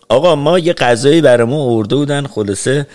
[0.08, 2.86] آقا ما یه غذایی برای ما ارده بودن خلاصه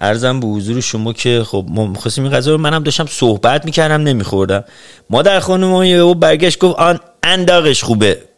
[0.00, 4.02] ارزم به حضور شما که خب ما می‌خواستیم این غذا رو منم داشتم صحبت می‌کردم
[4.02, 4.64] نمیخوردم.
[5.10, 8.29] ما در خانم ما برگشت گفت آن انداغش خوبه.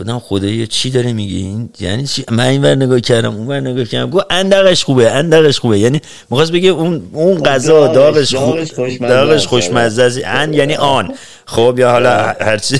[0.00, 3.60] گفتم خدایا چی داره میگی این یعنی چی؟ من این ور نگاه کردم اون ور
[3.60, 4.10] نگاه کردم.
[4.10, 5.78] گفت اندقش خوبه اندقش خوبه.
[5.78, 6.00] یعنی
[6.30, 8.64] می‌خواست بگه اون اون خب، غذا داغش خوب
[9.00, 10.20] داغش خوشمزه است.
[10.24, 11.14] ان یعنی آن.
[11.46, 12.36] خب یا حالا آره.
[12.40, 12.78] هرچی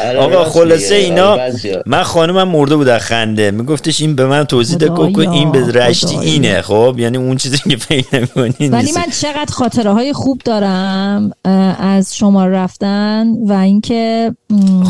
[0.00, 1.38] آره، آقا خلاصه اینا
[1.86, 3.50] من خانمم مرده بود خنده.
[3.50, 6.62] میگفتش این به من توضیح ده که این به رشتی اینه.
[6.62, 11.30] خب یعنی اون چیزی که پیدا می‌کنی ولی من چقدر خاطره های خوب دارم
[11.78, 14.32] از شما رفتن و اینکه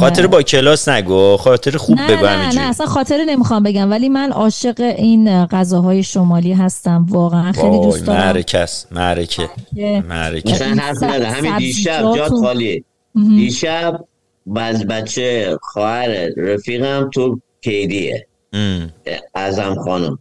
[0.00, 1.36] خاطر با کلاس نگو.
[1.54, 6.52] خاطر خوب بگو نه نه اصلا خاطره نمی‌خوام بگم ولی من عاشق این غذاهای شمالی
[6.52, 8.18] هستم واقعا خیلی دوست دارم.
[8.20, 9.48] معرکه معرکه.
[10.08, 14.04] معرکه همین دیشب جات خالی دیشب
[14.46, 18.26] باز بچه خواهر رفیقم تو کیدیه.
[19.34, 20.18] ازم خانم.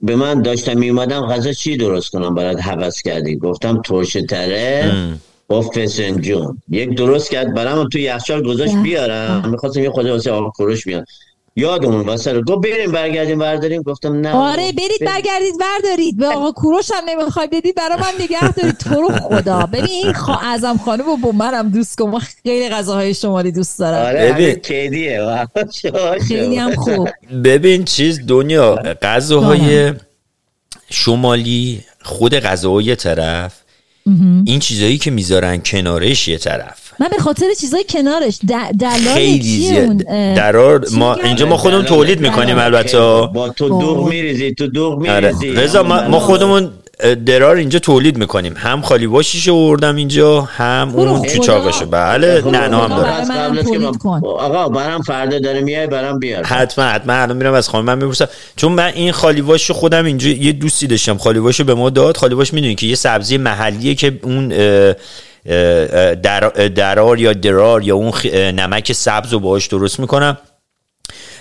[0.00, 3.36] به من داشتم میومدم غذا چی درست کنم؟ برات حوض کردی.
[3.36, 4.92] گفتم ترشه تره
[5.48, 9.50] با فسنجون یک درست کرد برام تو یخچال گذاشت بیارم.
[9.50, 11.04] می‌خواستم یه خود واسه آب کوروش بیارم.
[11.56, 14.32] یادمون واسه گفت بریم برگردیم برداریم گفتم نه.
[14.32, 18.94] آره برید برگردید بردارید به آقا کوروش هم نمی‌خوای بدید برای من نگه دارید تو
[18.94, 19.66] رو خدا.
[19.72, 20.34] ببین این خا...
[20.34, 22.18] اعظم خانم و با منم دوست کن.
[22.18, 24.06] خیلی غذاهای شمالی دوست دارم.
[24.06, 24.54] آره ببین.
[24.54, 25.46] کیدیه.
[26.28, 27.08] خیلی هم خوب.
[27.44, 29.92] ببین چیز دنیا غذاهای
[30.90, 33.63] شمالی خود غذاهای طرف
[34.46, 36.92] این چیزایی که می‌ذارن کنارش یه طرف.
[37.00, 39.96] من به خاطر چیزای کنارش دلال خیلی زیاد.
[40.36, 42.98] درار ما اینجا ما خودمون تولید می‌کنیم البته.
[42.98, 45.32] با تو دوغ میریزی تو دوغ آره.
[45.32, 45.60] میریزی.
[45.60, 46.70] رضا ما خودمون
[47.26, 48.54] درار اینجا تولید می‌کنیم.
[48.56, 53.98] هم خالی باشیشو آوردم اینجا هم اون چاقشو بله نعنا هم دارم.
[54.22, 56.44] آقا برام فردا داره میای برام بیار.
[56.44, 57.12] حتما حتما.
[57.12, 58.28] الان میرم از خانم من می‌پرسم.
[58.56, 61.18] چون من این خالی واشو خودم اینجا یه دوستی داشتم.
[61.18, 62.16] خالی واشو به ما داد.
[62.16, 64.48] خالی واش می‌دونی که یه سبزی محلیه که اون
[66.74, 70.38] درار یا درار یا اون نمک سبز رو باهاش درست می‌کنم.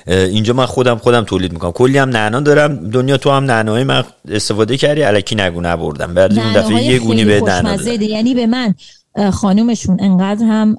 [0.07, 1.71] اینجا من خودم خودم تولید می‌کنم.
[1.71, 2.89] کلی هم نعنا دارم.
[2.89, 6.13] دنیا تو هم نعنای من استفاده کردی علکی نگو نبردم.
[6.13, 7.41] بعد اون دفعه یه گونی به
[8.01, 8.75] یعنی به من
[9.31, 10.75] خانومشون انقدر هم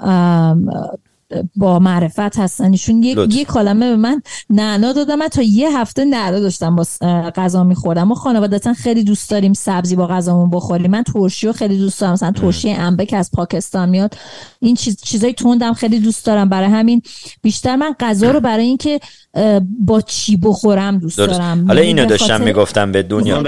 [1.56, 2.72] با معرفت هستن.
[2.72, 6.84] ایشون یک یک کلمه به من نعنا دادم من تا یه هفته نعنا داشتم با
[7.36, 8.02] غذا میخوردم.
[8.02, 10.90] ما خانوادتا خیلی دوست داریم سبزی با غذامون بخوریم.
[10.90, 12.12] من ترشی رو خیلی دوست دارم.
[12.12, 14.14] مثلا ترشی انبه که از پاکستان میاد.
[14.60, 16.48] این چیز چیزای تندم خیلی دوست دارم.
[16.48, 17.02] برای همین
[17.42, 19.00] بیشتر من غذا رو برای اینکه
[19.80, 21.66] با چی بخورم دوست دارم.
[21.66, 23.42] حالا اینو داشتم می‌گفتم به دنیا.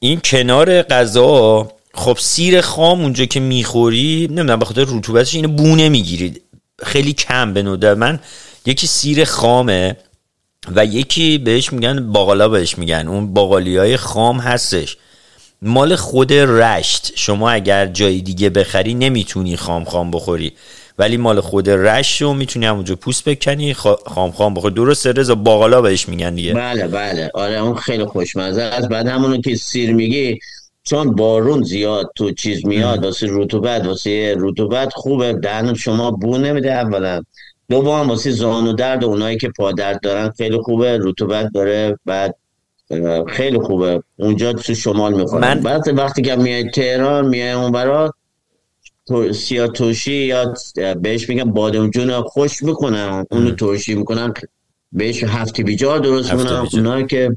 [0.00, 5.88] این کنار غذا خب سیر خام اونجا که می‌خوری نمی‌دونم به خاطر رطوبتش اینو بونه
[5.88, 6.42] می‌گیرید.
[6.84, 7.94] خیلی کم به نوده.
[7.94, 8.20] من
[8.66, 9.96] یکی سیر خامه
[10.76, 13.08] و یکی بهش میگن باقالا بهش میگن.
[13.08, 14.96] اون باقالی های خام هستش.
[15.62, 17.12] مال خود رشت.
[17.14, 20.52] شما اگر جای دیگه بخری نمی‌تونی خام خام بخوری.
[20.98, 23.74] ولی مال خود رشت رو می‌تونی همونجا پوست بکنی
[24.06, 24.74] خام خام بخوری.
[24.74, 26.54] درسته رضا؟ باقالا بهش میگن دیگه.
[26.54, 27.30] بله بله.
[27.34, 30.38] آره اون خیلی خوشمزه از بعد همونو که سیر میگی
[30.88, 35.32] چون بارون زیاد تو چیز میاد واسه رطوبت واسه رطوبت خوبه.
[35.32, 37.22] دهن شما بو نمیده اولا.
[37.68, 40.98] دوم واسه زانو درد اونایی که پادرد دارن خیلی خوبه.
[41.02, 42.34] رطوبت داره بعد
[43.28, 44.02] خیلی خوبه.
[44.16, 45.60] اونجا تو شمال می‌خورن من...
[45.60, 48.12] بعد وقتی که میای تهران میای اون برات
[49.32, 50.54] سیاه توشی یا
[51.00, 53.26] بهش میگن بادم جون خوش می‌کنن.
[53.30, 54.34] اونو توشی می‌کنن.
[54.92, 56.68] بهش هفتی بیجار درست می‌کنن.
[56.72, 57.36] اونایی که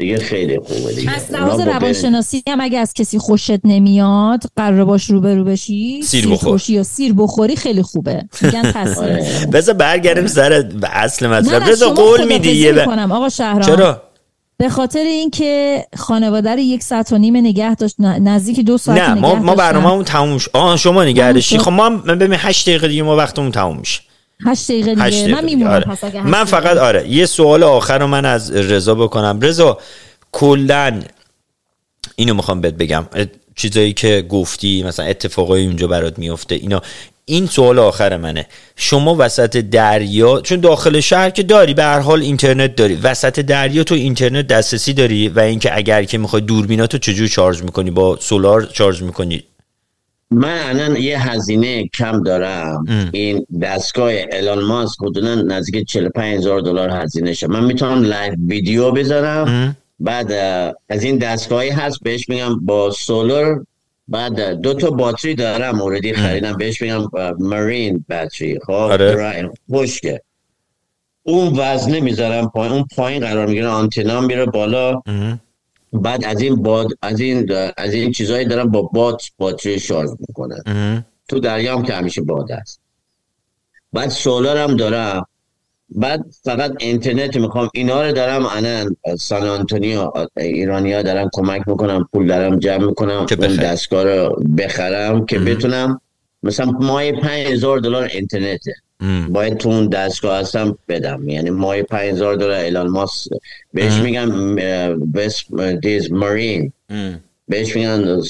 [0.00, 1.10] دیگه خیلی خوبه دیگه.
[1.14, 6.62] از لحاظ روانشناسی هم اگه از کسی خوشت نمیاد قرار باش روبرو بشی سیر بخور.
[6.68, 8.22] یا سیر بخوری خیلی خوبه.
[8.42, 9.46] میگن آره.
[9.52, 11.70] بذار برگردیم سر اصل مطلب.
[11.70, 13.62] بذار قول میدی کنم آقا شهرام.
[13.62, 14.02] چرا؟
[14.56, 19.14] به خاطر اینکه خانواده رو یک ساعت و نیم نگه داشت نزدیک دو ساعت نه
[19.14, 20.50] ما ما برنامه‌مون تموم شد.
[20.54, 21.70] آه شما نگه داشتی خب.
[21.70, 24.00] ما ببین 8 دقیقه دیگه ما وقتمون تموم میشه.
[24.46, 25.28] هشت دقیقه دیگه.
[25.28, 25.84] من میمونم آره.
[25.84, 27.08] پس اگه من فقط آره.
[27.08, 29.40] یه سوال آخر رو من از رضا بکنم.
[29.40, 29.78] رضا
[30.32, 31.00] کلا
[32.16, 33.06] اینو می‌خوام بهت بگم.
[33.56, 36.82] چیزایی که گفتی مثلا اتفاقای اونجا برات میفته اینا.
[37.24, 38.46] این سوال آخر منه.
[38.76, 42.94] شما وسط دریا چون داخل شهر که داری به هر حال اینترنت داری.
[42.94, 47.90] وسط دریا تو اینترنت دسترسی داری؟ و اینکه اگر که می‌خوای دوربیناتو چجور charge می‌کنی؟
[47.90, 49.44] با solar charge می‌کنی؟
[50.30, 52.84] من الان یه هزینه کم دارم.
[53.12, 58.90] این دستگاه الان ماسک حدودا نزدیک 45 هزار دلار هزینه شه من می‌تونم live video
[58.90, 59.76] بذارم.
[60.00, 60.32] بعد
[60.88, 63.56] از این دستگاهی هست بهش میگم با solar
[64.08, 66.56] بعد دو تا باتری دارم موردی خریدم.
[66.56, 67.08] بهش میگم
[67.38, 69.50] مارین باتری خب آره.
[69.72, 70.20] خشکه.
[71.22, 72.72] اون وزنه می‌ذارم پایین.
[72.72, 73.68] اون پایین قرار می‌گیره.
[73.68, 75.02] آنتنا میره بالا.
[75.92, 81.04] بعد از این باد از این از این چیزایی دارم با بات باتری شارژ می‌کنن.
[81.28, 82.80] تو دریا هم که همیشه باد است
[83.92, 85.26] بعد سولار هم دارم.
[85.94, 87.70] بعد فقط اینترنت می‌خوام.
[87.74, 92.08] اینا رو دارم الان سان آنتونیو ایرانیا دارم کمک می‌کنم.
[92.12, 93.26] پول دارم جمع می‌کنم.
[93.38, 96.00] اون دستگاه رو بخرم که بتونم
[96.42, 98.74] مثلا ماه 5000 دلار اینترنته.
[99.28, 101.28] باید تو اون دستگاه هستم بدم.
[101.28, 103.28] یعنی ماه 5000 دلار اعلان ماست
[103.74, 104.56] بهش میگم
[105.14, 105.44] بس
[105.82, 106.72] دیز مارین.
[107.48, 108.22] بهش میگن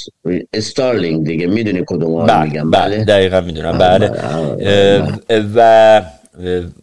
[0.52, 1.46] استارلینگ دیگه.
[1.46, 3.04] می‌دونی کدوم بله میگم بله.
[3.04, 3.78] دقیقا می‌دونم.
[3.78, 4.10] بله.
[5.54, 6.02] و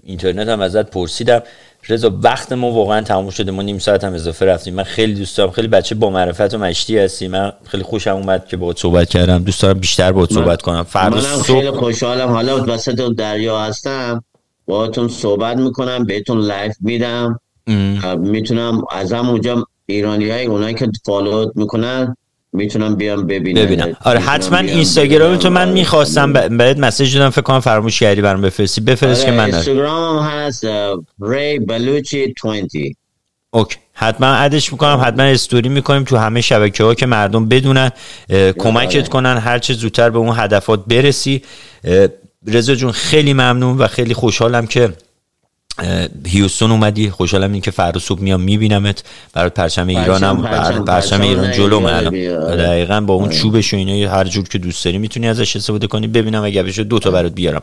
[0.03, 1.41] اینترنت هم ازت پرسیدم.
[1.89, 4.73] رضا وقت ما واقعا تموم شده ما نیم ساعت هم اضافه رفتیم.
[4.73, 8.47] من خیلی دوست دارم خیلی بچه با معرفت و مشتی هستی من خیلی خوشم اومد
[8.47, 9.43] که باهات صحبت کردم.
[9.43, 10.83] دوست دارم بیشتر باهات صحبت کنم.
[10.83, 12.29] فردا منم خیلی خوشحالم.
[12.29, 14.23] حالا وسط دریا هستم.
[14.65, 17.39] باهاتون صحبت می‌کنم بهتون live میدم.
[18.17, 22.15] می‌تونم از اونجا ایرانی های اونایی که follow ت می‌کنن
[22.53, 23.65] می‌تونم بیام ببینم.
[23.65, 23.97] ببینم.
[24.03, 28.81] آره حتما اینستاگرام تو من می‌خواستم بهت message دادم فکر کنم فراموش کردی برام بفرستی.
[28.81, 30.65] بفرست آره که من اینستاگرام هست
[31.21, 32.97] ری بلوچی 20
[33.51, 33.77] اوکی.
[33.93, 37.91] حتما ادش می‌کنم حتما استوری می‌کنیم تو همه شبکه ها که مردم بدونن
[38.57, 39.07] کمکت آره.
[39.07, 41.41] کنن هر چه زودتر به اون هدفات برسی.
[42.47, 44.93] رضا جون خیلی ممنون و خیلی خوشحالم که
[46.27, 49.03] هیوستون اومدی خوشحالم این که فردا صبح میام میبینمت.
[49.33, 52.13] برات پرچم ایرانم پرچم, پرچم ایران جلو الان
[52.57, 53.35] دقیقا با اون آره.
[53.35, 56.07] چوبش و اینا هر جور که دوست داری می‌تونی ازش استفاده کنی.
[56.07, 57.61] ببینم اگه بشه دو تا برات بیارم.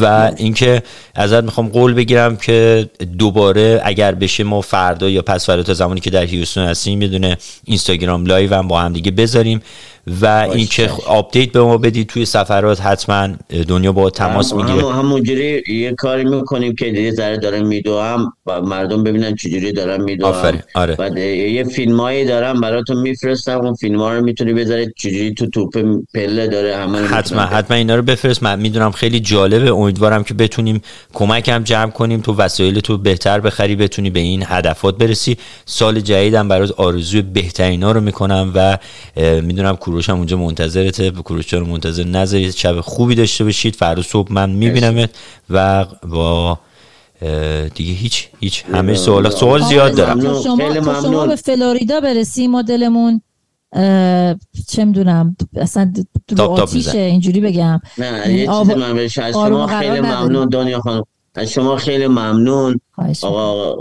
[0.00, 0.82] و اینکه
[1.14, 2.88] ازت می‌خوام قول بگیرم که
[3.18, 7.36] دوباره اگر بشه ما فردا یا پس فردا تا زمانی که در هیوستون هستیم می‌دونه
[7.64, 9.62] اینستاگرام live هم با هم دیگه بذاریم.
[10.22, 13.28] و اینکه update به ما بدید توی سفرات حتما
[13.68, 14.88] دنیا با تماس می‌گیره.
[14.88, 20.02] هم همونجوری یه کاری می‌کنیم که دیگه ذره دارم میدوام و مردم ببینن چجوری دارم
[20.02, 20.60] میدوام آفرین.
[20.74, 20.94] آره.
[20.94, 23.60] بعد یه فیلمایی دارم براتون میفرستم.
[23.60, 27.96] اون فیلم ها رو می‌تونی بذارید چجوری تو توپ پله داره همه حتما حتما اینا
[27.96, 28.42] رو بفرست.
[28.42, 29.72] من می‌دونم خیلی جالبه.
[29.72, 30.82] امیدوارم که بتونیم
[31.12, 32.20] کمک هم جمع کنیم.
[32.20, 35.36] تو وسایل تو بهتر بخری بتونی به این هدفات برسی.
[35.64, 38.78] سال جدیدم برات آرزوی بهترینا رو می‌کنم و
[39.42, 41.10] می‌دونم کوروش هم اونجا منتظرته.
[41.10, 43.76] به کوروش رو منتظر نذارید؟ شب خوبی داشته باشید.
[43.76, 45.10] فردا صبح من میبینمت
[45.50, 46.58] و با
[47.74, 50.20] دیگه هیچ هیچ همه سوال سوال زیاد دارم.
[50.20, 50.42] شما,
[51.02, 53.20] شما به فلوریدا برسی مدلمون
[54.68, 55.92] چه می‌دونم اصلا
[56.28, 57.80] رو آتیشه اینجوری بگم.
[57.98, 61.02] نه یه چیزی من بهش از شما خیلی ممنون دنیا خانم.
[61.34, 62.80] از شما خیلی ممنون.
[63.22, 63.76] آقا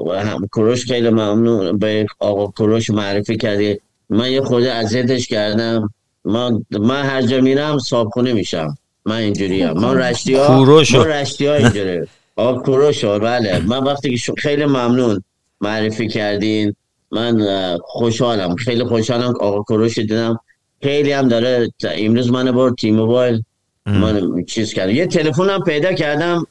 [0.56, 1.78] کروش خیلی ممنون.
[1.78, 3.80] به آقا کروش معرفی کردی.
[4.10, 5.90] من یه خورده اذیتش کردم.
[6.26, 8.78] من من هر جا میرم صابخونه میشم.
[9.06, 13.60] من اینجوری هم من رشتی ها کوروش من رشتی ها اینجوری آقا کوروش بله.
[13.60, 15.24] من وقتی که خیلی ممنون.
[15.62, 16.76] معرفی کردین.
[17.12, 17.48] من
[17.84, 18.56] خوشحالم.
[18.56, 20.40] خیلی خوشحالم آقا کوروش دیدم.
[20.84, 23.44] خیلی هم داره امروز من بار تیم موبایل.
[23.86, 26.48] من چیز کردم یه تلفنم پیدا کردم.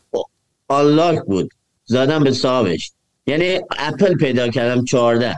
[0.68, 1.50] آلاک بود.
[1.84, 2.92] زدم به صاحبش.
[3.26, 5.36] یعنی اپل پیدا کردم 14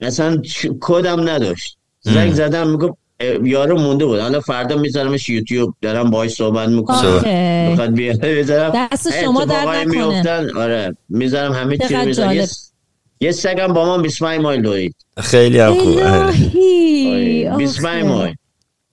[0.00, 0.42] اصلا
[0.80, 1.76] کدم نداشت.
[2.00, 2.94] زنگ زدم می‌گفت
[3.42, 4.20] یارو مونده بود.
[4.20, 5.74] حالا فردا میذارمش یوتیوب.
[5.82, 7.20] دارم باهاش صحبت می‌کنم.
[7.72, 8.72] بخواد بیاره بذارم.
[8.92, 10.96] دست شما در میفتن آره.
[11.08, 12.46] می‌ذارم همه چی می‌ذارم.
[13.20, 14.94] یه سگم با ما 25 مایل دوید.
[15.18, 16.00] خیلی هم خوب.
[17.56, 18.34] 25 مایل.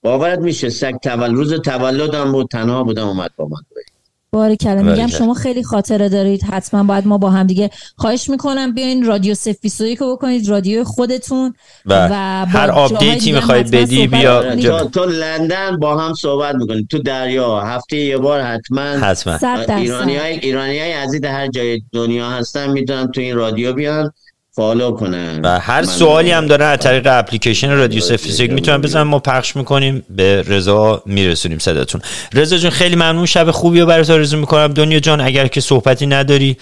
[0.02, 3.93] باورت میشه سگ تولد روز تولدم بود تنها بودم اومد با من دوید.
[4.34, 6.44] باری کلا میگم شما خیلی خاطره دارید.
[6.44, 11.54] حتما باید ما با هم دیگه خواهش می‌کنم بیاین رادیو سفیسوی که بکنید رادیو خودتون
[11.86, 16.88] و, و هر update ی می‌خواید بدی بیا تو, تو لندن با هم صحبت می‌کنید
[16.88, 19.76] تو دریا هفته یه بار حتما حتما.
[19.76, 24.12] ایرانی های, ایرانی های عزیز هر جای دنیا هستن می‌تونن تو این رادیو بیان.
[24.56, 29.20] follow کنن و هر سوالی هم داره از طریق اپلیکیشن رادیو سفیسیک می‌تونن بزنن ما
[29.20, 30.04] پخش می‌کنیم.
[30.10, 32.02] به رضا میرسونیم صداتون.
[32.34, 33.26] رضا جون خیلی ممنون.
[33.26, 34.68] شب خوبی رو برات آرزو می‌کنم.
[34.68, 36.58] دنیا جان اگر که صحبتی نداری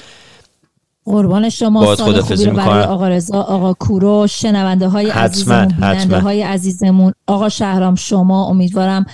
[1.05, 1.95] قربان شما.
[1.95, 7.13] سال خوبی رو برای آقا رضا آقا کورو شنونده های عزیزمون بیننده های عزیزمون.
[7.27, 9.05] آقا شهرام شما امیدوارم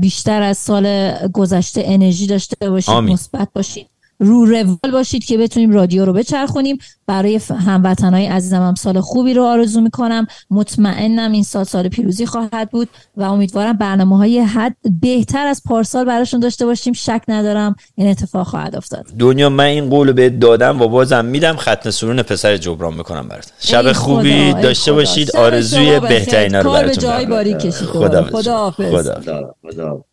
[0.00, 3.86] بیشتر از سال گذشته انرژی داشته باشید مثبت باشید.
[4.22, 6.78] رو روال باشید که بتونیم رادیو رو بچرخونیم.
[7.06, 10.26] برای هموطنهای عزیزم هم سال خوبی رو آرزو می‌کنم.
[10.50, 16.04] مطمئنم این سال سال پیروزی خواهد بود و امیدوارم برنامه های حد بهتر از پارسال
[16.04, 16.92] براشون داشته باشیم.
[16.92, 19.06] شک ندارم این اتفاق خواهد افتاد.
[19.18, 23.52] دنیا من این قول بهت دادم و بازم میدم ختم سرون پسر جبران می‌کنم برات.
[23.58, 25.36] شب خوبی داشته باشید.
[25.36, 30.04] آرزوی بهترین رو براتون خدا خدا, خدا, خدا, خدا, خدا.